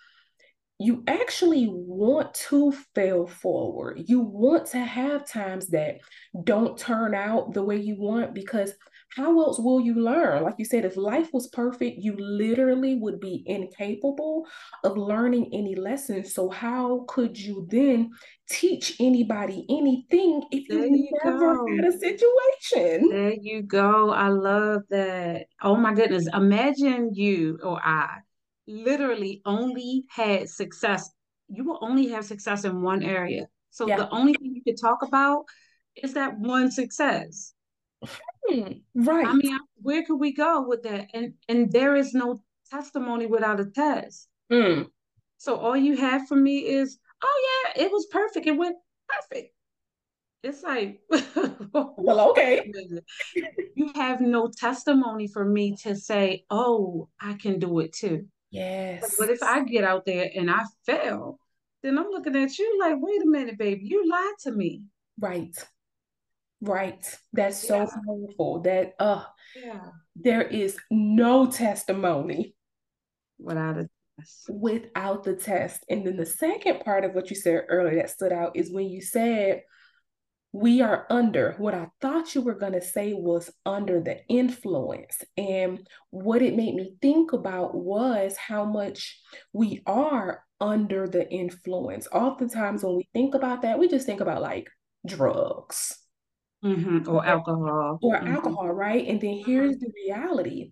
you 0.81 1.03
actually 1.07 1.67
want 1.69 2.33
to 2.33 2.71
fail 2.95 3.27
forward. 3.27 4.01
You 4.07 4.19
want 4.19 4.65
to 4.67 4.79
have 4.79 5.27
times 5.27 5.67
that 5.67 5.99
don't 6.43 6.77
turn 6.77 7.13
out 7.13 7.53
the 7.53 7.63
way 7.63 7.77
you 7.77 7.95
want 7.97 8.33
because 8.33 8.73
how 9.15 9.41
else 9.41 9.59
will 9.59 9.81
you 9.81 9.95
learn? 9.95 10.43
Like 10.43 10.55
you 10.57 10.65
said, 10.65 10.85
if 10.85 10.95
life 10.95 11.29
was 11.33 11.49
perfect, 11.49 11.99
you 11.99 12.15
literally 12.17 12.95
would 12.95 13.19
be 13.19 13.43
incapable 13.45 14.47
of 14.83 14.97
learning 14.97 15.49
any 15.53 15.75
lessons. 15.75 16.33
So, 16.33 16.49
how 16.49 17.03
could 17.09 17.37
you 17.37 17.67
then 17.69 18.11
teach 18.49 18.95
anybody 19.01 19.65
anything 19.69 20.43
if 20.51 20.69
you, 20.69 20.83
you 20.83 21.11
never 21.25 21.55
go. 21.55 21.67
had 21.75 21.93
a 21.93 21.97
situation? 21.99 23.09
There 23.09 23.33
you 23.33 23.63
go. 23.63 24.11
I 24.11 24.29
love 24.29 24.83
that. 24.89 25.47
Oh 25.61 25.75
my 25.75 25.93
goodness. 25.93 26.27
Imagine 26.33 27.13
you 27.13 27.59
or 27.61 27.79
I 27.83 28.19
literally 28.67 29.41
only 29.45 30.05
had 30.09 30.49
success. 30.49 31.09
You 31.47 31.63
will 31.63 31.79
only 31.81 32.09
have 32.09 32.25
success 32.25 32.63
in 32.65 32.81
one 32.81 33.03
area. 33.03 33.47
So, 33.71 33.87
yeah. 33.87 33.97
the 33.97 34.09
only 34.09 34.33
thing 34.33 34.53
you 34.55 34.63
could 34.63 34.79
talk 34.79 35.01
about 35.01 35.45
is 35.95 36.13
that 36.13 36.37
one 36.37 36.71
success. 36.71 37.53
Right. 38.95 39.25
I 39.25 39.33
mean, 39.33 39.59
where 39.81 40.03
could 40.03 40.17
we 40.17 40.33
go 40.33 40.67
with 40.67 40.83
that? 40.83 41.09
And 41.13 41.33
and 41.47 41.71
there 41.71 41.95
is 41.95 42.13
no 42.13 42.41
testimony 42.69 43.25
without 43.25 43.59
a 43.59 43.65
test. 43.65 44.27
Mm. 44.51 44.87
So 45.37 45.55
all 45.55 45.77
you 45.77 45.95
have 45.97 46.27
for 46.27 46.35
me 46.35 46.59
is, 46.59 46.97
oh 47.23 47.63
yeah, 47.75 47.83
it 47.83 47.91
was 47.91 48.07
perfect. 48.11 48.47
It 48.47 48.57
went 48.57 48.77
perfect. 49.07 49.53
It's 50.43 50.63
like, 50.63 50.99
well, 51.73 52.31
okay. 52.31 52.71
you 53.75 53.91
have 53.95 54.21
no 54.21 54.49
testimony 54.49 55.27
for 55.27 55.45
me 55.45 55.75
to 55.83 55.95
say, 55.95 56.45
oh, 56.49 57.09
I 57.19 57.33
can 57.33 57.59
do 57.59 57.79
it 57.79 57.93
too. 57.93 58.25
Yes. 58.51 59.15
But 59.17 59.29
if 59.29 59.41
I 59.41 59.63
get 59.63 59.83
out 59.83 60.05
there 60.05 60.29
and 60.35 60.51
I 60.51 60.63
fail, 60.85 61.39
then 61.81 61.97
I'm 61.97 62.09
looking 62.09 62.35
at 62.35 62.57
you 62.59 62.79
like, 62.79 62.95
wait 62.99 63.21
a 63.21 63.25
minute, 63.25 63.57
baby, 63.57 63.85
you 63.85 64.07
lied 64.09 64.33
to 64.41 64.51
me. 64.51 64.83
Right. 65.19 65.55
Right. 66.61 67.03
That's 67.33 67.57
so 67.57 67.77
yeah. 67.79 67.85
powerful. 68.05 68.61
That 68.61 68.93
uh 68.99 69.23
yeah. 69.55 69.79
there 70.15 70.43
is 70.43 70.77
no 70.91 71.49
testimony 71.49 72.55
without 73.39 73.77
a 73.77 73.89
test. 74.19 74.49
Without 74.49 75.23
the 75.23 75.35
test. 75.35 75.83
And 75.89 76.05
then 76.05 76.17
the 76.17 76.25
second 76.25 76.81
part 76.81 77.03
of 77.03 77.13
what 77.13 77.29
you 77.29 77.35
said 77.35 77.63
earlier 77.69 77.95
that 77.95 78.11
stood 78.11 78.31
out 78.31 78.55
is 78.55 78.71
when 78.71 78.89
you 78.89 79.01
said 79.01 79.63
we 80.53 80.81
are 80.81 81.05
under 81.09 81.55
what 81.57 81.73
I 81.73 81.87
thought 82.01 82.35
you 82.35 82.41
were 82.41 82.55
going 82.55 82.73
to 82.73 82.81
say 82.81 83.13
was 83.13 83.49
under 83.65 84.01
the 84.01 84.19
influence. 84.27 85.23
And 85.37 85.87
what 86.09 86.41
it 86.41 86.55
made 86.55 86.75
me 86.75 86.95
think 87.01 87.31
about 87.33 87.73
was 87.73 88.35
how 88.35 88.65
much 88.65 89.19
we 89.53 89.81
are 89.85 90.43
under 90.59 91.07
the 91.07 91.29
influence. 91.29 92.07
Oftentimes, 92.11 92.83
when 92.83 92.97
we 92.97 93.09
think 93.13 93.33
about 93.33 93.61
that, 93.61 93.79
we 93.79 93.87
just 93.87 94.05
think 94.05 94.19
about 94.19 94.41
like 94.41 94.67
drugs 95.05 95.97
mm-hmm. 96.63 97.09
or 97.09 97.25
alcohol 97.25 97.99
or 98.01 98.15
mm-hmm. 98.15 98.33
alcohol 98.33 98.67
right 98.67 99.07
and 99.07 99.19
then 99.19 99.41
here's 99.45 99.75
mm-hmm. 99.75 99.85
the 99.85 99.91
reality 100.05 100.71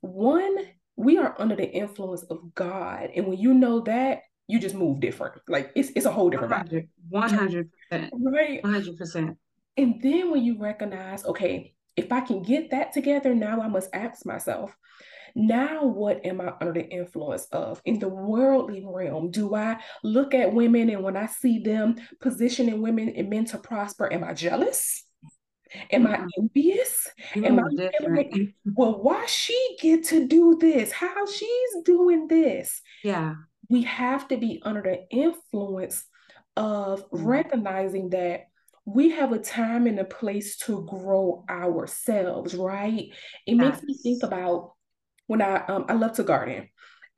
one 0.00 0.56
we 0.96 1.18
are 1.18 1.34
under 1.38 1.56
the 1.56 1.70
influence 1.70 2.22
of 2.24 2.54
god 2.54 3.10
and 3.14 3.26
when 3.26 3.38
you 3.38 3.52
know 3.54 3.80
that 3.80 4.20
you 4.46 4.58
just 4.58 4.74
move 4.74 5.00
different. 5.00 5.40
Like 5.48 5.72
it's, 5.74 5.90
it's 5.96 6.06
a 6.06 6.12
whole 6.12 6.30
different 6.30 6.52
100, 7.10 7.70
100% 7.92 8.10
right? 8.12 8.62
100% 8.62 9.36
and 9.76 10.00
then 10.02 10.30
when 10.30 10.44
you 10.44 10.58
recognize 10.58 11.24
okay 11.24 11.74
if 11.96 12.12
i 12.12 12.20
can 12.20 12.42
get 12.42 12.70
that 12.70 12.92
together 12.92 13.34
now 13.34 13.60
i 13.60 13.68
must 13.68 13.90
ask 13.92 14.24
myself 14.26 14.76
now 15.34 15.84
what 15.84 16.24
am 16.24 16.40
i 16.40 16.52
under 16.60 16.72
the 16.72 16.88
influence 16.88 17.46
of? 17.46 17.82
In 17.84 17.98
the 17.98 18.08
worldly 18.08 18.84
realm 18.86 19.30
do 19.30 19.54
i 19.54 19.78
look 20.04 20.32
at 20.32 20.52
women 20.52 20.90
and 20.90 21.02
when 21.02 21.16
i 21.16 21.26
see 21.26 21.58
them 21.58 21.96
positioning 22.20 22.80
women 22.80 23.08
and 23.10 23.30
men 23.30 23.44
to 23.46 23.58
prosper 23.58 24.12
am 24.12 24.24
i 24.24 24.32
jealous? 24.32 25.04
Am 25.90 26.06
I 26.06 26.24
envious? 26.38 27.08
Am 27.34 27.58
I 27.58 27.62
like, 28.08 28.32
well, 28.64 29.02
why 29.02 29.26
she 29.26 29.76
get 29.80 30.04
to 30.04 30.28
do 30.28 30.56
this? 30.60 30.92
How 30.92 31.26
she's 31.26 31.82
doing 31.84 32.28
this? 32.28 32.80
Yeah. 33.02 33.34
We 33.68 33.82
have 33.82 34.28
to 34.28 34.36
be 34.36 34.60
under 34.62 34.82
the 34.82 35.04
influence 35.10 36.04
of 36.56 37.10
mm-hmm. 37.10 37.24
recognizing 37.24 38.10
that 38.10 38.44
we 38.84 39.10
have 39.10 39.32
a 39.32 39.38
time 39.38 39.86
and 39.86 39.98
a 39.98 40.04
place 40.04 40.56
to 40.58 40.86
grow 40.86 41.44
ourselves, 41.48 42.54
right? 42.54 43.08
It 43.46 43.54
yes. 43.54 43.58
makes 43.58 43.82
me 43.82 43.98
think 44.02 44.22
about 44.22 44.72
when 45.26 45.40
I 45.40 45.64
um 45.66 45.86
I 45.88 45.94
love 45.94 46.12
to 46.14 46.22
garden. 46.22 46.68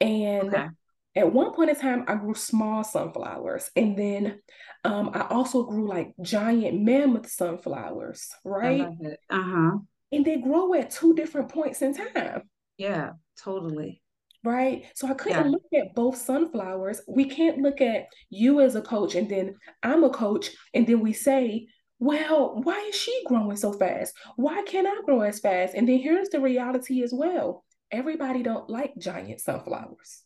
And 0.01 0.55
okay. 0.55 0.69
at 1.17 1.33
one 1.33 1.53
point 1.55 1.71
in 1.71 1.77
time, 1.77 2.05
I 2.07 2.15
grew 2.15 2.35
small 2.35 2.85
sunflowers. 2.85 3.71
And 3.75 3.97
then 3.97 4.41
um, 4.85 5.11
I 5.15 5.23
also 5.23 5.65
grew 5.65 5.89
like 5.89 6.13
giant 6.23 6.81
mammoth 6.81 7.29
sunflowers, 7.31 8.29
right? 8.45 8.87
Uh-huh. 9.31 9.79
And 10.13 10.25
they 10.25 10.37
grow 10.37 10.75
at 10.75 10.91
two 10.91 11.15
different 11.15 11.49
points 11.49 11.83
in 11.83 11.95
time. 11.95 12.43
Yeah, 12.77 13.13
totally. 13.43 14.03
Right. 14.47 14.85
So 14.95 15.09
I 15.09 15.15
couldn't 15.15 15.47
yeah. 15.47 15.51
look 15.51 15.65
at 15.75 15.95
both 15.97 16.17
sunflowers. 16.17 17.01
We 17.09 17.25
can't 17.25 17.59
look 17.59 17.81
at 17.81 18.07
you 18.31 18.61
as 18.61 18.77
a 18.77 18.81
coach 18.81 19.17
and 19.17 19.29
then 19.29 19.57
I'm 19.83 20.05
a 20.05 20.11
coach, 20.11 20.51
and 20.73 20.87
then 20.87 21.01
we 21.01 21.13
say, 21.13 21.67
well, 21.99 22.61
why 22.63 22.79
is 22.89 22.95
she 22.95 23.25
growing 23.27 23.57
so 23.57 23.73
fast? 23.73 24.15
Why 24.37 24.63
can't 24.63 24.87
I 24.87 25.03
grow 25.05 25.23
as 25.23 25.41
fast? 25.41 25.75
And 25.75 25.89
then 25.89 25.99
here's 25.99 26.29
the 26.29 26.41
reality 26.41 27.03
as 27.03 27.13
well. 27.13 27.65
Everybody 27.91 28.45
don't 28.45 28.71
like 28.71 28.93
giant 28.99 29.41
sunflowers 29.41 30.23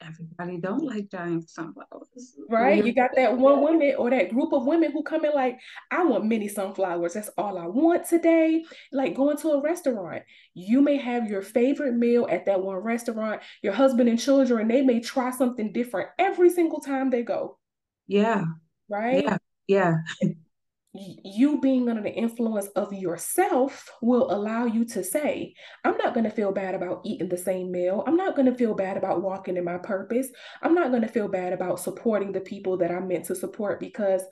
everybody 0.00 0.58
don't 0.58 0.84
like 0.84 1.10
giant 1.10 1.48
sunflowers. 1.50 2.36
Right. 2.48 2.84
You 2.84 2.92
got 2.92 3.10
that 3.16 3.36
one 3.36 3.60
woman 3.60 3.94
or 3.98 4.10
that 4.10 4.30
group 4.30 4.52
of 4.52 4.66
women 4.66 4.92
who 4.92 5.02
come 5.02 5.24
in 5.24 5.32
like, 5.34 5.58
I 5.90 6.04
want 6.04 6.24
many 6.24 6.48
sunflowers. 6.48 7.14
That's 7.14 7.30
all 7.36 7.58
I 7.58 7.66
want 7.66 8.06
today. 8.06 8.64
Like 8.92 9.14
going 9.14 9.36
to 9.38 9.50
a 9.50 9.62
restaurant. 9.62 10.22
You 10.54 10.80
may 10.80 10.96
have 10.96 11.28
your 11.28 11.42
favorite 11.42 11.94
meal 11.94 12.26
at 12.30 12.46
that 12.46 12.62
one 12.62 12.76
restaurant. 12.76 13.42
Your 13.62 13.72
husband 13.72 14.08
and 14.08 14.18
children, 14.18 14.68
they 14.68 14.82
may 14.82 15.00
try 15.00 15.30
something 15.30 15.72
different 15.72 16.10
every 16.18 16.50
single 16.50 16.80
time 16.80 17.10
they 17.10 17.22
go. 17.22 17.58
Yeah. 18.06 18.44
Right? 18.88 19.24
Yeah. 19.24 19.38
Yeah. 19.66 19.94
you 20.94 21.60
being 21.60 21.88
under 21.88 22.02
the 22.02 22.12
influence 22.12 22.66
of 22.68 22.92
yourself 22.92 23.90
will 24.00 24.30
allow 24.32 24.64
you 24.64 24.84
to 24.86 25.04
say, 25.04 25.54
I'm 25.84 25.96
not 25.98 26.14
going 26.14 26.24
to 26.24 26.30
feel 26.30 26.50
bad 26.50 26.74
about 26.74 27.02
eating 27.04 27.28
the 27.28 27.36
same 27.36 27.70
meal. 27.70 28.02
I'm 28.06 28.16
not 28.16 28.34
going 28.34 28.50
to 28.50 28.54
feel 28.54 28.74
bad 28.74 28.96
about 28.96 29.22
walking 29.22 29.56
in 29.56 29.64
my 29.64 29.78
purpose. 29.78 30.28
I'm 30.62 30.74
not 30.74 30.90
going 30.90 31.02
to 31.02 31.08
feel 31.08 31.28
bad 31.28 31.52
about 31.52 31.80
supporting 31.80 32.32
the 32.32 32.40
people 32.40 32.78
that 32.78 32.90
I'm 32.90 33.06
meant 33.06 33.26
to 33.26 33.34
support 33.34 33.80
because 33.80 34.22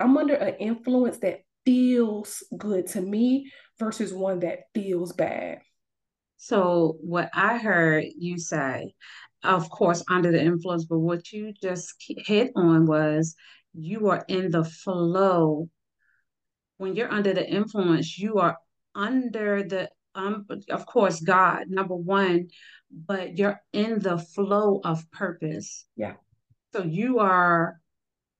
I'm 0.00 0.16
under 0.16 0.34
an 0.34 0.54
influence 0.56 1.18
that 1.18 1.40
feels 1.64 2.42
good 2.58 2.88
to 2.88 3.00
me 3.00 3.50
versus 3.78 4.12
one 4.12 4.40
that 4.40 4.64
feels 4.74 5.12
bad. 5.12 5.60
So, 6.36 6.96
what 7.00 7.30
I 7.32 7.56
heard 7.56 8.04
you 8.18 8.36
say, 8.36 8.94
of 9.44 9.70
course, 9.70 10.04
under 10.10 10.32
the 10.32 10.42
influence, 10.42 10.84
but 10.84 10.98
what 10.98 11.32
you 11.32 11.52
just 11.62 11.94
hit 11.98 12.50
on 12.56 12.86
was 12.86 13.36
you 13.74 14.08
are 14.10 14.24
in 14.28 14.50
the 14.50 14.64
flow 14.64 15.68
when 16.82 16.96
you're 16.96 17.12
under 17.12 17.32
the 17.32 17.48
influence, 17.48 18.18
you 18.18 18.38
are 18.38 18.58
under 18.92 19.62
the 19.62 19.88
um 20.16 20.44
of 20.68 20.84
course 20.84 21.20
God, 21.20 21.68
number 21.68 21.94
one, 21.94 22.48
but 22.90 23.38
you're 23.38 23.62
in 23.72 24.00
the 24.00 24.18
flow 24.18 24.80
of 24.84 25.08
purpose. 25.12 25.86
Yeah. 25.96 26.14
So 26.72 26.82
you 26.82 27.20
are 27.20 27.80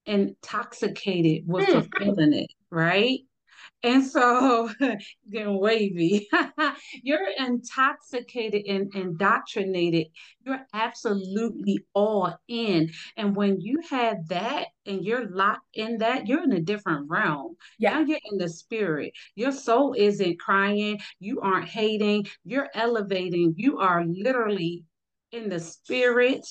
intoxicated 0.05 1.43
with 1.47 1.69
mm. 1.69 1.87
fulfilling 1.89 2.33
it, 2.33 2.51
right? 2.69 3.21
And 3.83 4.05
so, 4.05 4.69
getting 5.29 5.59
wavy, 5.59 6.29
you're 7.03 7.27
intoxicated 7.37 8.65
and 8.65 8.93
indoctrinated. 8.95 10.07
You're 10.45 10.65
absolutely 10.73 11.79
all 11.93 12.33
in. 12.47 12.91
And 13.17 13.35
when 13.35 13.59
you 13.59 13.81
have 13.89 14.27
that 14.29 14.67
and 14.85 15.03
you're 15.03 15.29
locked 15.29 15.67
in 15.73 15.97
that, 15.97 16.27
you're 16.27 16.43
in 16.43 16.53
a 16.53 16.61
different 16.61 17.09
realm. 17.09 17.57
Yeah. 17.77 17.93
Now 17.93 17.99
you're 18.05 18.19
in 18.31 18.37
the 18.37 18.49
spirit. 18.49 19.11
Your 19.35 19.51
soul 19.51 19.93
isn't 19.97 20.39
crying. 20.39 20.99
You 21.19 21.41
aren't 21.41 21.67
hating. 21.67 22.27
You're 22.45 22.69
elevating. 22.73 23.53
You 23.57 23.79
are 23.79 24.05
literally 24.05 24.85
in 25.33 25.49
the 25.49 25.59
spirit, 25.59 26.45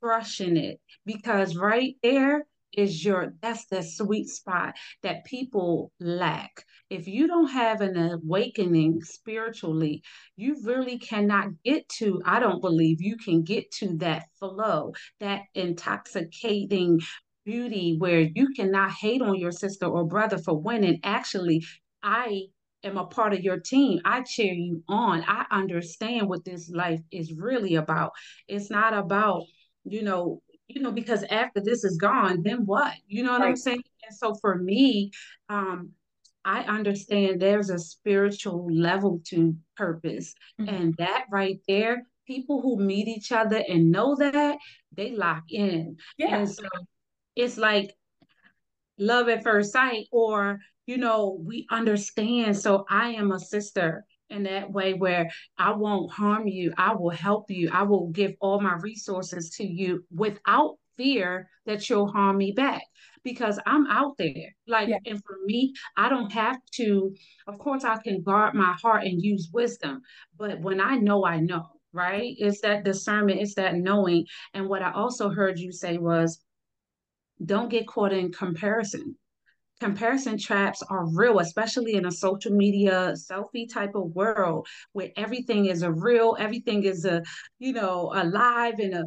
crushing 0.00 0.56
it. 0.56 0.80
Because 1.04 1.56
right 1.56 1.96
there, 2.02 2.46
is 2.76 3.04
your 3.04 3.32
that's 3.40 3.66
the 3.66 3.82
sweet 3.82 4.28
spot 4.28 4.74
that 5.02 5.24
people 5.24 5.90
lack 5.98 6.64
if 6.90 7.08
you 7.08 7.26
don't 7.26 7.50
have 7.50 7.80
an 7.80 7.96
awakening 7.96 9.00
spiritually 9.02 10.02
you 10.36 10.56
really 10.64 10.98
cannot 10.98 11.48
get 11.64 11.88
to 11.88 12.20
i 12.24 12.38
don't 12.38 12.60
believe 12.60 13.00
you 13.00 13.16
can 13.16 13.42
get 13.42 13.70
to 13.70 13.96
that 13.96 14.24
flow 14.38 14.92
that 15.20 15.42
intoxicating 15.54 17.00
beauty 17.44 17.96
where 17.98 18.20
you 18.20 18.48
cannot 18.54 18.90
hate 18.90 19.22
on 19.22 19.36
your 19.36 19.52
sister 19.52 19.86
or 19.86 20.06
brother 20.06 20.38
for 20.38 20.60
winning 20.60 20.98
actually 21.02 21.64
i 22.02 22.42
am 22.84 22.96
a 22.96 23.06
part 23.06 23.32
of 23.32 23.40
your 23.40 23.58
team. 23.58 24.00
I 24.04 24.22
cheer 24.22 24.52
you 24.52 24.82
on. 24.88 25.24
I 25.26 25.44
understand 25.50 26.28
what 26.28 26.44
this 26.44 26.70
life 26.70 27.00
is 27.10 27.32
really 27.32 27.74
about. 27.74 28.12
It's 28.48 28.70
not 28.70 28.94
about, 28.94 29.42
you 29.84 30.02
know, 30.02 30.40
you 30.68 30.80
know, 30.82 30.90
because 30.90 31.22
after 31.24 31.60
this 31.60 31.84
is 31.84 31.96
gone, 31.96 32.42
then 32.42 32.66
what? 32.66 32.94
You 33.06 33.22
know 33.22 33.32
what 33.32 33.42
right. 33.42 33.50
I'm 33.50 33.56
saying? 33.56 33.82
And 34.06 34.16
so 34.16 34.34
for 34.34 34.56
me, 34.56 35.12
um, 35.48 35.90
I 36.44 36.60
understand 36.62 37.40
there's 37.40 37.70
a 37.70 37.78
spiritual 37.78 38.68
level 38.72 39.20
to 39.26 39.56
purpose. 39.76 40.34
Mm-hmm. 40.60 40.74
And 40.74 40.94
that 40.98 41.26
right 41.30 41.60
there, 41.66 42.06
people 42.26 42.60
who 42.60 42.78
meet 42.78 43.08
each 43.08 43.32
other 43.32 43.62
and 43.68 43.90
know 43.90 44.16
that, 44.16 44.58
they 44.92 45.10
lock 45.10 45.44
in. 45.50 45.96
Yeah. 46.18 46.36
And 46.36 46.48
so 46.48 46.68
it's 47.34 47.56
like 47.56 47.94
love 48.98 49.28
at 49.28 49.42
first 49.42 49.72
sight, 49.72 50.06
or, 50.10 50.60
you 50.86 50.98
know, 50.98 51.38
we 51.44 51.66
understand. 51.70 52.56
So 52.56 52.86
I 52.88 53.10
am 53.10 53.32
a 53.32 53.38
sister 53.38 54.04
in 54.30 54.44
that 54.44 54.70
way 54.70 54.94
where 54.94 55.28
I 55.58 55.72
won't 55.72 56.12
harm 56.12 56.46
you. 56.46 56.72
I 56.76 56.94
will 56.94 57.10
help 57.10 57.50
you. 57.50 57.70
I 57.72 57.82
will 57.82 58.08
give 58.08 58.34
all 58.40 58.60
my 58.60 58.74
resources 58.74 59.50
to 59.56 59.64
you 59.64 60.04
without 60.14 60.76
fear 60.96 61.48
that 61.66 61.88
you'll 61.88 62.10
harm 62.10 62.38
me 62.38 62.52
back 62.52 62.82
because 63.22 63.58
I'm 63.66 63.86
out 63.88 64.16
there. 64.18 64.54
Like, 64.66 64.88
yeah. 64.88 64.98
and 65.04 65.22
for 65.24 65.36
me, 65.44 65.74
I 65.96 66.08
don't 66.08 66.32
have 66.32 66.58
to, 66.74 67.14
of 67.46 67.58
course, 67.58 67.84
I 67.84 67.96
can 67.98 68.22
guard 68.22 68.54
my 68.54 68.72
heart 68.80 69.04
and 69.04 69.20
use 69.22 69.50
wisdom. 69.52 70.00
But 70.38 70.60
when 70.60 70.80
I 70.80 70.96
know, 70.96 71.24
I 71.24 71.40
know, 71.40 71.66
right? 71.92 72.34
It's 72.38 72.60
that 72.62 72.84
discernment, 72.84 73.40
it's 73.40 73.54
that 73.54 73.74
knowing. 73.74 74.26
And 74.54 74.68
what 74.68 74.82
I 74.82 74.92
also 74.92 75.28
heard 75.28 75.58
you 75.58 75.72
say 75.72 75.98
was, 75.98 76.40
don't 77.44 77.68
get 77.68 77.86
caught 77.86 78.12
in 78.12 78.32
comparison. 78.32 79.16
Comparison 79.80 80.38
traps 80.38 80.82
are 80.88 81.06
real, 81.06 81.38
especially 81.38 81.94
in 81.94 82.06
a 82.06 82.10
social 82.10 82.52
media 82.52 83.12
selfie 83.14 83.70
type 83.70 83.94
of 83.94 84.14
world 84.14 84.66
where 84.92 85.10
everything 85.16 85.66
is 85.66 85.82
a 85.82 85.92
reel, 85.92 86.34
everything 86.38 86.84
is 86.84 87.04
a, 87.04 87.22
you 87.58 87.74
know, 87.74 88.10
alive 88.14 88.78
and 88.78 88.94
a 88.94 89.06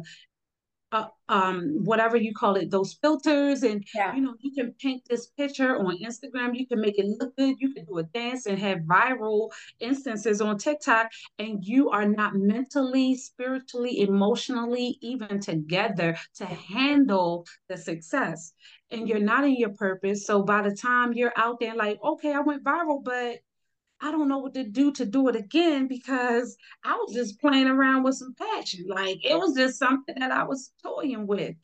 uh, 0.92 1.06
um, 1.28 1.84
whatever 1.84 2.16
you 2.16 2.34
call 2.34 2.56
it, 2.56 2.70
those 2.70 2.94
filters, 2.94 3.62
and 3.62 3.84
yeah. 3.94 4.14
you 4.14 4.20
know, 4.20 4.34
you 4.40 4.52
can 4.52 4.74
paint 4.80 5.02
this 5.08 5.28
picture 5.28 5.76
on 5.76 5.98
Instagram. 5.98 6.50
You 6.54 6.66
can 6.66 6.80
make 6.80 6.98
it 6.98 7.06
look 7.06 7.36
good. 7.36 7.56
You 7.58 7.72
can 7.72 7.84
do 7.84 7.98
a 7.98 8.02
dance 8.02 8.46
and 8.46 8.58
have 8.58 8.78
viral 8.80 9.50
instances 9.78 10.40
on 10.40 10.58
TikTok, 10.58 11.08
and 11.38 11.64
you 11.64 11.90
are 11.90 12.08
not 12.08 12.34
mentally, 12.34 13.14
spiritually, 13.14 14.00
emotionally, 14.00 14.98
even 15.00 15.40
together 15.40 16.16
to 16.36 16.46
handle 16.46 17.46
the 17.68 17.76
success. 17.76 18.52
And 18.90 19.08
you're 19.08 19.20
not 19.20 19.44
in 19.44 19.54
your 19.54 19.70
purpose. 19.70 20.26
So 20.26 20.42
by 20.42 20.62
the 20.62 20.74
time 20.74 21.12
you're 21.12 21.32
out 21.36 21.60
there, 21.60 21.76
like, 21.76 21.98
okay, 22.02 22.32
I 22.32 22.40
went 22.40 22.64
viral, 22.64 23.04
but 23.04 23.38
I 24.00 24.10
don't 24.10 24.28
know 24.28 24.38
what 24.38 24.54
to 24.54 24.64
do 24.64 24.92
to 24.92 25.04
do 25.04 25.28
it 25.28 25.36
again 25.36 25.86
because 25.86 26.56
I 26.84 26.94
was 26.94 27.14
just 27.14 27.40
playing 27.40 27.66
around 27.66 28.02
with 28.02 28.16
some 28.16 28.34
passion. 28.34 28.86
Like 28.88 29.18
it 29.24 29.38
was 29.38 29.54
just 29.54 29.78
something 29.78 30.14
that 30.18 30.30
I 30.30 30.44
was 30.44 30.72
toying 30.82 31.26
with. 31.26 31.54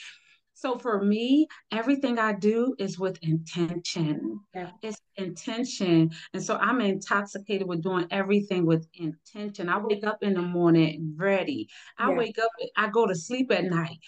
So 0.53 0.79
for 0.79 1.03
me, 1.03 1.49
everything 1.71 2.19
I 2.19 2.33
do 2.33 2.75
is 2.79 2.99
with 2.99 3.19
intention. 3.21 4.41
Yeah. 4.55 4.71
It's 4.83 5.01
intention. 5.17 6.11
And 6.33 6.43
so 6.43 6.57
I'm 6.57 6.81
intoxicated 6.81 7.69
with 7.69 7.83
doing 7.83 8.07
everything 8.11 8.65
with 8.65 8.87
intention. 8.95 9.69
I 9.69 9.79
wake 9.79 10.07
up 10.07 10.23
in 10.23 10.33
the 10.33 10.41
morning 10.41 11.15
ready. 11.17 11.69
I 11.99 12.09
yeah. 12.09 12.17
wake 12.17 12.39
up, 12.39 12.51
I 12.75 12.89
go 12.89 13.07
to 13.07 13.15
sleep 13.15 13.53
at 13.53 13.65
night 13.65 13.99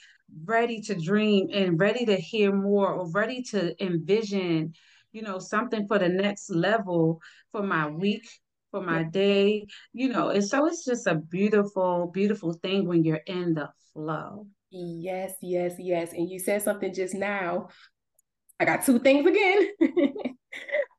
ready 0.44 0.80
to 0.82 0.94
dream 0.94 1.48
and 1.52 1.80
ready 1.80 2.04
to 2.06 2.16
hear 2.16 2.52
more 2.52 2.92
or 2.92 3.10
ready 3.10 3.42
to 3.42 3.82
envision 3.82 4.74
you 5.12 5.22
know, 5.22 5.38
something 5.38 5.86
for 5.86 5.98
the 5.98 6.08
next 6.08 6.50
level 6.50 7.20
for 7.52 7.62
my 7.62 7.88
week, 7.88 8.28
for 8.70 8.80
my 8.80 9.02
day, 9.02 9.66
you 9.92 10.08
know. 10.08 10.28
And 10.28 10.44
so 10.44 10.66
it's 10.66 10.84
just 10.84 11.06
a 11.06 11.14
beautiful, 11.14 12.10
beautiful 12.12 12.52
thing 12.54 12.86
when 12.86 13.04
you're 13.04 13.22
in 13.26 13.54
the 13.54 13.70
flow. 13.92 14.46
Yes, 14.70 15.32
yes, 15.40 15.74
yes. 15.78 16.12
And 16.12 16.28
you 16.28 16.38
said 16.38 16.62
something 16.62 16.92
just 16.92 17.14
now. 17.14 17.68
I 18.60 18.64
got 18.64 18.84
two 18.84 18.98
things 18.98 19.26
again. 19.26 19.68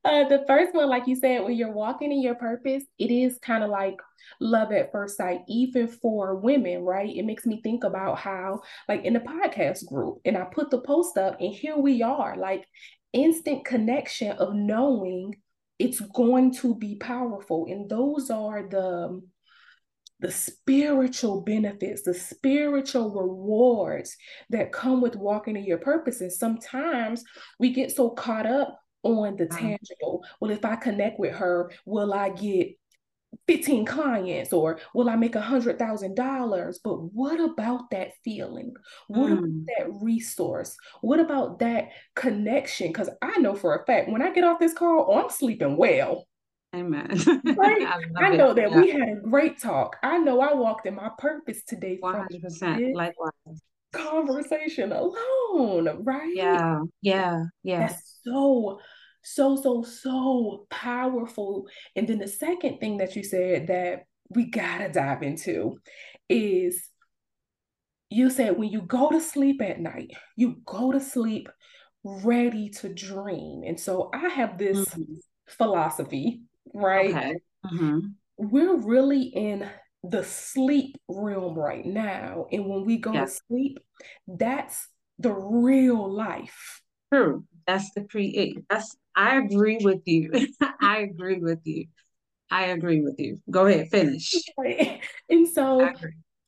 uh, 0.05 0.27
the 0.29 0.43
first 0.47 0.73
one, 0.73 0.87
like 0.89 1.07
you 1.07 1.15
said, 1.15 1.43
when 1.43 1.53
you're 1.53 1.71
walking 1.71 2.11
in 2.11 2.21
your 2.21 2.35
purpose, 2.35 2.83
it 2.97 3.11
is 3.11 3.37
kind 3.39 3.63
of 3.63 3.69
like 3.69 3.97
love 4.39 4.71
at 4.71 4.91
first 4.91 5.17
sight, 5.17 5.41
even 5.47 5.87
for 5.87 6.35
women, 6.35 6.83
right? 6.83 7.13
It 7.13 7.25
makes 7.25 7.45
me 7.45 7.61
think 7.61 7.83
about 7.83 8.17
how, 8.17 8.61
like 8.87 9.03
in 9.03 9.13
the 9.13 9.19
podcast 9.19 9.85
group, 9.87 10.19
and 10.25 10.37
I 10.37 10.45
put 10.45 10.71
the 10.71 10.81
post 10.81 11.17
up, 11.17 11.39
and 11.39 11.53
here 11.53 11.77
we 11.77 12.01
are. 12.01 12.37
Like 12.37 12.65
instant 13.13 13.65
connection 13.65 14.31
of 14.33 14.53
knowing 14.53 15.35
it's 15.77 15.99
going 15.99 16.53
to 16.55 16.75
be 16.75 16.95
powerful. 16.95 17.65
And 17.69 17.89
those 17.89 18.29
are 18.29 18.67
the 18.67 19.21
the 20.21 20.31
spiritual 20.31 21.39
benefits 21.39 22.01
the 22.01 22.13
spiritual 22.13 23.09
rewards 23.09 24.17
that 24.49 24.73
come 24.73 24.99
with 24.99 25.15
walking 25.15 25.55
in 25.55 25.63
your 25.63 25.77
purpose. 25.77 26.19
And 26.19 26.31
sometimes 26.31 27.23
we 27.57 27.71
get 27.71 27.91
so 27.91 28.09
caught 28.09 28.45
up 28.45 28.79
on 29.03 29.37
the 29.37 29.45
mm-hmm. 29.45 29.57
tangible. 29.57 30.25
Well 30.41 30.51
if 30.51 30.65
i 30.65 30.75
connect 30.75 31.19
with 31.19 31.33
her 31.35 31.71
will 31.85 32.13
i 32.13 32.29
get 32.29 32.77
15 33.47 33.85
clients 33.85 34.53
or 34.53 34.79
will 34.93 35.09
I 35.09 35.15
make 35.15 35.35
a 35.35 35.41
hundred 35.41 35.79
thousand 35.79 36.15
dollars? 36.15 36.79
But 36.83 36.97
what 37.13 37.39
about 37.39 37.89
that 37.91 38.11
feeling? 38.23 38.73
What 39.07 39.31
mm. 39.31 39.37
about 39.39 39.65
that 39.77 39.91
resource? 40.01 40.75
What 41.01 41.19
about 41.19 41.59
that 41.59 41.89
connection? 42.15 42.87
Because 42.87 43.09
I 43.21 43.37
know 43.39 43.55
for 43.55 43.75
a 43.75 43.85
fact 43.85 44.09
when 44.09 44.21
I 44.21 44.31
get 44.31 44.43
off 44.43 44.59
this 44.59 44.73
call, 44.73 45.07
oh, 45.09 45.23
I'm 45.23 45.29
sleeping 45.29 45.77
well. 45.77 46.27
Amen. 46.75 47.09
Right? 47.55 47.81
I, 47.81 48.25
I 48.25 48.35
know 48.35 48.51
it. 48.51 48.57
that 48.57 48.71
yeah. 48.71 48.79
we 48.79 48.91
had 48.91 49.09
a 49.09 49.21
great 49.21 49.59
talk. 49.59 49.97
I 50.03 50.19
know 50.19 50.39
I 50.41 50.53
walked 50.53 50.85
in 50.85 50.95
my 50.95 51.09
purpose 51.17 51.63
today. 51.63 51.99
100% 52.01 52.93
likewise. 52.93 53.61
Conversation 53.91 54.91
alone, 54.91 56.03
right? 56.03 56.31
Yeah, 56.35 56.81
yeah, 57.01 57.45
yeah. 57.63 57.87
That's 57.87 58.19
so 58.23 58.79
so, 59.21 59.55
so, 59.55 59.83
so 59.83 60.65
powerful. 60.69 61.67
And 61.95 62.07
then 62.07 62.19
the 62.19 62.27
second 62.27 62.79
thing 62.79 62.97
that 62.97 63.15
you 63.15 63.23
said 63.23 63.67
that 63.67 64.05
we 64.29 64.45
gotta 64.45 64.89
dive 64.89 65.23
into 65.23 65.79
is 66.29 66.89
you 68.09 68.29
said 68.29 68.57
when 68.57 68.69
you 68.69 68.81
go 68.81 69.09
to 69.09 69.21
sleep 69.21 69.61
at 69.61 69.79
night, 69.79 70.11
you 70.35 70.61
go 70.65 70.91
to 70.91 70.99
sleep 70.99 71.49
ready 72.03 72.69
to 72.69 72.93
dream. 72.93 73.63
And 73.65 73.79
so 73.79 74.09
I 74.13 74.29
have 74.29 74.57
this 74.57 74.85
mm-hmm. 74.89 75.15
philosophy, 75.47 76.41
right? 76.73 77.09
Okay. 77.09 77.35
Mm-hmm. 77.65 77.99
We're 78.37 78.77
really 78.77 79.23
in 79.23 79.69
the 80.03 80.23
sleep 80.23 80.97
realm 81.07 81.57
right 81.57 81.85
now. 81.85 82.45
And 82.51 82.65
when 82.67 82.85
we 82.85 82.97
go 82.97 83.13
yeah. 83.13 83.25
to 83.25 83.31
sleep, 83.47 83.79
that's 84.27 84.87
the 85.19 85.33
real 85.33 86.11
life. 86.11 86.81
True. 87.13 87.43
That's 87.67 87.91
the 87.91 88.05
create. 88.05 88.57
That's 88.69 88.95
I 89.19 89.37
agree 89.37 89.79
with 89.81 90.01
you. 90.05 90.47
I 90.81 90.99
agree 90.99 91.39
with 91.39 91.59
you. 91.65 91.87
I 92.49 92.65
agree 92.65 93.01
with 93.01 93.19
you. 93.19 93.39
Go 93.49 93.65
ahead, 93.65 93.89
finish. 93.89 94.33
And 95.29 95.47
so 95.47 95.91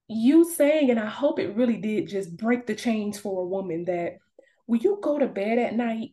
you 0.08 0.50
saying, 0.50 0.90
and 0.90 1.00
I 1.00 1.06
hope 1.06 1.40
it 1.40 1.56
really 1.56 1.78
did 1.78 2.08
just 2.08 2.36
break 2.36 2.66
the 2.66 2.76
chains 2.76 3.20
for 3.20 3.42
a 3.42 3.48
woman 3.48 3.86
that 3.86 4.14
when 4.66 4.82
you 4.82 5.00
go 5.02 5.20
to 5.20 5.28
bed 5.28 5.60
at 5.60 5.76
night, 5.76 6.10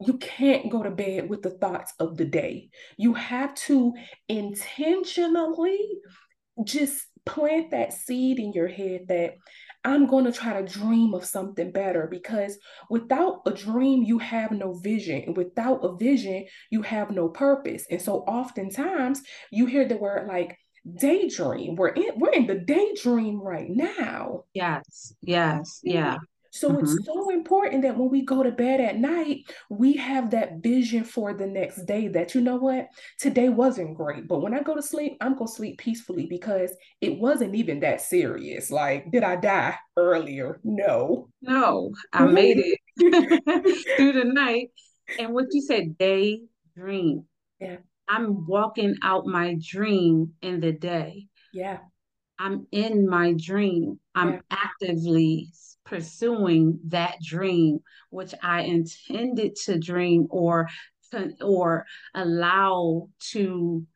you 0.00 0.14
can't 0.14 0.70
go 0.70 0.82
to 0.82 0.90
bed 0.90 1.28
with 1.28 1.42
the 1.42 1.50
thoughts 1.50 1.92
of 2.00 2.16
the 2.16 2.24
day. 2.24 2.70
You 2.96 3.14
have 3.14 3.54
to 3.66 3.94
intentionally 4.28 5.78
just 6.64 7.06
plant 7.24 7.70
that 7.72 7.92
seed 7.92 8.38
in 8.38 8.52
your 8.52 8.68
head 8.68 9.06
that 9.08 9.34
I'm 9.86 10.06
going 10.06 10.24
to 10.24 10.32
try 10.32 10.60
to 10.60 10.66
dream 10.66 11.14
of 11.14 11.24
something 11.24 11.70
better 11.70 12.08
because 12.10 12.58
without 12.90 13.42
a 13.46 13.52
dream, 13.52 14.02
you 14.02 14.18
have 14.18 14.50
no 14.50 14.74
vision. 14.74 15.22
And 15.26 15.36
without 15.36 15.84
a 15.84 15.96
vision, 15.96 16.46
you 16.70 16.82
have 16.82 17.12
no 17.12 17.28
purpose. 17.28 17.86
And 17.88 18.02
so 18.02 18.18
oftentimes 18.22 19.22
you 19.52 19.66
hear 19.66 19.86
the 19.86 19.96
word 19.96 20.26
like 20.26 20.58
daydream. 20.98 21.76
We're 21.76 21.88
in 21.88 22.18
we're 22.18 22.32
in 22.32 22.48
the 22.48 22.56
daydream 22.56 23.40
right 23.40 23.70
now. 23.70 24.44
Yes, 24.54 25.14
yes, 25.22 25.80
yeah. 25.84 26.16
So 26.56 26.70
mm-hmm. 26.70 26.84
it's 26.84 27.04
so 27.04 27.30
important 27.30 27.82
that 27.82 27.96
when 27.96 28.08
we 28.08 28.22
go 28.22 28.42
to 28.42 28.50
bed 28.50 28.80
at 28.80 28.96
night, 28.96 29.44
we 29.68 29.94
have 29.94 30.30
that 30.30 30.62
vision 30.62 31.04
for 31.04 31.34
the 31.34 31.46
next 31.46 31.84
day 31.84 32.08
that, 32.08 32.34
you 32.34 32.40
know 32.40 32.56
what, 32.56 32.88
today 33.18 33.48
wasn't 33.48 33.96
great. 33.96 34.26
But 34.26 34.40
when 34.40 34.54
I 34.54 34.62
go 34.62 34.74
to 34.74 34.82
sleep, 34.82 35.16
I'm 35.20 35.34
going 35.34 35.46
to 35.46 35.52
sleep 35.52 35.78
peacefully 35.78 36.26
because 36.26 36.70
it 37.00 37.18
wasn't 37.18 37.54
even 37.54 37.80
that 37.80 38.00
serious. 38.00 38.70
Like, 38.70 39.10
did 39.10 39.22
I 39.22 39.36
die 39.36 39.76
earlier? 39.96 40.60
No. 40.64 41.28
No, 41.42 41.92
I 42.12 42.24
made 42.26 42.58
it 42.58 42.78
through 43.96 44.12
the 44.12 44.24
night. 44.24 44.70
And 45.18 45.34
what 45.34 45.46
you 45.52 45.60
said, 45.60 45.98
day 45.98 46.40
dream. 46.76 47.24
Yeah. 47.60 47.76
I'm 48.08 48.46
walking 48.46 48.96
out 49.02 49.26
my 49.26 49.56
dream 49.60 50.32
in 50.42 50.60
the 50.60 50.72
day. 50.72 51.26
Yeah. 51.52 51.78
I'm 52.38 52.66
in 52.70 53.08
my 53.08 53.34
dream. 53.36 53.98
I'm 54.14 54.34
yeah. 54.34 54.40
actively 54.50 55.48
pursuing 55.86 56.80
that 56.88 57.16
dream, 57.22 57.78
which 58.10 58.34
I 58.42 58.62
intended 58.62 59.56
to 59.64 59.78
dream 59.78 60.26
or 60.30 60.68
or 61.40 61.86
allow 62.14 63.08
to 63.30 63.86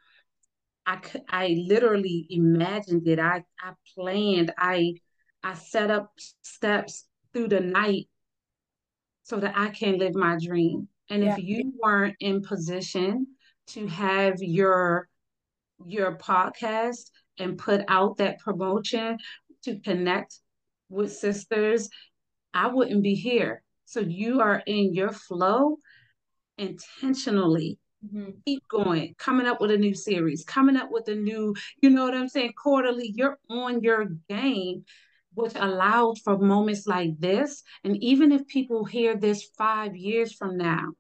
I 0.86 0.97
could 0.97 1.22
I 1.28 1.57
literally 1.66 2.26
imagined 2.30 3.07
it. 3.07 3.18
I 3.18 3.45
I 3.61 3.72
planned, 3.95 4.53
I 4.57 4.95
I 5.43 5.55
set 5.55 5.91
up 5.91 6.12
steps 6.43 7.07
through 7.32 7.49
the 7.49 7.61
night 7.61 8.09
so 9.24 9.38
that 9.38 9.57
I 9.57 9.68
can 9.68 9.99
live 9.99 10.14
my 10.14 10.36
dream. 10.43 10.88
And 11.09 11.24
yeah. 11.24 11.34
if 11.34 11.43
you 11.43 11.72
weren't 11.82 12.16
in 12.20 12.43
position 12.43 13.26
to 13.68 13.86
have 13.86 14.36
your 14.41 15.09
your 15.86 16.16
podcast 16.18 17.11
and 17.38 17.59
put 17.59 17.82
out 17.88 18.18
that 18.18 18.38
promotion 18.38 19.18
to 19.64 19.78
connect 19.80 20.38
with 20.91 21.12
sisters, 21.12 21.88
I 22.53 22.66
wouldn't 22.66 23.03
be 23.03 23.14
here. 23.14 23.62
So 23.86 24.01
you 24.01 24.41
are 24.41 24.62
in 24.66 24.95
your 24.95 25.12
flow 25.12 25.78
intentionally. 26.59 27.78
Mm-hmm. 28.05 28.30
Keep 28.47 28.68
going, 28.68 29.14
coming 29.18 29.47
up 29.47 29.61
with 29.61 29.70
a 29.70 29.76
new 29.76 29.95
series, 29.95 30.45
coming 30.45 30.76
up 30.76 30.88
with 30.91 31.09
a 31.09 31.14
new, 31.14 31.55
you 31.82 31.91
know 31.91 32.05
what 32.05 32.14
I'm 32.14 32.28
saying, 32.28 32.53
quarterly. 32.61 33.12
You're 33.14 33.38
on 33.51 33.82
your 33.82 34.07
game, 34.28 34.84
which 35.34 35.53
allows 35.55 36.18
for 36.20 36.38
moments 36.38 36.86
like 36.86 37.18
this. 37.18 37.62
And 37.84 38.03
even 38.03 38.32
if 38.32 38.47
people 38.47 38.84
hear 38.84 39.16
this 39.16 39.49
five 39.57 39.97
years 39.97 40.32
from 40.32 40.57
now, 40.57 40.93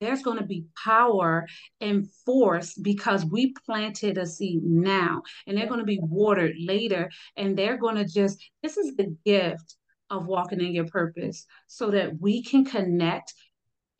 there's 0.00 0.22
going 0.22 0.38
to 0.38 0.44
be 0.44 0.64
power 0.82 1.46
and 1.80 2.08
force 2.24 2.74
because 2.74 3.24
we 3.24 3.52
planted 3.66 4.18
a 4.18 4.26
seed 4.26 4.62
now 4.62 5.22
and 5.46 5.56
they're 5.56 5.66
going 5.66 5.80
to 5.80 5.86
be 5.86 6.00
watered 6.02 6.54
later 6.58 7.10
and 7.36 7.56
they're 7.56 7.78
going 7.78 7.96
to 7.96 8.04
just 8.04 8.38
this 8.62 8.76
is 8.76 8.94
the 8.96 9.16
gift 9.24 9.76
of 10.10 10.26
walking 10.26 10.60
in 10.60 10.72
your 10.72 10.86
purpose 10.86 11.46
so 11.66 11.90
that 11.90 12.20
we 12.20 12.42
can 12.42 12.64
connect. 12.64 13.34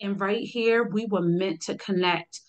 And 0.01 0.20
right 0.20 0.44
here 0.44 0.84
we 0.84 1.07
were 1.07 1.22
meant 1.22 1.62
to 1.62 1.76
connect 1.76 2.40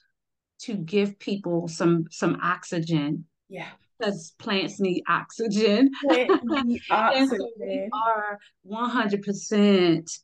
to 0.61 0.75
give 0.75 1.19
people 1.19 1.67
some 1.67 2.05
some 2.11 2.37
oxygen. 2.41 3.25
Yeah. 3.47 3.69
Because 3.97 4.31
plants 4.39 4.79
need 4.79 5.03
oxygen, 5.09 5.91
need 6.03 6.29
oxygen. 6.29 6.81
and 6.89 7.29
so 7.29 7.49
we 7.59 7.89
are 7.91 8.39
100% 8.65 10.19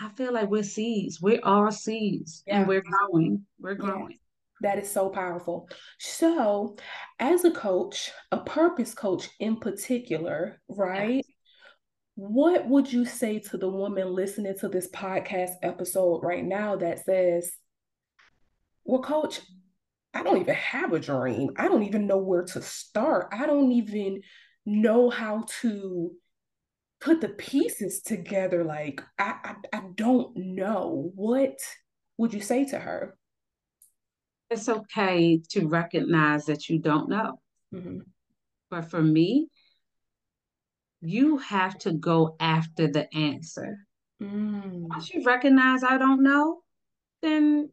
I 0.00 0.08
feel 0.10 0.32
like 0.32 0.48
we're 0.48 0.62
seeds. 0.62 1.20
We're 1.20 1.40
all 1.42 1.70
seeds 1.70 2.42
yeah. 2.46 2.60
and 2.60 2.68
we're 2.68 2.82
growing. 2.82 3.44
We're 3.58 3.74
growing. 3.74 4.18
That 4.60 4.78
is 4.78 4.90
so 4.90 5.08
powerful. 5.08 5.68
So, 5.98 6.76
as 7.18 7.44
a 7.44 7.50
coach, 7.50 8.10
a 8.32 8.38
purpose 8.38 8.94
coach 8.94 9.28
in 9.38 9.56
particular, 9.56 10.60
right? 10.68 11.24
Yeah. 11.26 11.34
What 12.16 12.68
would 12.68 12.92
you 12.92 13.04
say 13.04 13.38
to 13.38 13.56
the 13.56 13.68
woman 13.68 14.12
listening 14.12 14.56
to 14.58 14.68
this 14.68 14.88
podcast 14.90 15.52
episode 15.62 16.24
right 16.24 16.44
now 16.44 16.76
that 16.76 17.04
says, 17.04 17.52
Well, 18.84 19.02
coach, 19.02 19.40
I 20.12 20.24
don't 20.24 20.40
even 20.40 20.56
have 20.56 20.92
a 20.92 20.98
dream. 20.98 21.50
I 21.56 21.68
don't 21.68 21.84
even 21.84 22.08
know 22.08 22.18
where 22.18 22.42
to 22.42 22.62
start. 22.62 23.28
I 23.30 23.46
don't 23.46 23.70
even 23.70 24.22
know 24.66 25.10
how 25.10 25.44
to 25.60 26.10
put 27.00 27.20
the 27.20 27.28
pieces 27.28 28.00
together 28.02 28.64
like 28.64 29.00
I, 29.18 29.34
I 29.44 29.54
i 29.76 29.82
don't 29.94 30.36
know 30.36 31.12
what 31.14 31.58
would 32.16 32.34
you 32.34 32.40
say 32.40 32.64
to 32.66 32.78
her 32.78 33.16
it's 34.50 34.68
okay 34.68 35.40
to 35.50 35.68
recognize 35.68 36.46
that 36.46 36.68
you 36.68 36.78
don't 36.78 37.08
know 37.08 37.40
mm-hmm. 37.74 37.98
but 38.70 38.90
for 38.90 39.02
me 39.02 39.48
you 41.00 41.38
have 41.38 41.78
to 41.78 41.92
go 41.92 42.34
after 42.40 42.88
the 42.88 43.12
answer 43.14 43.78
mm. 44.20 44.88
once 44.88 45.12
you 45.14 45.22
recognize 45.24 45.84
i 45.84 45.98
don't 45.98 46.22
know 46.22 46.60
then 47.22 47.70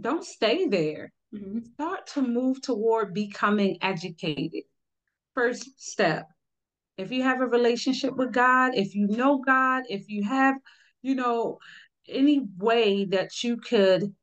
don't 0.00 0.24
stay 0.24 0.66
there 0.66 1.12
mm-hmm. 1.34 1.58
start 1.74 2.06
to 2.06 2.22
move 2.22 2.62
toward 2.62 3.12
becoming 3.12 3.76
educated 3.82 4.62
first 5.34 5.68
step 5.76 6.26
if 6.96 7.10
you 7.10 7.22
have 7.22 7.40
a 7.40 7.46
relationship 7.46 8.16
with 8.16 8.32
God, 8.32 8.72
if 8.74 8.94
you 8.94 9.06
know 9.06 9.38
God, 9.38 9.84
if 9.88 10.08
you 10.08 10.22
have, 10.24 10.56
you 11.02 11.14
know, 11.14 11.58
any 12.08 12.42
way 12.58 13.04
that 13.06 13.42
you 13.42 13.56
could 13.56 14.14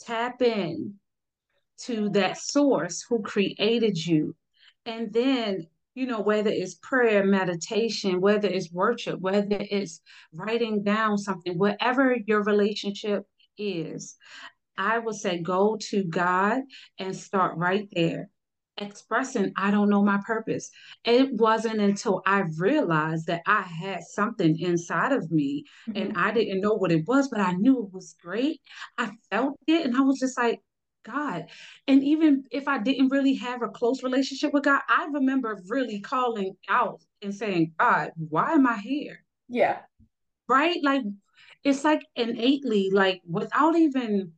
tap 0.00 0.42
in 0.42 0.94
to 1.78 2.08
that 2.10 2.38
source 2.38 3.04
who 3.08 3.22
created 3.22 4.04
you. 4.04 4.36
And 4.86 5.12
then, 5.12 5.66
you 5.94 6.06
know, 6.06 6.20
whether 6.20 6.50
it's 6.50 6.74
prayer, 6.74 7.24
meditation, 7.24 8.20
whether 8.20 8.48
it's 8.48 8.72
worship, 8.72 9.20
whether 9.20 9.58
it's 9.60 10.00
writing 10.32 10.82
down 10.82 11.18
something, 11.18 11.58
whatever 11.58 12.16
your 12.26 12.42
relationship 12.42 13.24
is, 13.58 14.16
I 14.76 14.98
would 14.98 15.14
say 15.14 15.38
go 15.38 15.78
to 15.90 16.04
God 16.04 16.62
and 16.98 17.16
start 17.16 17.56
right 17.56 17.88
there 17.92 18.28
expressing 18.78 19.52
I 19.56 19.70
don't 19.70 19.88
know 19.88 20.02
my 20.02 20.20
purpose. 20.26 20.70
It 21.04 21.32
wasn't 21.34 21.80
until 21.80 22.22
I 22.26 22.44
realized 22.56 23.26
that 23.28 23.42
I 23.46 23.62
had 23.62 24.02
something 24.02 24.58
inside 24.58 25.12
of 25.12 25.30
me 25.30 25.64
mm-hmm. 25.88 26.00
and 26.00 26.18
I 26.18 26.32
didn't 26.32 26.60
know 26.60 26.74
what 26.74 26.92
it 26.92 27.06
was, 27.06 27.28
but 27.28 27.40
I 27.40 27.52
knew 27.52 27.84
it 27.84 27.92
was 27.92 28.16
great. 28.20 28.60
I 28.98 29.12
felt 29.30 29.58
it 29.66 29.86
and 29.86 29.96
I 29.96 30.00
was 30.00 30.18
just 30.18 30.36
like, 30.36 30.60
God. 31.04 31.46
And 31.86 32.02
even 32.02 32.44
if 32.50 32.66
I 32.66 32.78
didn't 32.78 33.10
really 33.10 33.34
have 33.34 33.62
a 33.62 33.68
close 33.68 34.02
relationship 34.02 34.52
with 34.52 34.64
God, 34.64 34.80
I 34.88 35.06
remember 35.12 35.62
really 35.68 36.00
calling 36.00 36.56
out 36.68 37.02
and 37.22 37.34
saying, 37.34 37.72
God, 37.78 38.12
why 38.16 38.52
am 38.52 38.66
I 38.66 38.78
here? 38.78 39.22
Yeah. 39.48 39.80
Right? 40.48 40.78
Like 40.82 41.02
it's 41.62 41.84
like 41.84 42.04
innately, 42.16 42.90
like 42.90 43.22
without 43.28 43.76
even 43.76 44.32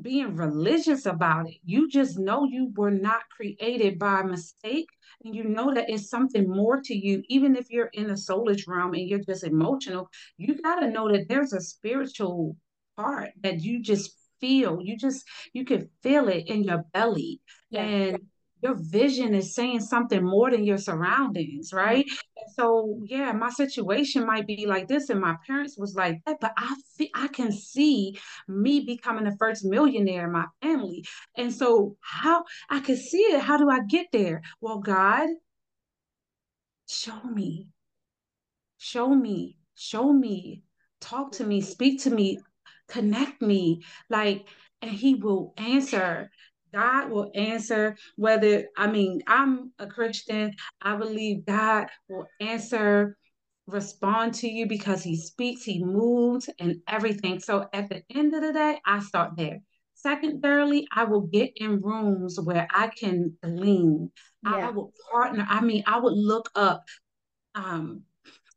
being 0.00 0.36
religious 0.36 1.06
about 1.06 1.48
it. 1.48 1.56
You 1.64 1.88
just 1.88 2.18
know 2.18 2.44
you 2.44 2.72
were 2.76 2.90
not 2.90 3.22
created 3.30 3.98
by 3.98 4.22
mistake 4.22 4.88
and 5.24 5.34
you 5.34 5.44
know 5.44 5.74
that 5.74 5.88
it's 5.88 6.08
something 6.08 6.48
more 6.48 6.80
to 6.82 6.94
you 6.94 7.22
even 7.28 7.56
if 7.56 7.70
you're 7.70 7.90
in 7.92 8.10
a 8.10 8.14
soulish 8.14 8.66
realm 8.66 8.94
and 8.94 9.08
you're 9.08 9.18
just 9.18 9.44
emotional 9.44 10.08
you 10.36 10.60
got 10.62 10.76
to 10.80 10.90
know 10.90 11.10
that 11.10 11.28
there's 11.28 11.52
a 11.52 11.60
spiritual 11.60 12.56
part 12.96 13.30
that 13.42 13.60
you 13.60 13.82
just 13.82 14.16
feel 14.40 14.78
you 14.82 14.96
just 14.96 15.24
you 15.52 15.64
can 15.64 15.88
feel 16.02 16.28
it 16.28 16.46
in 16.46 16.64
your 16.64 16.84
belly 16.92 17.40
yeah. 17.70 17.82
and 17.82 18.18
your 18.62 18.74
vision 18.74 19.34
is 19.34 19.54
saying 19.54 19.80
something 19.80 20.24
more 20.24 20.50
than 20.50 20.64
your 20.64 20.78
surroundings, 20.78 21.72
right? 21.72 22.06
Mm-hmm. 22.06 22.52
So 22.56 23.00
yeah, 23.04 23.32
my 23.32 23.50
situation 23.50 24.26
might 24.26 24.46
be 24.46 24.66
like 24.66 24.88
this, 24.88 25.08
and 25.10 25.20
my 25.20 25.36
parents 25.46 25.78
was 25.78 25.94
like 25.94 26.20
that, 26.26 26.38
but 26.40 26.52
I 26.56 26.74
feel, 26.96 27.08
I 27.14 27.28
can 27.28 27.52
see 27.52 28.18
me 28.48 28.80
becoming 28.80 29.24
the 29.24 29.36
first 29.38 29.64
millionaire 29.64 30.26
in 30.26 30.32
my 30.32 30.46
family, 30.62 31.04
and 31.36 31.52
so 31.52 31.96
how 32.00 32.44
I 32.68 32.80
can 32.80 32.96
see 32.96 33.18
it. 33.18 33.40
How 33.40 33.56
do 33.56 33.70
I 33.70 33.80
get 33.88 34.06
there? 34.12 34.42
Well, 34.60 34.78
God, 34.78 35.28
show 36.88 37.22
me, 37.22 37.68
show 38.78 39.14
me, 39.14 39.58
show 39.74 40.12
me, 40.12 40.62
talk 41.00 41.32
to 41.32 41.44
me, 41.44 41.60
speak 41.60 42.02
to 42.02 42.10
me, 42.10 42.40
connect 42.88 43.40
me, 43.40 43.82
like, 44.08 44.46
and 44.82 44.90
He 44.90 45.14
will 45.14 45.54
answer 45.56 46.30
God 46.72 47.10
will 47.10 47.30
answer 47.34 47.96
whether, 48.16 48.66
I 48.76 48.86
mean, 48.86 49.22
I'm 49.26 49.72
a 49.78 49.86
Christian. 49.86 50.54
I 50.80 50.96
believe 50.96 51.46
God 51.46 51.88
will 52.08 52.26
answer, 52.40 53.16
respond 53.66 54.34
to 54.34 54.48
you 54.48 54.66
because 54.66 55.02
he 55.02 55.16
speaks, 55.16 55.64
he 55.64 55.82
moves, 55.84 56.48
and 56.58 56.76
everything. 56.88 57.40
So 57.40 57.68
at 57.72 57.88
the 57.88 58.02
end 58.14 58.34
of 58.34 58.42
the 58.42 58.52
day, 58.52 58.78
I 58.84 59.00
start 59.00 59.32
there. 59.36 59.60
Secondarily, 59.94 60.86
I 60.94 61.04
will 61.04 61.22
get 61.22 61.52
in 61.56 61.80
rooms 61.80 62.40
where 62.40 62.66
I 62.70 62.88
can 62.88 63.36
glean. 63.42 64.10
Yeah. 64.44 64.68
I 64.68 64.70
will 64.70 64.92
partner. 65.12 65.46
I 65.48 65.60
mean, 65.60 65.82
I 65.86 65.98
would 65.98 66.14
look 66.16 66.50
up 66.54 66.84
um, 67.54 68.02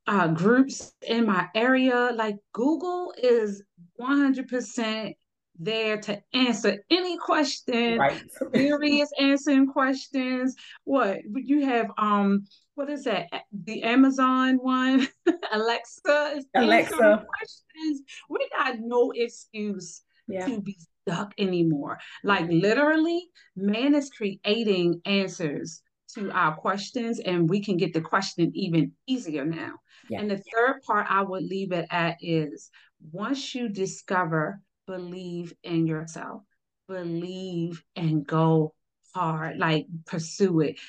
uh, 0.08 0.28
groups 0.30 0.94
in 1.06 1.26
my 1.26 1.50
area. 1.54 2.12
Like 2.16 2.38
Google 2.54 3.14
is 3.18 3.64
100% 4.00 5.14
there 5.60 5.98
to 6.02 6.22
answer 6.34 6.84
any 6.90 7.18
question, 7.18 8.00
right. 8.00 8.22
Siri's 8.54 9.12
answering 9.20 9.68
questions. 9.68 10.56
What 10.84 11.22
you 11.36 11.66
have 11.66 11.92
um 11.98 12.46
what 12.76 12.90
is 12.90 13.04
that? 13.04 13.28
The 13.52 13.84
Amazon 13.84 14.58
one, 14.58 15.08
Alexa 15.54 16.34
is 16.38 16.46
Alexa 16.56 16.96
questions. 16.96 18.02
We 18.30 18.50
got 18.58 18.80
no 18.80 19.12
excuse 19.12 20.02
yeah. 20.28 20.48
to 20.48 20.60
be 20.60 20.78
stuck 21.08 21.34
anymore. 21.38 22.00
Like 22.24 22.50
literally, 22.50 23.28
man 23.56 23.94
is 23.94 24.10
creating 24.10 25.02
answers 25.06 25.82
to 26.16 26.32
our 26.32 26.56
questions, 26.56 27.20
and 27.20 27.50
we 27.50 27.62
can 27.64 27.78
get 27.78 27.94
the 27.94 28.02
question 28.02 28.52
even 28.56 28.92
easier 29.08 29.46
now. 29.46 29.74
Yeah. 30.10 30.20
And 30.20 30.32
the 30.32 30.38
third 30.38 30.82
part 30.86 31.08
I 31.10 31.22
would 31.22 31.44
leave 31.44 31.72
it 31.72 31.88
at 31.90 32.18
is 32.22 32.70
once 33.12 33.54
you 33.54 33.70
discover 33.70 34.60
believe 34.88 35.54
in 35.64 35.88
yourself, 35.88 36.42
believe 36.88 37.84
and 37.96 38.26
go 38.26 38.74
hard, 39.14 39.58
like 39.58 39.88
pursue 40.06 40.62
it. 40.62 40.80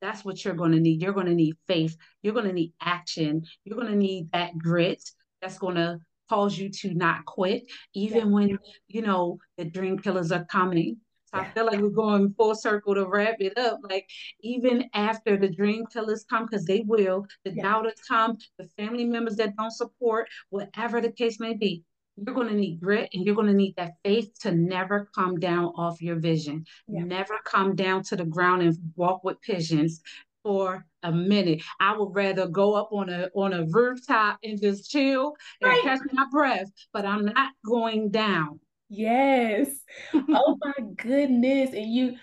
That's 0.00 0.24
what 0.24 0.44
you're 0.44 0.54
going 0.54 0.72
to 0.72 0.80
need. 0.80 1.02
You're 1.02 1.12
going 1.12 1.26
to 1.26 1.34
need 1.34 1.56
faith. 1.66 1.96
You're 2.22 2.32
going 2.32 2.46
to 2.46 2.52
need 2.52 2.72
action. 2.80 3.44
You're 3.64 3.76
going 3.76 3.92
to 3.92 3.96
need 3.96 4.32
that 4.32 4.56
grit 4.56 5.02
that's 5.42 5.58
going 5.58 5.74
to 5.74 5.98
cause 6.28 6.56
you 6.56 6.70
to 6.70 6.94
not 6.94 7.24
quit, 7.24 7.64
even 7.92 8.18
yeah. 8.18 8.24
when, 8.24 8.58
you 8.88 9.02
know, 9.02 9.38
the 9.58 9.64
dream 9.64 9.98
killers 9.98 10.32
are 10.32 10.44
coming. 10.46 10.96
So 11.26 11.38
I 11.38 11.48
feel 11.50 11.66
like 11.66 11.80
we're 11.80 11.90
going 11.90 12.34
full 12.36 12.54
circle 12.54 12.94
to 12.94 13.06
wrap 13.06 13.36
it 13.40 13.56
up. 13.58 13.78
Like 13.82 14.08
even 14.40 14.88
after 14.94 15.36
the 15.36 15.48
dream 15.48 15.84
killers 15.92 16.24
come, 16.28 16.46
because 16.46 16.64
they 16.64 16.82
will, 16.86 17.26
the 17.44 17.52
yeah. 17.52 17.62
doubters 17.62 18.00
come, 18.06 18.38
the 18.58 18.68
family 18.76 19.04
members 19.04 19.36
that 19.36 19.56
don't 19.56 19.70
support, 19.70 20.28
whatever 20.50 21.00
the 21.00 21.12
case 21.12 21.38
may 21.38 21.54
be, 21.54 21.84
you're 22.24 22.34
going 22.34 22.48
to 22.48 22.54
need 22.54 22.80
grit 22.80 23.08
and 23.12 23.24
you're 23.24 23.34
going 23.34 23.46
to 23.46 23.54
need 23.54 23.74
that 23.76 23.94
faith 24.04 24.30
to 24.40 24.52
never 24.52 25.08
come 25.14 25.38
down 25.38 25.66
off 25.76 26.02
your 26.02 26.16
vision. 26.16 26.64
Yeah. 26.86 27.04
Never 27.04 27.38
come 27.44 27.74
down 27.74 28.02
to 28.04 28.16
the 28.16 28.24
ground 28.24 28.62
and 28.62 28.76
walk 28.96 29.24
with 29.24 29.40
pigeons 29.40 30.00
for 30.42 30.84
a 31.02 31.12
minute. 31.12 31.62
I 31.80 31.96
would 31.96 32.14
rather 32.14 32.46
go 32.46 32.74
up 32.74 32.90
on 32.92 33.08
a 33.08 33.28
on 33.34 33.52
a 33.52 33.66
rooftop 33.66 34.38
and 34.42 34.60
just 34.60 34.90
chill 34.90 35.34
and 35.60 35.70
right. 35.70 35.82
catch 35.82 36.00
my 36.12 36.26
breath, 36.30 36.70
but 36.92 37.04
I'm 37.06 37.24
not 37.26 37.52
going 37.64 38.10
down. 38.10 38.60
Yes. 38.88 39.68
oh 40.14 40.58
my 40.60 40.86
goodness. 40.96 41.70
And 41.72 41.92
you, 41.92 42.16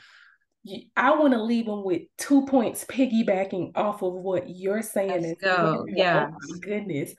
you 0.63 0.83
I 0.95 1.15
want 1.15 1.33
to 1.33 1.41
leave 1.41 1.65
them 1.65 1.83
with 1.83 2.03
two 2.17 2.45
points 2.45 2.85
piggybacking 2.85 3.71
off 3.75 4.01
of 4.01 4.13
what 4.13 4.49
you're 4.49 4.81
saying. 4.81 5.23
Let's 5.23 5.41
go. 5.41 5.85
Yeah. 5.87 6.29
Oh 6.29 6.37
my 6.49 6.59
goodness. 6.59 7.13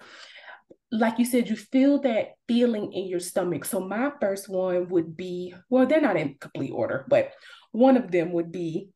Like 0.90 1.18
you 1.18 1.24
said, 1.24 1.48
you 1.48 1.56
feel 1.56 2.00
that 2.02 2.32
feeling 2.46 2.92
in 2.92 3.08
your 3.08 3.20
stomach. 3.20 3.64
So 3.64 3.80
my 3.80 4.10
first 4.20 4.48
one 4.48 4.88
would 4.88 5.16
be, 5.16 5.54
well, 5.68 5.86
they're 5.86 6.00
not 6.00 6.16
in 6.16 6.36
complete 6.40 6.70
order, 6.70 7.04
but 7.08 7.32
one 7.72 7.96
of 7.96 8.10
them 8.10 8.32
would 8.32 8.50
be 8.50 8.88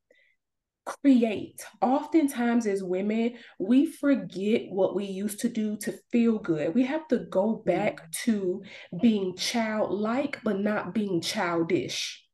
create. 0.84 1.64
Oftentimes, 1.80 2.66
as 2.66 2.82
women, 2.82 3.34
we 3.58 3.86
forget 3.86 4.62
what 4.68 4.94
we 4.94 5.04
used 5.04 5.40
to 5.40 5.48
do 5.48 5.76
to 5.78 5.94
feel 6.10 6.38
good. 6.38 6.74
We 6.74 6.84
have 6.84 7.06
to 7.08 7.18
go 7.30 7.56
mm. 7.56 7.64
back 7.64 8.10
to 8.24 8.62
being 9.00 9.36
childlike, 9.36 10.40
but 10.42 10.58
not 10.58 10.94
being 10.94 11.20
childish. 11.20 12.24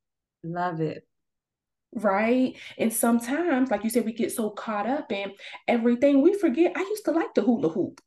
Love 0.43 0.81
it. 0.81 1.07
Right. 1.95 2.57
And 2.77 2.93
sometimes, 2.93 3.71
like 3.71 3.83
you 3.83 3.91
said, 3.91 4.05
we 4.05 4.13
get 4.13 4.33
so 4.33 4.51
caught 4.51 4.87
up 4.87 5.11
in 5.11 5.33
everything, 5.67 6.23
we 6.23 6.35
forget. 6.35 6.73
I 6.77 6.81
used 6.81 7.05
to 7.07 7.13
like 7.13 7.35
the 7.35 7.43
hula 7.43 7.71
hoop, 7.71 8.01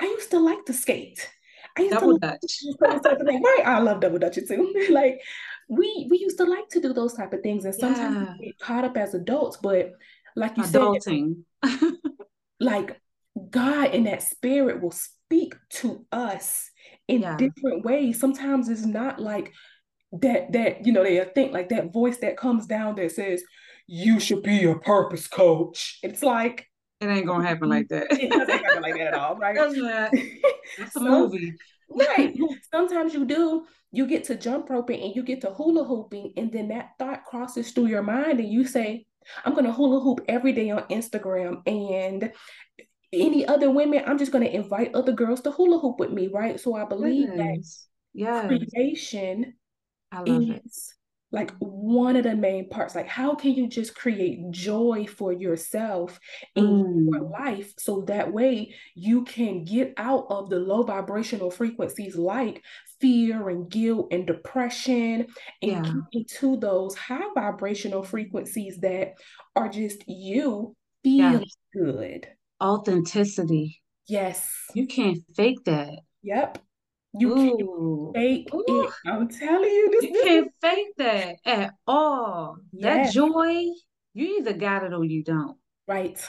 I 0.00 0.04
used 0.04 0.30
to 0.30 0.38
like 0.38 0.64
to 0.66 0.72
skate. 0.72 1.28
I 1.76 1.82
used 1.82 1.94
double 1.94 2.18
to 2.18 2.26
dutch. 2.26 2.62
right. 2.80 3.62
I 3.64 3.78
love 3.80 4.00
double 4.00 4.18
dutch 4.18 4.38
too. 4.48 4.86
like 4.90 5.20
we 5.68 6.06
we 6.10 6.18
used 6.18 6.38
to 6.38 6.44
like 6.44 6.68
to 6.70 6.80
do 6.80 6.92
those 6.92 7.14
type 7.14 7.32
of 7.32 7.42
things 7.42 7.64
and 7.64 7.74
sometimes 7.74 8.16
yeah. 8.16 8.34
we 8.38 8.46
get 8.46 8.58
caught 8.58 8.84
up 8.84 8.96
as 8.96 9.14
adults 9.14 9.56
but 9.56 9.92
like 10.36 10.56
you 10.56 10.62
Adulting. 10.62 11.36
said 11.64 11.92
like 12.60 13.00
god 13.50 13.94
in 13.94 14.04
that 14.04 14.22
spirit 14.22 14.80
will 14.80 14.92
speak 14.92 15.54
to 15.70 16.06
us 16.12 16.70
in 17.08 17.22
yeah. 17.22 17.36
different 17.36 17.84
ways 17.84 18.20
sometimes 18.20 18.68
it's 18.68 18.86
not 18.86 19.20
like 19.20 19.52
that 20.12 20.52
that 20.52 20.86
you 20.86 20.92
know 20.92 21.02
they 21.02 21.22
think 21.34 21.52
like 21.52 21.68
that 21.68 21.92
voice 21.92 22.18
that 22.18 22.36
comes 22.36 22.66
down 22.66 22.94
that 22.94 23.10
says 23.10 23.42
you 23.88 24.20
should 24.20 24.42
be 24.42 24.64
a 24.64 24.76
purpose 24.76 25.26
coach 25.26 25.98
it's 26.02 26.22
like 26.22 26.68
it 27.10 27.14
ain't 27.14 27.26
gonna 27.26 27.46
happen 27.46 27.68
like 27.68 27.88
that. 27.88 28.06
it 28.10 28.30
doesn't 28.30 28.64
happen 28.64 28.82
like 28.82 28.94
that 28.94 29.08
at 29.08 29.14
all, 29.14 29.36
right? 29.36 29.56
It's 30.78 30.96
a 30.96 31.00
movie. 31.00 31.54
right. 31.88 32.36
Sometimes 32.70 33.14
you 33.14 33.24
do, 33.24 33.66
you 33.92 34.06
get 34.06 34.24
to 34.24 34.34
jump 34.34 34.68
roping 34.68 35.00
and 35.00 35.14
you 35.14 35.22
get 35.22 35.40
to 35.42 35.50
hula 35.50 35.84
hooping, 35.84 36.32
and 36.36 36.52
then 36.52 36.68
that 36.68 36.90
thought 36.98 37.24
crosses 37.24 37.70
through 37.72 37.86
your 37.86 38.02
mind, 38.02 38.40
and 38.40 38.52
you 38.52 38.66
say, 38.66 39.06
I'm 39.44 39.54
gonna 39.54 39.72
hula 39.72 40.00
hoop 40.00 40.20
every 40.28 40.52
day 40.52 40.70
on 40.70 40.82
Instagram 40.84 41.62
and 41.66 42.32
any 43.12 43.46
other 43.46 43.70
women, 43.70 44.02
I'm 44.06 44.18
just 44.18 44.32
gonna 44.32 44.46
invite 44.46 44.94
other 44.94 45.12
girls 45.12 45.40
to 45.42 45.50
hula 45.50 45.78
hoop 45.78 45.98
with 45.98 46.10
me, 46.10 46.28
right? 46.28 46.58
So 46.58 46.74
I 46.74 46.84
believe 46.84 47.28
yes. 47.34 47.88
that 48.14 48.20
yes. 48.20 48.46
creation 48.72 49.54
I 50.12 50.20
love 50.20 50.42
is 50.42 50.48
it 50.48 50.95
like 51.32 51.52
one 51.58 52.16
of 52.16 52.22
the 52.22 52.36
main 52.36 52.68
parts 52.68 52.94
like 52.94 53.08
how 53.08 53.34
can 53.34 53.52
you 53.52 53.68
just 53.68 53.94
create 53.94 54.38
joy 54.50 55.06
for 55.06 55.32
yourself 55.32 56.20
in 56.54 56.64
mm. 56.64 57.06
your 57.10 57.22
life 57.22 57.74
so 57.78 58.02
that 58.02 58.32
way 58.32 58.72
you 58.94 59.24
can 59.24 59.64
get 59.64 59.92
out 59.96 60.26
of 60.30 60.48
the 60.50 60.58
low 60.58 60.82
vibrational 60.82 61.50
frequencies 61.50 62.16
like 62.16 62.62
fear 63.00 63.48
and 63.48 63.70
guilt 63.70 64.08
and 64.10 64.26
depression 64.26 65.26
and 65.62 65.86
yeah. 65.86 65.92
into 66.12 66.56
those 66.58 66.94
high 66.94 67.28
vibrational 67.34 68.02
frequencies 68.02 68.78
that 68.78 69.14
are 69.54 69.68
just 69.68 70.04
you 70.06 70.74
feel 71.02 71.40
yes. 71.40 71.56
good 71.74 72.28
authenticity 72.62 73.82
yes 74.06 74.48
you 74.74 74.86
can't 74.86 75.18
fake 75.34 75.62
that 75.64 75.98
yep 76.22 76.58
you 77.18 77.32
Ooh. 77.32 78.12
can't 78.14 78.14
fake 78.14 78.54
Ooh. 78.54 78.84
it. 78.84 78.90
I'm 79.06 79.28
telling 79.28 79.70
you, 79.70 79.90
this 79.90 80.10
you 80.10 80.22
can't 80.24 80.52
fake 80.60 80.88
that 80.98 81.36
at 81.44 81.74
all. 81.86 82.56
Yes. 82.72 83.06
That 83.06 83.14
joy, 83.14 83.64
you 84.14 84.38
either 84.38 84.52
got 84.52 84.84
it 84.84 84.92
or 84.92 85.04
you 85.04 85.22
don't. 85.22 85.56
Right. 85.88 86.20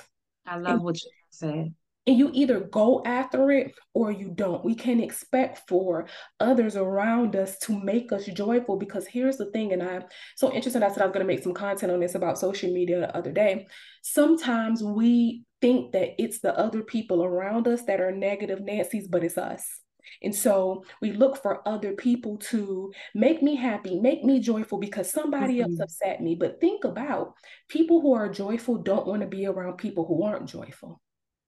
I 0.46 0.58
love 0.58 0.76
and, 0.76 0.84
what 0.84 1.02
you 1.02 1.12
said. 1.30 1.74
And 2.06 2.18
you 2.18 2.32
either 2.34 2.62
go 2.62 3.02
after 3.06 3.52
it 3.52 3.74
or 3.94 4.12
you 4.12 4.30
don't. 4.30 4.64
We 4.64 4.76
can't 4.76 5.02
expect 5.02 5.68
for 5.68 6.08
others 6.40 6.78
around 6.78 7.36
us 7.36 7.58
to 7.60 7.78
make 7.78 8.14
us 8.14 8.26
joyful 8.26 8.78
because 8.78 9.06
here's 9.06 9.38
the 9.38 9.52
thing, 9.52 9.74
and 9.74 9.84
I'm 9.84 10.04
so 10.38 10.54
interested. 10.54 10.84
I 10.84 10.90
said 10.90 11.02
I 11.02 11.06
was 11.06 11.14
going 11.14 11.28
to 11.28 11.34
make 11.34 11.44
some 11.44 11.54
content 11.54 11.92
on 11.92 12.00
this 12.00 12.16
about 12.16 12.40
social 12.40 12.72
media 12.72 13.02
the 13.02 13.18
other 13.18 13.34
day. 13.34 13.68
Sometimes 14.04 14.82
we 14.82 15.44
think 15.60 15.92
that 15.92 16.12
it's 16.18 16.40
the 16.40 16.58
other 16.58 16.82
people 16.82 17.26
around 17.26 17.68
us 17.68 17.84
that 17.86 18.00
are 18.00 18.12
negative 18.12 18.62
Nancy's, 18.62 19.08
but 19.10 19.24
it's 19.24 19.38
us 19.38 19.82
and 20.22 20.34
so 20.34 20.84
we 21.01 21.12
look 21.12 21.41
for 21.41 21.68
other 21.68 21.93
people 21.93 22.38
to 22.38 22.91
make 23.14 23.41
me 23.41 23.55
happy, 23.55 23.99
make 23.99 24.24
me 24.24 24.39
joyful 24.39 24.80
because 24.80 25.12
somebody 25.12 25.60
mm-hmm. 25.60 25.72
else 25.72 25.80
upset 25.80 26.22
me. 26.22 26.36
But 26.36 26.60
think 26.60 26.84
about 26.84 27.34
people 27.70 28.01
who 28.01 28.14
are 28.14 28.30
joyful 28.30 28.78
don't 28.78 29.08
want 29.08 29.22
to 29.22 29.28
be 29.28 29.45
around 29.45 29.78
people 29.78 30.05
who 30.05 30.24
aren't 30.24 30.49
joyful. 30.49 31.01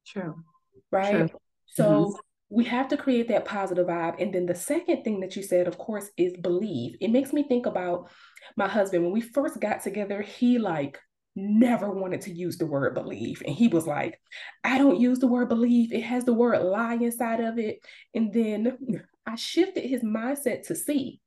True. 0.05 0.36
Right. 0.91 1.30
True. 1.30 1.39
So 1.68 1.84
mm-hmm. 1.84 2.16
we 2.49 2.66
have 2.66 2.88
to 2.89 2.97
create 2.97 3.28
that 3.30 3.45
positive 3.45 3.88
vibe. 3.88 4.22
And 4.22 4.34
then 4.34 4.45
the 4.45 4.55
second 4.55 5.03
thing 5.03 5.20
that 5.22 5.36
you 5.36 5.43
said, 5.43 5.68
of 5.68 5.78
course, 5.78 6.10
is 6.18 6.34
believe. 6.38 6.95
It 7.01 7.12
makes 7.12 7.34
me 7.34 7.43
think 7.43 7.66
about 7.66 8.10
my 8.55 8.68
husband. 8.68 9.03
When 9.03 9.14
we 9.14 9.22
first 9.22 9.60
got 9.60 9.84
together, 9.84 10.22
he 10.22 10.57
like 10.57 10.99
never 11.40 11.90
wanted 11.90 12.22
to 12.22 12.32
use 12.32 12.58
the 12.58 12.66
word 12.66 12.94
believe. 12.94 13.42
And 13.46 13.56
he 13.56 13.68
was 13.68 13.88
like, 13.88 14.20
I 14.64 14.78
don't 14.78 15.00
use 15.00 15.20
the 15.20 15.28
word 15.28 15.50
believe. 15.50 15.94
It 15.94 16.04
has 16.04 16.26
the 16.26 16.34
word 16.34 16.62
lie 16.62 16.96
inside 16.96 17.40
of 17.40 17.58
it. 17.58 17.80
And 18.14 18.34
then 18.34 19.04
I 19.26 19.36
shifted 19.36 19.86
his 19.86 20.04
mindset 20.04 20.68
to 20.68 20.76
see 20.76 21.22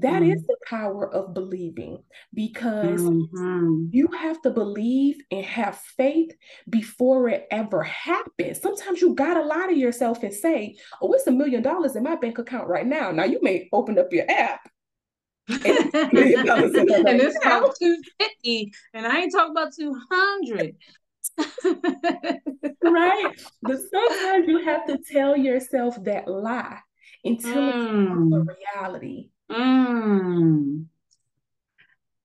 that 0.00 0.22
mm. 0.22 0.34
is 0.34 0.46
the 0.46 0.56
power 0.66 1.12
of 1.12 1.32
believing 1.32 2.02
because 2.34 3.00
mm-hmm. 3.00 3.86
you 3.90 4.08
have 4.08 4.40
to 4.42 4.50
believe 4.50 5.16
and 5.30 5.44
have 5.44 5.78
faith 5.96 6.32
before 6.68 7.28
it 7.28 7.46
ever 7.50 7.82
happens. 7.82 8.60
Sometimes 8.60 9.00
you 9.00 9.14
gotta 9.14 9.42
lie 9.42 9.66
to 9.68 9.76
yourself 9.76 10.22
and 10.22 10.34
say, 10.34 10.76
Oh, 11.00 11.12
it's 11.12 11.26
a 11.26 11.32
million 11.32 11.62
dollars 11.62 11.96
in 11.96 12.02
my 12.02 12.16
bank 12.16 12.38
account 12.38 12.68
right 12.68 12.86
now. 12.86 13.10
Now 13.10 13.24
you 13.24 13.38
may 13.42 13.68
open 13.72 13.98
up 13.98 14.12
your 14.12 14.30
app 14.30 14.68
and 15.48 15.60
it's 15.62 17.36
about 17.44 17.74
250 17.78 18.72
and 18.94 19.06
I 19.06 19.20
ain't 19.20 19.32
talking 19.32 19.52
about 19.52 19.72
200. 19.74 20.76
right. 22.82 23.32
But 23.62 23.78
sometimes 23.92 24.48
you 24.48 24.64
have 24.64 24.86
to 24.86 24.98
tell 25.10 25.36
yourself 25.36 26.02
that 26.04 26.28
lie 26.28 26.78
until 27.24 27.54
mm. 27.54 28.26
it's 28.26 28.48
a 28.48 28.80
reality. 28.80 29.30
Mm. 29.50 30.86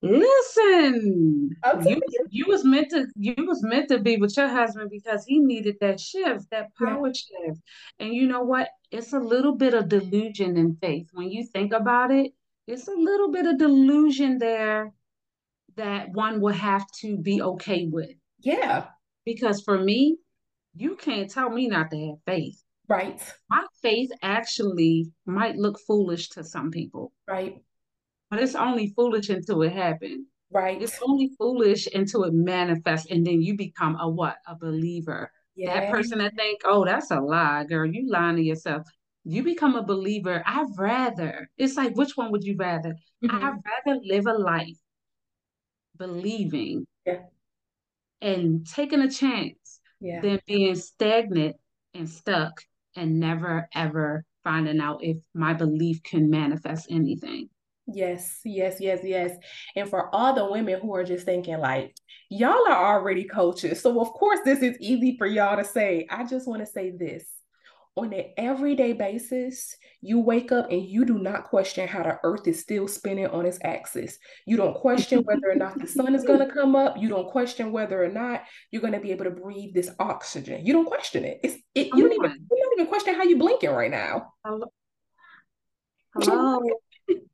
Listen, 0.03 1.55
you, 1.85 2.01
you 2.29 2.45
was 2.47 2.63
meant 2.65 2.89
to 2.89 3.05
you 3.15 3.35
was 3.37 3.61
meant 3.61 3.87
to 3.89 3.99
be 3.99 4.17
with 4.17 4.35
your 4.35 4.47
husband 4.47 4.89
because 4.89 5.23
he 5.25 5.39
needed 5.39 5.75
that 5.79 5.99
shift, 5.99 6.49
that 6.49 6.75
power 6.75 7.07
yeah. 7.07 7.13
shift. 7.13 7.61
And 7.99 8.11
you 8.11 8.27
know 8.27 8.41
what? 8.41 8.69
It's 8.89 9.13
a 9.13 9.19
little 9.19 9.53
bit 9.53 9.75
of 9.75 9.89
delusion 9.89 10.57
in 10.57 10.75
faith. 10.81 11.09
When 11.13 11.29
you 11.29 11.45
think 11.45 11.71
about 11.71 12.09
it, 12.09 12.31
it's 12.67 12.87
a 12.87 12.93
little 12.93 13.31
bit 13.31 13.45
of 13.45 13.57
delusion 13.57 14.37
there 14.37 14.93
that 15.75 16.11
one 16.11 16.41
will 16.41 16.53
have 16.53 16.85
to 17.01 17.17
be 17.17 17.41
okay 17.41 17.87
with. 17.87 18.11
Yeah. 18.39 18.85
Because 19.25 19.61
for 19.61 19.79
me, 19.79 20.17
you 20.75 20.95
can't 20.95 21.29
tell 21.29 21.49
me 21.49 21.67
not 21.67 21.91
to 21.91 22.07
have 22.07 22.17
faith. 22.25 22.61
Right. 22.87 23.21
My 23.49 23.65
faith 23.81 24.09
actually 24.21 25.11
might 25.25 25.55
look 25.55 25.79
foolish 25.87 26.29
to 26.29 26.43
some 26.43 26.71
people. 26.71 27.13
Right. 27.27 27.63
But 28.29 28.41
it's 28.41 28.55
only 28.55 28.93
foolish 28.95 29.29
until 29.29 29.61
it 29.61 29.73
happens. 29.73 30.27
Right. 30.51 30.81
It's 30.81 30.99
only 31.01 31.31
foolish 31.37 31.87
until 31.93 32.23
it 32.25 32.33
manifests 32.33 33.09
and 33.09 33.25
then 33.25 33.41
you 33.41 33.55
become 33.55 33.95
a 33.99 34.09
what? 34.09 34.37
A 34.47 34.55
believer. 34.55 35.31
Yeah. 35.55 35.79
That 35.79 35.91
person 35.91 36.19
that 36.19 36.35
think, 36.35 36.61
oh, 36.65 36.85
that's 36.85 37.11
a 37.11 37.19
lie, 37.19 37.65
girl. 37.65 37.85
You 37.85 38.09
lying 38.09 38.37
to 38.37 38.41
yourself 38.41 38.83
you 39.23 39.43
become 39.43 39.75
a 39.75 39.83
believer. 39.83 40.43
I'd 40.45 40.67
rather, 40.77 41.49
it's 41.57 41.77
like, 41.77 41.95
which 41.95 42.15
one 42.15 42.31
would 42.31 42.43
you 42.43 42.55
rather? 42.57 42.95
Mm-hmm. 43.23 43.35
I'd 43.35 43.57
rather 43.85 43.99
live 44.03 44.25
a 44.27 44.33
life 44.33 44.77
believing 45.97 46.87
yeah. 47.05 47.19
and 48.21 48.65
taking 48.67 49.01
a 49.01 49.11
chance 49.11 49.79
yeah. 49.99 50.21
than 50.21 50.39
being 50.47 50.75
stagnant 50.75 51.55
and 51.93 52.09
stuck 52.09 52.63
and 52.95 53.19
never 53.19 53.67
ever 53.75 54.25
finding 54.43 54.79
out 54.79 55.03
if 55.03 55.17
my 55.33 55.53
belief 55.53 56.01
can 56.01 56.29
manifest 56.29 56.87
anything. 56.89 57.49
Yes, 57.87 58.39
yes, 58.45 58.77
yes, 58.79 59.01
yes. 59.03 59.35
And 59.75 59.89
for 59.89 60.13
all 60.15 60.33
the 60.33 60.49
women 60.49 60.79
who 60.79 60.95
are 60.95 61.03
just 61.03 61.25
thinking, 61.25 61.59
like, 61.59 61.95
y'all 62.29 62.67
are 62.67 62.95
already 62.95 63.25
coaches. 63.25 63.81
So, 63.81 63.99
of 63.99 64.13
course, 64.13 64.39
this 64.45 64.59
is 64.59 64.77
easy 64.79 65.15
for 65.17 65.27
y'all 65.27 65.57
to 65.57 65.65
say. 65.65 66.07
I 66.09 66.25
just 66.25 66.47
want 66.47 66.61
to 66.61 66.65
say 66.65 66.91
this 66.91 67.25
on 67.95 68.13
an 68.13 68.25
everyday 68.37 68.93
basis, 68.93 69.75
you 70.01 70.19
wake 70.19 70.51
up 70.51 70.71
and 70.71 70.81
you 70.81 71.03
do 71.03 71.19
not 71.19 71.45
question 71.45 71.87
how 71.87 72.03
the 72.03 72.17
earth 72.23 72.47
is 72.47 72.59
still 72.59 72.87
spinning 72.87 73.27
on 73.27 73.45
its 73.45 73.59
axis. 73.63 74.17
You 74.45 74.57
don't 74.57 74.75
question 74.75 75.23
whether 75.23 75.51
or 75.51 75.55
not 75.55 75.77
the 75.77 75.87
sun 75.87 76.15
is 76.15 76.23
going 76.23 76.39
to 76.39 76.53
come 76.53 76.75
up. 76.75 76.97
You 76.97 77.09
don't 77.09 77.29
question 77.29 77.71
whether 77.71 78.01
or 78.01 78.09
not 78.09 78.43
you're 78.71 78.81
going 78.81 78.93
to 78.93 78.99
be 78.99 79.11
able 79.11 79.25
to 79.25 79.31
breathe 79.31 79.73
this 79.73 79.89
oxygen. 79.99 80.65
You 80.65 80.73
don't 80.73 80.85
question 80.85 81.25
it. 81.25 81.41
It's 81.43 81.55
it, 81.75 81.87
you, 81.87 82.07
don't 82.07 82.13
even, 82.13 82.31
you 82.31 82.63
don't 82.63 82.79
even 82.79 82.87
question 82.87 83.15
how 83.15 83.23
you 83.23 83.37
blinking 83.37 83.69
right 83.69 83.91
now. 83.91 84.33
Hello. 86.15 86.61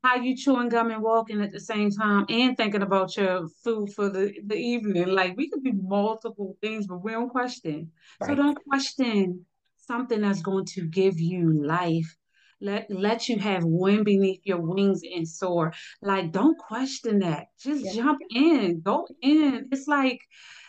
How 0.02 0.16
you 0.16 0.36
chewing 0.36 0.70
gum 0.70 0.90
and 0.90 1.02
walking 1.02 1.40
at 1.40 1.52
the 1.52 1.60
same 1.60 1.92
time 1.92 2.26
and 2.28 2.56
thinking 2.56 2.82
about 2.82 3.16
your 3.16 3.46
food 3.62 3.92
for 3.92 4.08
the, 4.08 4.34
the 4.44 4.56
evening. 4.56 5.06
Like 5.06 5.36
we 5.36 5.48
could 5.50 5.62
be 5.62 5.72
multiple 5.72 6.56
things, 6.60 6.88
but 6.88 6.98
we 6.98 7.12
don't 7.12 7.28
question. 7.28 7.92
Right. 8.20 8.28
So 8.28 8.34
don't 8.34 8.58
question 8.68 9.46
something 9.88 10.20
that's 10.20 10.42
going 10.42 10.66
to 10.66 10.86
give 10.86 11.18
you 11.18 11.64
life. 11.66 12.16
Let 12.60 12.90
let 12.90 13.28
you 13.28 13.38
have 13.38 13.64
wind 13.64 14.04
beneath 14.04 14.40
your 14.44 14.60
wings 14.60 15.00
and 15.02 15.26
soar. 15.26 15.72
Like, 16.02 16.32
don't 16.32 16.58
question 16.58 17.20
that. 17.20 17.46
Just 17.60 17.84
yeah. 17.84 17.92
jump 17.94 18.20
in. 18.34 18.80
Go 18.80 19.06
in. 19.22 19.68
It's 19.72 19.88
like, 19.88 20.20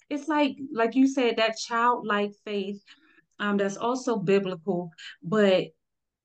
it's 0.09 0.27
like, 0.27 0.55
like 0.73 0.95
you 0.95 1.07
said, 1.07 1.37
that 1.37 1.57
childlike 1.57 2.31
faith. 2.45 2.81
Um, 3.39 3.57
that's 3.57 3.77
also 3.77 4.17
biblical, 4.17 4.91
but 5.23 5.67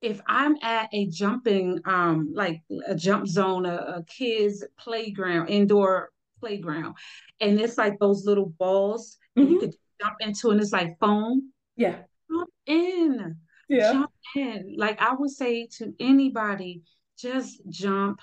if 0.02 0.20
I'm 0.26 0.56
at 0.62 0.88
a 0.92 1.06
jumping, 1.06 1.78
um, 1.84 2.32
like 2.34 2.60
a 2.88 2.96
jump 2.96 3.28
zone, 3.28 3.66
a, 3.66 3.76
a 3.76 4.04
kids 4.08 4.64
playground, 4.76 5.46
indoor 5.46 6.10
playground, 6.40 6.96
and 7.40 7.60
it's 7.60 7.78
like 7.78 8.00
those 8.00 8.24
little 8.26 8.52
balls 8.58 9.16
mm-hmm. 9.38 9.48
you 9.48 9.60
could 9.60 9.74
jump 10.02 10.16
into, 10.18 10.50
and 10.50 10.60
it's 10.60 10.72
like 10.72 10.98
foam. 10.98 11.52
Yeah 11.76 11.98
in. 12.66 13.36
Yeah. 13.68 13.92
Jump 13.92 14.10
in. 14.36 14.74
Like 14.76 15.00
I 15.00 15.14
would 15.14 15.30
say 15.30 15.68
to 15.78 15.94
anybody, 15.98 16.82
just 17.18 17.60
jump 17.68 18.20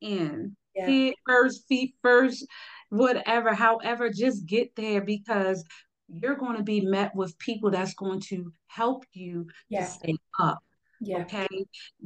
in. 0.00 0.56
Yeah. 0.74 0.86
Head 0.86 1.14
first, 1.26 1.66
feet 1.68 1.94
first, 2.02 2.46
whatever, 2.90 3.52
however, 3.52 4.10
just 4.10 4.46
get 4.46 4.74
there 4.76 5.00
because 5.00 5.64
you're 6.08 6.36
going 6.36 6.56
to 6.56 6.62
be 6.62 6.80
met 6.80 7.14
with 7.14 7.38
people 7.38 7.70
that's 7.70 7.94
going 7.94 8.20
to 8.20 8.52
help 8.66 9.04
you 9.12 9.46
yeah. 9.68 9.80
to 9.80 9.86
stay 9.86 10.14
up. 10.38 10.58
Yeah. 11.00 11.18
Okay. 11.18 11.46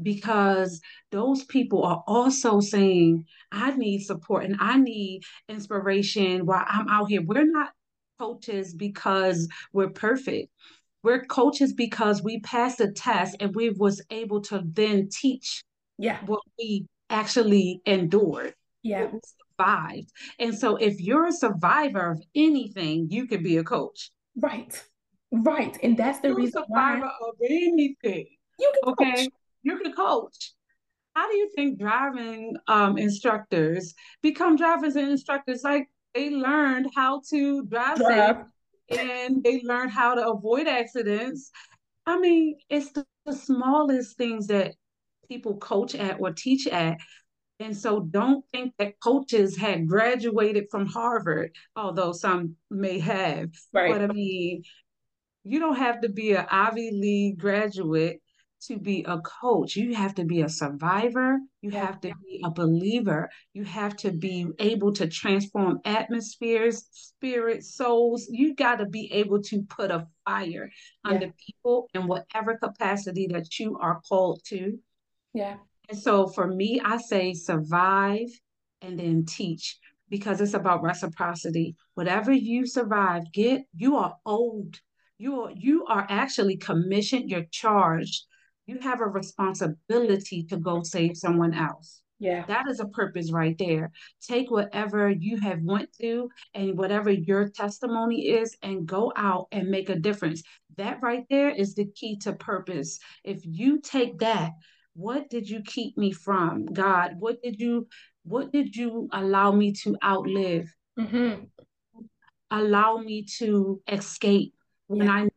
Because 0.02 0.80
those 1.10 1.44
people 1.44 1.84
are 1.84 2.02
also 2.06 2.60
saying, 2.60 3.24
I 3.50 3.74
need 3.74 4.00
support 4.00 4.44
and 4.44 4.56
I 4.60 4.78
need 4.78 5.22
inspiration 5.48 6.44
while 6.44 6.64
I'm 6.66 6.88
out 6.88 7.08
here. 7.08 7.22
We're 7.22 7.50
not 7.50 7.70
coaches 8.18 8.74
because 8.74 9.48
we're 9.72 9.90
perfect. 9.90 10.50
We're 11.02 11.24
coaches 11.24 11.72
because 11.72 12.22
we 12.22 12.40
passed 12.40 12.80
a 12.80 12.90
test 12.92 13.36
and 13.40 13.54
we 13.54 13.70
was 13.70 14.00
able 14.10 14.40
to 14.42 14.62
then 14.64 15.08
teach 15.10 15.64
yeah. 15.98 16.18
what 16.26 16.40
we 16.58 16.86
actually 17.10 17.80
endured. 17.86 18.54
Yeah. 18.82 19.06
We 19.06 19.20
survived. 19.58 20.10
And 20.38 20.56
so 20.56 20.76
if 20.76 21.00
you're 21.00 21.26
a 21.26 21.32
survivor 21.32 22.12
of 22.12 22.22
anything, 22.34 23.08
you 23.10 23.26
can 23.26 23.42
be 23.42 23.56
a 23.56 23.64
coach. 23.64 24.10
Right. 24.36 24.82
Right. 25.30 25.78
And 25.82 25.96
that's 25.96 26.20
the 26.20 26.28
you're 26.28 26.36
reason 26.36 26.64
why 26.68 26.98
of 26.98 27.34
anything. 27.42 28.26
You 28.58 28.72
can 28.82 28.92
okay. 28.92 29.14
Coach. 29.24 29.28
You 29.62 29.78
can 29.78 29.92
coach. 29.92 30.52
How 31.14 31.30
do 31.30 31.36
you 31.36 31.50
think 31.54 31.78
driving 31.78 32.56
um, 32.68 32.96
instructors 32.96 33.94
become 34.22 34.56
drivers 34.56 34.96
and 34.96 35.10
instructors? 35.10 35.62
Like 35.62 35.88
they 36.14 36.30
learned 36.30 36.90
how 36.94 37.22
to 37.30 37.64
drive, 37.64 37.98
drive. 37.98 38.36
safe 38.36 38.46
and 38.88 39.42
they 39.42 39.62
learn 39.62 39.88
how 39.88 40.14
to 40.14 40.28
avoid 40.28 40.66
accidents. 40.66 41.50
I 42.06 42.18
mean, 42.18 42.56
it's 42.68 42.92
the, 42.92 43.06
the 43.26 43.32
smallest 43.32 44.16
things 44.16 44.48
that 44.48 44.74
people 45.28 45.56
coach 45.58 45.94
at 45.94 46.20
or 46.20 46.32
teach 46.32 46.66
at. 46.66 46.98
And 47.60 47.76
so 47.76 48.00
don't 48.00 48.44
think 48.52 48.74
that 48.78 48.98
coaches 49.00 49.56
had 49.56 49.86
graduated 49.86 50.66
from 50.70 50.86
Harvard, 50.86 51.54
although 51.76 52.12
some 52.12 52.56
may 52.70 52.98
have. 52.98 53.50
Right. 53.72 53.92
But 53.92 54.02
I 54.02 54.06
mean, 54.08 54.64
you 55.44 55.60
don't 55.60 55.76
have 55.76 56.00
to 56.00 56.08
be 56.08 56.32
an 56.32 56.46
Ivy 56.50 56.90
League 56.92 57.38
graduate 57.38 58.21
to 58.66 58.78
be 58.78 59.04
a 59.06 59.18
coach. 59.20 59.76
You 59.76 59.94
have 59.94 60.14
to 60.16 60.24
be 60.24 60.42
a 60.42 60.48
survivor. 60.48 61.38
You 61.60 61.70
yeah. 61.70 61.86
have 61.86 62.00
to 62.02 62.12
be 62.24 62.40
a 62.44 62.50
believer. 62.50 63.28
You 63.52 63.64
have 63.64 63.96
to 63.98 64.12
be 64.12 64.46
able 64.58 64.92
to 64.94 65.08
transform 65.08 65.80
atmospheres, 65.84 66.86
spirits, 66.92 67.74
souls. 67.74 68.26
You 68.28 68.54
got 68.54 68.76
to 68.76 68.86
be 68.86 69.10
able 69.12 69.42
to 69.42 69.62
put 69.62 69.90
a 69.90 70.06
fire 70.24 70.70
yeah. 71.04 71.10
under 71.10 71.32
people 71.46 71.88
in 71.94 72.06
whatever 72.06 72.56
capacity 72.56 73.28
that 73.28 73.58
you 73.58 73.78
are 73.80 74.00
called 74.08 74.42
to. 74.46 74.78
Yeah. 75.34 75.56
And 75.88 75.98
so 75.98 76.28
for 76.28 76.46
me, 76.46 76.80
I 76.84 76.98
say 76.98 77.34
survive 77.34 78.28
and 78.80 78.98
then 78.98 79.24
teach 79.24 79.78
because 80.08 80.40
it's 80.40 80.54
about 80.54 80.82
reciprocity. 80.82 81.74
Whatever 81.94 82.32
you 82.32 82.66
survive, 82.66 83.32
get 83.32 83.62
you 83.74 83.96
are 83.96 84.16
owed. 84.24 84.78
You 85.18 85.42
are 85.42 85.52
you 85.54 85.86
are 85.86 86.06
actually 86.08 86.56
commissioned, 86.56 87.30
you're 87.30 87.46
charged 87.50 88.26
you 88.66 88.78
have 88.80 89.00
a 89.00 89.06
responsibility 89.06 90.44
to 90.44 90.56
go 90.56 90.82
save 90.82 91.16
someone 91.16 91.54
else. 91.54 92.02
Yeah. 92.22 92.44
That 92.46 92.68
is 92.68 92.78
a 92.78 92.86
purpose 92.86 93.32
right 93.32 93.56
there. 93.58 93.90
Take 94.28 94.48
whatever 94.48 95.10
you 95.10 95.40
have 95.40 95.60
went 95.62 95.88
through 95.92 96.28
and 96.54 96.78
whatever 96.78 97.10
your 97.10 97.48
testimony 97.48 98.28
is 98.28 98.56
and 98.62 98.86
go 98.86 99.12
out 99.16 99.48
and 99.50 99.68
make 99.68 99.88
a 99.88 99.98
difference. 99.98 100.44
That 100.76 101.02
right 101.02 101.24
there 101.30 101.50
is 101.50 101.74
the 101.74 101.86
key 101.86 102.16
to 102.18 102.32
purpose. 102.34 103.00
If 103.24 103.40
you 103.42 103.80
take 103.80 104.20
that, 104.20 104.52
what 104.94 105.30
did 105.30 105.48
you 105.48 105.62
keep 105.66 105.98
me 105.98 106.12
from? 106.12 106.66
God, 106.66 107.16
what 107.18 107.42
did 107.42 107.58
you 107.58 107.88
what 108.24 108.52
did 108.52 108.76
you 108.76 109.08
allow 109.12 109.50
me 109.50 109.72
to 109.82 109.96
outlive? 110.04 110.72
Mm-hmm. 110.96 111.44
Allow 112.52 112.98
me 112.98 113.26
to 113.38 113.82
escape 113.88 114.54
when 114.86 115.08
I 115.08 115.28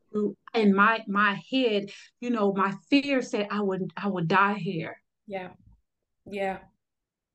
in 0.53 0.75
my 0.75 1.03
my 1.07 1.41
head, 1.51 1.91
you 2.19 2.29
know, 2.29 2.53
my 2.53 2.73
fear 2.89 3.21
said 3.21 3.47
I 3.51 3.61
would 3.61 3.91
I 3.97 4.07
would 4.07 4.27
die 4.27 4.55
here. 4.55 5.01
Yeah. 5.27 5.49
Yeah. 6.25 6.59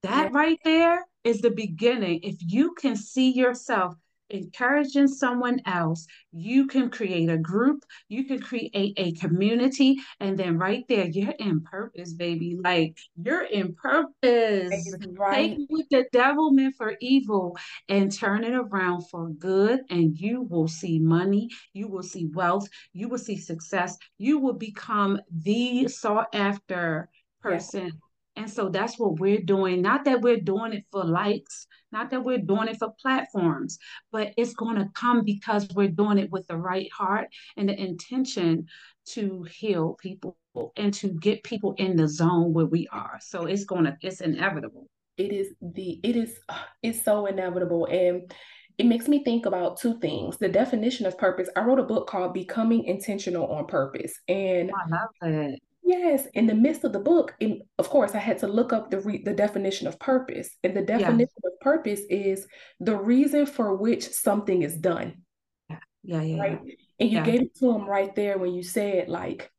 That 0.02 0.30
yeah. 0.32 0.38
right 0.38 0.58
there 0.64 1.06
is 1.24 1.40
the 1.40 1.50
beginning. 1.50 2.20
If 2.22 2.36
you 2.40 2.74
can 2.74 2.96
see 2.96 3.30
yourself 3.30 3.94
encouraging 4.30 5.08
someone 5.08 5.60
else, 5.66 6.06
you 6.32 6.66
can 6.66 6.90
create 6.90 7.28
a 7.28 7.38
group, 7.38 7.84
you 8.08 8.24
can 8.24 8.40
create 8.40 8.94
a 8.96 9.12
community, 9.12 9.96
and 10.20 10.38
then 10.38 10.58
right 10.58 10.84
there, 10.88 11.06
you're 11.06 11.34
in 11.38 11.60
purpose, 11.60 12.14
baby. 12.14 12.56
Like 12.62 12.96
you're 13.22 13.44
in 13.44 13.74
purpose. 13.74 14.94
Right. 15.10 15.56
Take 15.56 15.66
what 15.68 15.86
the 15.90 16.06
devil 16.12 16.50
meant 16.52 16.76
for 16.76 16.96
evil 17.00 17.56
and 17.88 18.12
turn 18.12 18.44
it 18.44 18.54
around 18.54 19.08
for 19.10 19.28
good, 19.30 19.80
and 19.90 20.16
you 20.16 20.42
will 20.42 20.68
see 20.68 20.98
money, 20.98 21.48
you 21.72 21.88
will 21.88 22.02
see 22.02 22.26
wealth, 22.32 22.68
you 22.92 23.08
will 23.08 23.18
see 23.18 23.36
success, 23.36 23.96
you 24.18 24.38
will 24.38 24.54
become 24.54 25.20
the 25.30 25.88
sought 25.88 26.28
after 26.34 27.08
person. 27.42 27.86
Yeah. 27.86 27.90
And 28.36 28.48
so 28.48 28.68
that's 28.68 28.98
what 28.98 29.18
we're 29.18 29.42
doing. 29.42 29.82
Not 29.82 30.04
that 30.04 30.20
we're 30.20 30.40
doing 30.40 30.72
it 30.72 30.84
for 30.90 31.04
likes, 31.04 31.66
not 31.92 32.10
that 32.10 32.24
we're 32.24 32.38
doing 32.38 32.68
it 32.68 32.78
for 32.78 32.92
platforms, 33.00 33.78
but 34.12 34.32
it's 34.36 34.54
going 34.54 34.76
to 34.76 34.88
come 34.94 35.24
because 35.24 35.68
we're 35.74 35.88
doing 35.88 36.18
it 36.18 36.30
with 36.30 36.46
the 36.46 36.56
right 36.56 36.90
heart 36.92 37.28
and 37.56 37.68
the 37.68 37.78
intention 37.78 38.66
to 39.10 39.44
heal 39.50 39.96
people 40.00 40.36
and 40.76 40.94
to 40.94 41.08
get 41.08 41.42
people 41.42 41.74
in 41.78 41.96
the 41.96 42.08
zone 42.08 42.52
where 42.52 42.66
we 42.66 42.86
are. 42.92 43.18
So 43.20 43.46
it's 43.46 43.64
going 43.64 43.84
to, 43.84 43.96
it's 44.00 44.20
inevitable. 44.20 44.86
It 45.16 45.32
is 45.32 45.48
the, 45.60 46.00
it 46.02 46.16
is, 46.16 46.38
it's 46.82 47.04
so 47.04 47.26
inevitable. 47.26 47.86
And 47.86 48.32
it 48.78 48.86
makes 48.86 49.08
me 49.08 49.22
think 49.22 49.44
about 49.44 49.78
two 49.78 49.98
things 49.98 50.38
the 50.38 50.48
definition 50.48 51.04
of 51.04 51.18
purpose. 51.18 51.50
I 51.54 51.60
wrote 51.60 51.80
a 51.80 51.84
book 51.84 52.08
called 52.08 52.32
Becoming 52.32 52.84
Intentional 52.84 53.46
on 53.48 53.66
Purpose. 53.66 54.14
And 54.28 54.70
oh, 54.70 54.78
I 54.78 54.88
love 54.88 55.34
it. 55.34 55.60
Yes, 55.90 56.28
in 56.34 56.46
the 56.46 56.54
midst 56.54 56.84
of 56.84 56.92
the 56.92 57.00
book, 57.00 57.34
of 57.76 57.88
course, 57.88 58.14
I 58.14 58.18
had 58.18 58.38
to 58.38 58.46
look 58.46 58.72
up 58.72 58.92
the 58.92 59.00
re- 59.00 59.24
the 59.24 59.32
definition 59.32 59.88
of 59.88 59.98
purpose, 59.98 60.48
and 60.62 60.76
the 60.76 60.82
definition 60.82 61.42
of 61.44 61.58
purpose 61.60 62.02
is 62.08 62.46
the 62.78 62.96
reason 62.96 63.44
for 63.44 63.74
which 63.74 64.08
something 64.08 64.62
is 64.62 64.76
done. 64.76 65.22
Yeah, 65.68 65.78
yeah, 66.04 66.22
yeah. 66.22 66.40
Right, 66.40 66.60
and 67.00 67.10
you 67.10 67.18
yeah. 67.18 67.24
gave 67.24 67.42
it 67.42 67.56
to 67.56 67.72
him 67.72 67.86
right 67.86 68.14
there 68.14 68.38
when 68.38 68.54
you 68.54 68.62
said 68.62 69.08
like 69.08 69.50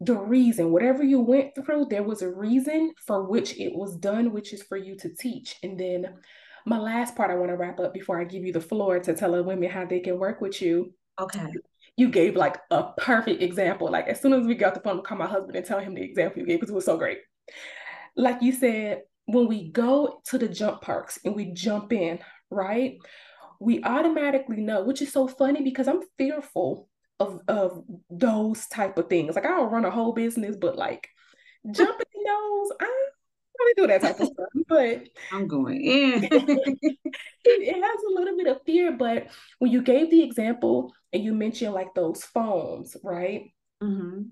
the 0.00 0.16
reason, 0.16 0.72
whatever 0.72 1.02
you 1.04 1.20
went 1.20 1.54
through, 1.54 1.88
there 1.90 2.02
was 2.02 2.22
a 2.22 2.32
reason 2.32 2.94
for 3.06 3.28
which 3.28 3.58
it 3.58 3.74
was 3.74 3.94
done, 3.98 4.32
which 4.32 4.54
is 4.54 4.62
for 4.62 4.78
you 4.78 4.96
to 4.96 5.14
teach. 5.14 5.56
And 5.62 5.78
then 5.78 6.14
my 6.64 6.78
last 6.78 7.14
part, 7.14 7.30
I 7.30 7.34
want 7.34 7.50
to 7.50 7.58
wrap 7.58 7.78
up 7.78 7.92
before 7.92 8.18
I 8.18 8.24
give 8.24 8.46
you 8.46 8.54
the 8.54 8.68
floor 8.70 9.00
to 9.00 9.14
tell 9.14 9.32
the 9.32 9.42
women 9.42 9.68
how 9.68 9.84
they 9.84 10.00
can 10.00 10.18
work 10.18 10.40
with 10.40 10.62
you. 10.62 10.94
Okay 11.20 11.52
you 11.96 12.08
gave 12.08 12.36
like 12.36 12.58
a 12.70 12.92
perfect 12.96 13.42
example. 13.42 13.90
Like 13.90 14.08
as 14.08 14.20
soon 14.20 14.32
as 14.32 14.46
we 14.46 14.54
got 14.54 14.74
the 14.74 14.80
phone, 14.80 14.98
I 14.98 15.02
call 15.02 15.18
my 15.18 15.26
husband 15.26 15.56
and 15.56 15.64
tell 15.64 15.80
him 15.80 15.94
the 15.94 16.02
example 16.02 16.40
you 16.40 16.46
gave 16.46 16.60
because 16.60 16.70
it 16.70 16.74
was 16.74 16.84
so 16.84 16.96
great. 16.96 17.18
Like 18.16 18.42
you 18.42 18.52
said, 18.52 19.02
when 19.26 19.46
we 19.46 19.70
go 19.70 20.20
to 20.26 20.38
the 20.38 20.48
jump 20.48 20.82
parks 20.82 21.18
and 21.24 21.34
we 21.34 21.52
jump 21.52 21.92
in, 21.92 22.18
right? 22.50 22.96
We 23.60 23.82
automatically 23.82 24.60
know, 24.60 24.82
which 24.84 25.02
is 25.02 25.12
so 25.12 25.28
funny 25.28 25.62
because 25.62 25.88
I'm 25.88 26.02
fearful 26.18 26.88
of 27.20 27.40
of 27.48 27.84
those 28.10 28.66
type 28.66 28.98
of 28.98 29.08
things. 29.08 29.36
Like 29.36 29.46
I'll 29.46 29.66
run 29.66 29.84
a 29.84 29.90
whole 29.90 30.12
business, 30.12 30.56
but 30.56 30.76
like 30.76 31.08
jumping 31.70 32.06
in 32.14 32.24
those, 32.24 32.34
I 32.34 32.34
don't 32.34 32.53
really 33.64 33.74
do 33.76 33.86
that 33.86 34.02
type 34.02 34.20
of 34.20 34.28
stuff. 34.28 34.48
But 34.68 35.08
I'm 35.32 35.48
going 35.48 35.80
in. 35.82 36.24
it, 36.30 36.98
it 37.44 37.74
has 37.74 38.00
a 38.08 38.14
little 38.14 38.36
bit 38.36 38.46
of 38.46 38.62
fear, 38.64 38.92
but 38.92 39.28
when 39.58 39.70
you 39.70 39.82
gave 39.82 40.10
the 40.10 40.22
example 40.22 40.92
and 41.12 41.22
you 41.22 41.32
mentioned 41.32 41.74
like 41.74 41.94
those 41.94 42.24
foams, 42.24 42.96
right? 43.02 43.52
Mm-hmm 43.82 44.22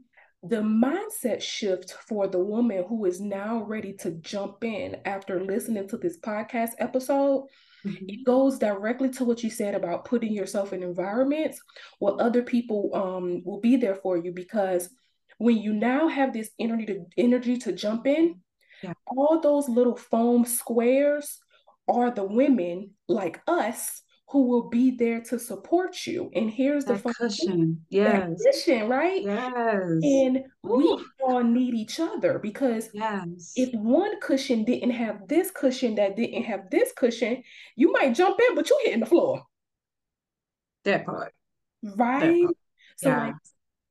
the 0.42 0.56
mindset 0.56 1.40
shift 1.40 1.92
for 1.92 2.26
the 2.26 2.38
woman 2.38 2.84
who 2.88 3.04
is 3.04 3.20
now 3.20 3.62
ready 3.62 3.92
to 3.92 4.10
jump 4.10 4.64
in 4.64 4.96
after 5.04 5.44
listening 5.44 5.88
to 5.88 5.96
this 5.96 6.18
podcast 6.18 6.70
episode 6.78 7.46
mm-hmm. 7.86 8.04
it 8.08 8.24
goes 8.24 8.58
directly 8.58 9.08
to 9.08 9.24
what 9.24 9.42
you 9.44 9.50
said 9.50 9.74
about 9.74 10.04
putting 10.04 10.32
yourself 10.32 10.72
in 10.72 10.82
environments 10.82 11.60
where 12.00 12.20
other 12.20 12.42
people 12.42 12.90
um, 12.92 13.42
will 13.44 13.60
be 13.60 13.76
there 13.76 13.94
for 13.94 14.16
you 14.16 14.32
because 14.32 14.90
when 15.38 15.58
you 15.58 15.72
now 15.72 16.08
have 16.08 16.32
this 16.32 16.50
energy 16.58 16.86
to 16.86 17.04
energy 17.16 17.56
to 17.56 17.72
jump 17.72 18.06
in 18.06 18.40
yeah. 18.82 18.92
all 19.06 19.40
those 19.40 19.68
little 19.68 19.96
foam 19.96 20.44
squares 20.44 21.38
are 21.88 22.10
the 22.10 22.24
women 22.24 22.90
like 23.08 23.40
us 23.46 24.02
who 24.32 24.44
will 24.44 24.70
be 24.70 24.90
there 24.90 25.20
to 25.20 25.38
support 25.38 26.06
you. 26.06 26.30
And 26.34 26.50
here's 26.50 26.86
that 26.86 27.02
the 27.02 27.12
cushion. 27.12 27.84
Yes. 27.90 28.42
cushion, 28.42 28.88
right? 28.88 29.22
Yes. 29.22 29.76
And 30.02 30.44
Ooh. 30.66 30.76
we 30.76 31.04
all 31.22 31.42
need 31.42 31.74
each 31.74 32.00
other 32.00 32.38
because 32.38 32.88
yes. 32.94 33.52
if 33.56 33.74
one 33.74 34.18
cushion 34.20 34.64
didn't 34.64 34.92
have 34.92 35.28
this 35.28 35.50
cushion 35.50 35.96
that 35.96 36.16
didn't 36.16 36.44
have 36.44 36.70
this 36.70 36.92
cushion, 36.96 37.42
you 37.76 37.92
might 37.92 38.14
jump 38.14 38.40
in, 38.48 38.54
but 38.54 38.70
you're 38.70 38.82
hitting 38.82 39.00
the 39.00 39.06
floor. 39.06 39.42
That 40.84 41.04
part. 41.04 41.34
Right. 41.82 42.20
That 42.20 42.44
part. 42.44 42.56
So 42.96 43.08
yeah. 43.10 43.24
like 43.26 43.34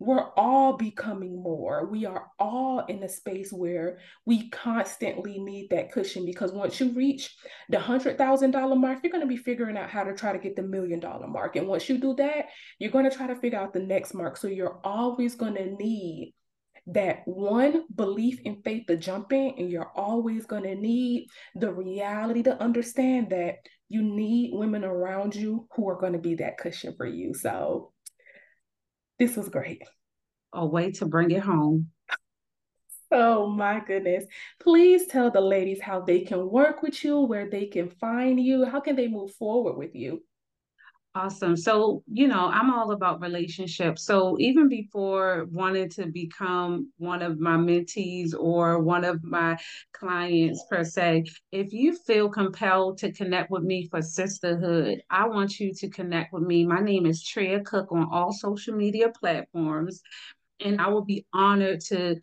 we're 0.02 0.32
all 0.36 0.78
becoming 0.78 1.44
more. 1.44 1.86
We 1.86 2.08
are 2.08 2.26
all 2.40 2.80
in 2.88 3.04
a 3.04 3.08
space 3.08 3.54
where 3.54 4.00
we 4.26 4.50
constantly 4.50 5.38
need 5.38 5.70
that 5.70 5.92
cushion 5.92 6.26
because 6.26 6.52
once 6.52 6.80
you 6.80 6.90
reach 6.94 7.36
the 7.70 7.80
hundred 7.80 8.18
thousand 8.18 8.50
dollar 8.50 8.76
mark, 8.76 9.02
you're 9.04 9.12
going 9.12 9.22
to 9.22 9.28
be 9.28 9.38
figuring 9.38 9.78
out 9.78 9.92
how 9.92 10.04
to 10.04 10.16
try 10.16 10.34
to 10.34 10.40
get 10.40 10.56
the 10.56 10.64
million 10.64 11.00
dollar 11.00 11.28
mark. 11.28 11.56
And 11.56 11.68
once 11.68 11.88
you 11.88 12.00
do 12.00 12.16
that, 12.16 12.48
you're 12.80 12.90
going 12.90 13.08
to 13.08 13.16
try 13.16 13.28
to 13.28 13.36
figure 13.36 13.60
out 13.60 13.74
the 13.74 13.80
next 13.80 14.16
mark. 14.16 14.38
So 14.38 14.48
you're 14.48 14.80
always 14.84 15.36
going 15.36 15.54
to 15.54 15.76
need 15.76 16.34
that 16.88 17.20
one 17.26 17.84
belief 17.94 18.40
in 18.44 18.60
faith 18.64 18.88
to 18.88 18.98
jump 18.98 19.32
in, 19.32 19.54
and 19.60 19.70
you're 19.70 19.92
always 19.96 20.48
going 20.48 20.64
to 20.64 20.74
need 20.74 21.28
the 21.54 21.72
reality 21.72 22.42
to 22.42 22.60
understand 22.60 23.30
that 23.30 23.58
you 23.88 24.02
need 24.02 24.50
women 24.56 24.84
around 24.84 25.36
you 25.36 25.68
who 25.76 25.88
are 25.88 26.00
going 26.00 26.14
to 26.14 26.20
be 26.20 26.34
that 26.34 26.58
cushion 26.58 26.96
for 26.98 27.06
you. 27.06 27.36
So 27.36 27.92
this 29.22 29.38
was 29.38 29.50
great. 29.50 29.84
A 30.52 30.66
way 30.66 30.92
to 30.94 31.06
bring 31.06 31.30
it 31.30 31.44
home. 31.44 31.92
Oh 33.12 33.48
my 33.48 33.80
goodness. 33.86 34.26
Please 34.60 35.06
tell 35.06 35.30
the 35.30 35.40
ladies 35.40 35.80
how 35.80 36.00
they 36.02 36.22
can 36.22 36.50
work 36.50 36.82
with 36.82 37.04
you, 37.04 37.20
where 37.20 37.48
they 37.48 37.68
can 37.68 37.92
find 37.92 38.40
you, 38.40 38.66
how 38.66 38.80
can 38.80 38.96
they 38.96 39.08
move 39.08 39.32
forward 39.36 39.78
with 39.78 39.94
you? 39.94 40.24
Awesome. 41.14 41.58
So, 41.58 42.04
you 42.10 42.26
know, 42.30 42.48
I'm 42.48 42.72
all 42.74 42.92
about 42.92 43.20
relationships. 43.20 44.06
So, 44.06 44.38
even 44.40 44.70
before 44.70 45.46
wanting 45.52 45.90
to 45.90 46.08
become 46.08 46.90
one 47.00 47.22
of 47.22 47.38
my 47.38 47.58
mentees 47.58 48.34
or 48.34 48.80
one 48.82 49.04
of 49.04 49.22
my 49.22 49.58
clients, 49.92 50.64
per 50.70 50.86
se, 50.86 51.26
if 51.52 51.74
you 51.74 51.98
feel 52.08 52.30
compelled 52.30 52.98
to 53.00 53.12
connect 53.12 53.52
with 53.52 53.64
me 53.64 53.90
for 53.92 54.02
sisterhood, 54.02 55.02
I 55.10 55.28
want 55.28 55.60
you 55.60 55.74
to 55.74 55.90
connect 55.90 56.32
with 56.32 56.44
me. 56.44 56.66
My 56.66 56.80
name 56.80 57.06
is 57.06 57.22
Treya 57.22 57.66
Cook 57.66 57.92
on 57.92 58.08
all 58.10 58.32
social 58.32 58.74
media 58.74 59.10
platforms. 59.10 60.02
And 60.64 60.80
I 60.80 60.88
will 60.88 61.04
be 61.04 61.26
honored 61.34 61.82
to 61.90 62.18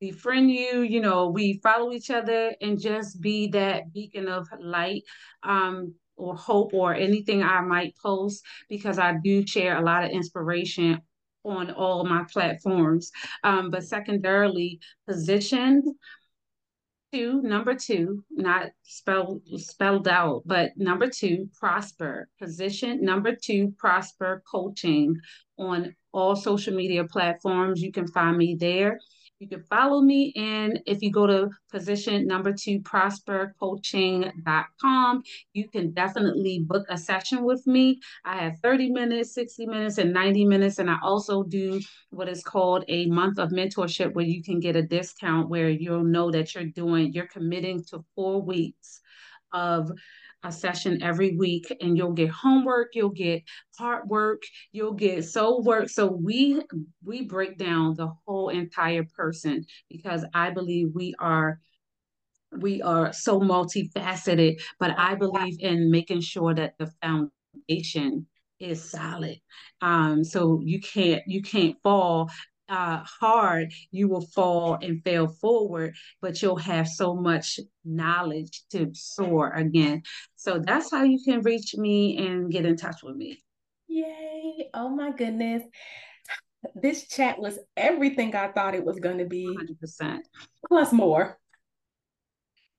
befriend 0.00 0.50
you 0.50 0.82
you 0.82 1.00
know 1.00 1.28
we 1.30 1.58
follow 1.62 1.90
each 1.92 2.10
other 2.10 2.54
and 2.60 2.78
just 2.80 3.20
be 3.20 3.48
that 3.48 3.92
beacon 3.94 4.28
of 4.28 4.46
light 4.60 5.02
um 5.42 5.94
or 6.16 6.34
hope 6.34 6.72
or 6.74 6.94
anything 6.94 7.42
I 7.42 7.60
might 7.60 7.94
post 8.02 8.44
because 8.68 8.98
I 8.98 9.14
do 9.22 9.46
share 9.46 9.76
a 9.76 9.84
lot 9.84 10.04
of 10.04 10.10
inspiration 10.10 11.00
on 11.44 11.70
all 11.70 12.04
my 12.04 12.24
platforms. 12.30 13.12
Um, 13.44 13.70
but 13.70 13.84
secondarily, 13.84 14.80
positioned 15.08 15.84
two, 17.12 17.40
number 17.42 17.74
two, 17.74 18.24
not 18.30 18.70
spelled 18.82 19.42
spelled 19.56 20.08
out, 20.08 20.42
but 20.44 20.72
number 20.76 21.08
two, 21.08 21.48
prosper. 21.58 22.28
Position 22.40 23.04
number 23.04 23.34
two, 23.34 23.72
prosper 23.78 24.42
coaching 24.50 25.16
on 25.58 25.94
all 26.12 26.36
social 26.36 26.74
media 26.74 27.04
platforms. 27.04 27.80
You 27.80 27.92
can 27.92 28.06
find 28.08 28.36
me 28.36 28.56
there. 28.58 28.98
You 29.38 29.48
can 29.48 29.62
follow 29.64 30.00
me. 30.00 30.32
And 30.34 30.80
if 30.86 31.02
you 31.02 31.12
go 31.12 31.26
to 31.26 31.50
position 31.70 32.26
number 32.26 32.54
two, 32.54 32.80
prospercoaching.com, 32.80 35.22
you 35.52 35.68
can 35.68 35.92
definitely 35.92 36.60
book 36.60 36.86
a 36.88 36.96
session 36.96 37.44
with 37.44 37.66
me. 37.66 38.00
I 38.24 38.38
have 38.38 38.58
30 38.62 38.92
minutes, 38.92 39.34
60 39.34 39.66
minutes, 39.66 39.98
and 39.98 40.14
90 40.14 40.46
minutes. 40.46 40.78
And 40.78 40.90
I 40.90 40.96
also 41.02 41.42
do 41.42 41.82
what 42.10 42.30
is 42.30 42.42
called 42.42 42.86
a 42.88 43.04
month 43.06 43.38
of 43.38 43.50
mentorship 43.50 44.14
where 44.14 44.24
you 44.24 44.42
can 44.42 44.58
get 44.58 44.74
a 44.74 44.82
discount 44.82 45.50
where 45.50 45.68
you'll 45.68 46.04
know 46.04 46.30
that 46.30 46.54
you're 46.54 46.64
doing, 46.64 47.12
you're 47.12 47.26
committing 47.26 47.84
to 47.90 48.02
four 48.14 48.40
weeks 48.40 49.02
of 49.52 49.92
a 50.46 50.52
session 50.52 51.02
every 51.02 51.36
week 51.36 51.74
and 51.80 51.96
you'll 51.96 52.12
get 52.12 52.30
homework 52.30 52.88
you'll 52.94 53.08
get 53.10 53.42
hard 53.78 54.08
work 54.08 54.42
you'll 54.72 54.92
get 54.94 55.24
soul 55.24 55.62
work. 55.62 55.88
So 55.88 56.06
we 56.06 56.62
we 57.04 57.22
break 57.22 57.58
down 57.58 57.94
the 57.94 58.12
whole 58.24 58.48
entire 58.48 59.04
person 59.16 59.64
because 59.90 60.24
i 60.34 60.50
believe 60.50 60.88
we 60.94 61.14
are 61.18 61.58
we 62.58 62.80
are 62.82 63.12
so 63.12 63.40
multifaceted 63.40 64.60
but 64.78 64.96
i 64.98 65.14
believe 65.14 65.56
in 65.60 65.90
making 65.90 66.20
sure 66.20 66.54
that 66.54 66.74
the 66.78 66.90
foundation 67.02 68.26
is 68.58 68.90
solid. 68.90 69.36
Um 69.80 70.24
so 70.24 70.60
you 70.64 70.80
can't 70.80 71.22
you 71.26 71.42
can't 71.42 71.76
fall 71.82 72.30
uh, 72.68 73.02
hard, 73.04 73.72
you 73.90 74.08
will 74.08 74.26
fall 74.26 74.78
and 74.80 75.02
fail 75.02 75.28
forward, 75.28 75.94
but 76.20 76.42
you'll 76.42 76.56
have 76.56 76.88
so 76.88 77.14
much 77.14 77.60
knowledge 77.84 78.62
to 78.70 78.90
soar 78.92 79.50
again. 79.50 80.02
So 80.36 80.58
that's 80.58 80.90
how 80.90 81.04
you 81.04 81.20
can 81.24 81.42
reach 81.42 81.74
me 81.76 82.26
and 82.26 82.50
get 82.50 82.66
in 82.66 82.76
touch 82.76 83.02
with 83.02 83.16
me. 83.16 83.42
Yay. 83.88 84.70
Oh 84.74 84.88
my 84.88 85.12
goodness. 85.12 85.62
This 86.74 87.06
chat 87.06 87.38
was 87.38 87.58
everything 87.76 88.34
I 88.34 88.48
thought 88.48 88.74
it 88.74 88.84
was 88.84 88.98
going 88.98 89.18
to 89.18 89.26
be. 89.26 89.56
100%. 89.56 90.20
Plus 90.68 90.92
more. 90.92 91.38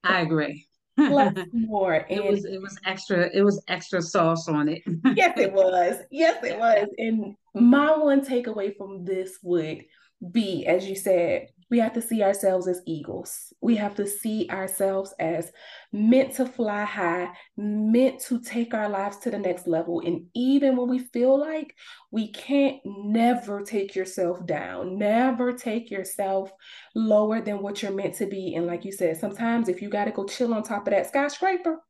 I 0.03 0.21
agree. 0.21 0.66
Plus 0.97 1.33
more. 1.53 1.93
And 2.09 2.19
it 2.19 2.23
was 2.23 2.45
it 2.45 2.61
was 2.61 2.77
extra 2.85 3.29
it 3.33 3.43
was 3.43 3.63
extra 3.67 4.01
sauce 4.01 4.47
on 4.47 4.67
it. 4.67 4.81
yes, 5.15 5.37
it 5.37 5.53
was. 5.53 5.97
Yes, 6.11 6.43
it 6.43 6.57
was. 6.57 6.87
And 6.97 7.35
my 7.53 7.95
one 7.97 8.21
takeaway 8.21 8.75
from 8.75 9.05
this 9.05 9.37
would 9.43 9.83
be, 10.31 10.65
as 10.65 10.87
you 10.87 10.95
said, 10.95 11.49
we 11.69 11.79
have 11.79 11.93
to 11.93 12.01
see 12.01 12.23
ourselves 12.23 12.67
as 12.67 12.81
eagles. 12.85 13.53
We 13.61 13.75
have 13.75 13.95
to 13.95 14.07
see 14.07 14.47
ourselves 14.49 15.13
as 15.19 15.51
meant 15.91 16.35
to 16.35 16.45
fly 16.45 16.85
high, 16.85 17.29
meant 17.57 18.21
to 18.25 18.39
take 18.39 18.73
our 18.73 18.87
lives 18.87 19.17
to 19.17 19.31
the 19.31 19.39
next 19.39 19.67
level. 19.67 20.01
And 20.05 20.27
even 20.33 20.77
when 20.77 20.87
we 20.87 20.99
feel 20.99 21.37
like 21.37 21.75
we 22.09 22.31
can't, 22.31 22.77
never 22.85 23.63
take 23.63 23.95
yourself 23.95 24.45
down, 24.45 24.97
never 24.97 25.51
take 25.51 25.91
yourself 25.91 26.51
lower 26.95 27.41
than 27.41 27.61
what 27.61 27.81
you're 27.81 27.91
meant 27.91 28.15
to 28.15 28.27
be. 28.27 28.55
And 28.55 28.65
like 28.65 28.85
you 28.85 28.91
said, 28.93 29.17
sometimes 29.17 29.67
if 29.67 29.81
you 29.81 29.89
got 29.89 30.05
to 30.05 30.11
go 30.11 30.25
chill 30.25 30.53
on 30.53 30.63
top 30.63 30.87
of 30.87 30.93
that 30.93 31.07
skyscraper, 31.07 31.81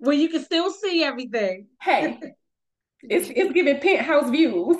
well, 0.00 0.14
you 0.14 0.28
can 0.28 0.42
still 0.44 0.70
see 0.72 1.04
everything. 1.04 1.68
Hey, 1.80 2.18
it's 3.02 3.30
it's 3.34 3.52
giving 3.52 3.80
penthouse 3.80 4.30
views. 4.30 4.76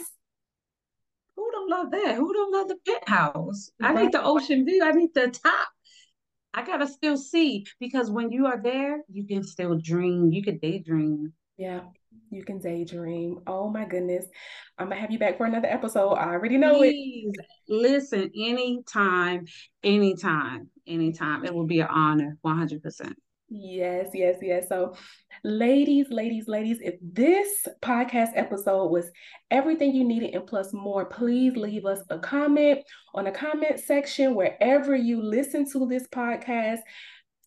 Love 1.84 1.92
that? 1.92 2.14
Who 2.16 2.32
don't 2.32 2.52
love 2.52 2.68
the 2.68 2.78
penthouse? 2.86 3.70
Right. 3.80 3.96
I 3.96 4.02
need 4.02 4.12
the 4.12 4.22
ocean 4.22 4.64
view. 4.64 4.82
I 4.82 4.92
need 4.92 5.10
the 5.14 5.28
top. 5.28 5.68
I 6.54 6.64
gotta 6.64 6.86
still 6.86 7.16
see 7.16 7.66
because 7.80 8.10
when 8.10 8.30
you 8.30 8.46
are 8.46 8.60
there, 8.62 9.02
you 9.10 9.26
can 9.26 9.42
still 9.42 9.76
dream. 9.76 10.32
You 10.32 10.42
can 10.42 10.58
daydream. 10.58 11.32
Yeah, 11.58 11.80
you 12.30 12.44
can 12.44 12.58
daydream. 12.58 13.40
Oh 13.46 13.68
my 13.68 13.84
goodness. 13.84 14.26
I'm 14.78 14.88
gonna 14.88 15.00
have 15.00 15.10
you 15.10 15.18
back 15.18 15.36
for 15.36 15.46
another 15.46 15.68
episode. 15.68 16.14
I 16.14 16.32
already 16.32 16.56
know 16.56 16.78
Please, 16.78 17.32
it. 17.34 17.46
Listen, 17.68 18.30
anytime, 18.34 19.46
anytime, 19.82 20.70
anytime. 20.86 21.44
It 21.44 21.54
will 21.54 21.66
be 21.66 21.80
an 21.80 21.88
honor, 21.90 22.38
100%. 22.46 23.12
Yes, 23.56 24.08
yes, 24.14 24.38
yes. 24.42 24.68
So, 24.68 24.96
ladies, 25.44 26.08
ladies, 26.10 26.48
ladies, 26.48 26.78
if 26.82 26.96
this 27.00 27.68
podcast 27.82 28.30
episode 28.34 28.88
was 28.88 29.08
everything 29.48 29.94
you 29.94 30.02
needed 30.02 30.34
and 30.34 30.44
plus 30.44 30.72
more, 30.72 31.04
please 31.04 31.54
leave 31.56 31.86
us 31.86 32.00
a 32.10 32.18
comment 32.18 32.80
on 33.14 33.26
the 33.26 33.30
comment 33.30 33.78
section 33.78 34.34
wherever 34.34 34.96
you 34.96 35.22
listen 35.22 35.70
to 35.70 35.86
this 35.86 36.08
podcast. 36.08 36.80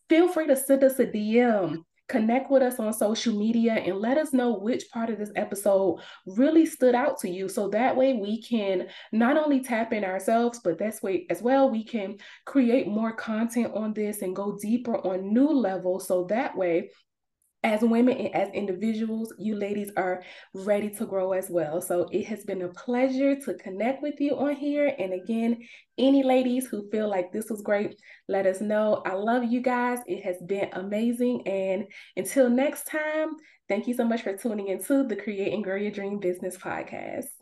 Feel 0.07 0.29
free 0.29 0.47
to 0.47 0.55
send 0.55 0.85
us 0.85 0.97
a 0.99 1.05
DM 1.05 1.83
connect 2.07 2.49
with 2.49 2.61
us 2.61 2.79
on 2.79 2.93
social 2.93 3.37
media 3.37 3.73
and 3.73 3.97
let 3.97 4.17
us 4.17 4.33
know 4.33 4.53
which 4.53 4.89
part 4.91 5.09
of 5.09 5.17
this 5.17 5.31
episode 5.35 5.99
really 6.25 6.65
stood 6.65 6.95
out 6.95 7.19
to 7.19 7.29
you. 7.29 7.49
So 7.49 7.69
that 7.69 7.95
way 7.95 8.13
we 8.13 8.41
can 8.41 8.87
not 9.11 9.37
only 9.37 9.61
tap 9.61 9.93
in 9.93 10.03
ourselves 10.03 10.59
but 10.63 10.77
that's 10.77 11.03
way 11.03 11.25
as 11.29 11.41
well 11.41 11.69
we 11.69 11.83
can 11.83 12.17
create 12.45 12.87
more 12.87 13.13
content 13.13 13.73
on 13.75 13.93
this 13.93 14.21
and 14.21 14.35
go 14.35 14.57
deeper 14.61 14.97
on 15.05 15.33
new 15.33 15.49
levels. 15.49 16.07
So 16.07 16.25
that 16.25 16.55
way 16.55 16.89
as 17.63 17.81
women 17.81 18.17
and 18.17 18.35
as 18.35 18.49
individuals, 18.53 19.33
you 19.37 19.55
ladies 19.55 19.91
are 19.97 20.23
ready 20.53 20.89
to 20.91 21.05
grow 21.05 21.33
as 21.33 21.49
well. 21.49 21.81
So 21.81 22.07
it 22.11 22.25
has 22.27 22.43
been 22.43 22.61
a 22.61 22.69
pleasure 22.69 23.35
to 23.41 23.53
connect 23.55 24.01
with 24.01 24.19
you 24.19 24.37
on 24.37 24.55
here. 24.55 24.93
And 24.97 25.13
again, 25.13 25.67
any 25.97 26.23
ladies 26.23 26.67
who 26.67 26.89
feel 26.89 27.09
like 27.09 27.31
this 27.31 27.49
was 27.49 27.61
great, 27.61 27.99
let 28.27 28.45
us 28.45 28.61
know. 28.61 29.01
I 29.05 29.13
love 29.13 29.43
you 29.43 29.61
guys. 29.61 29.99
It 30.07 30.23
has 30.23 30.37
been 30.45 30.69
amazing. 30.73 31.47
And 31.47 31.85
until 32.15 32.49
next 32.49 32.85
time, 32.85 33.31
thank 33.67 33.87
you 33.87 33.95
so 33.95 34.05
much 34.05 34.21
for 34.21 34.37
tuning 34.37 34.67
into 34.67 35.03
the 35.03 35.15
Create 35.15 35.53
and 35.53 35.63
Grow 35.63 35.75
Your 35.75 35.91
Dream 35.91 36.19
Business 36.19 36.57
Podcast. 36.57 37.36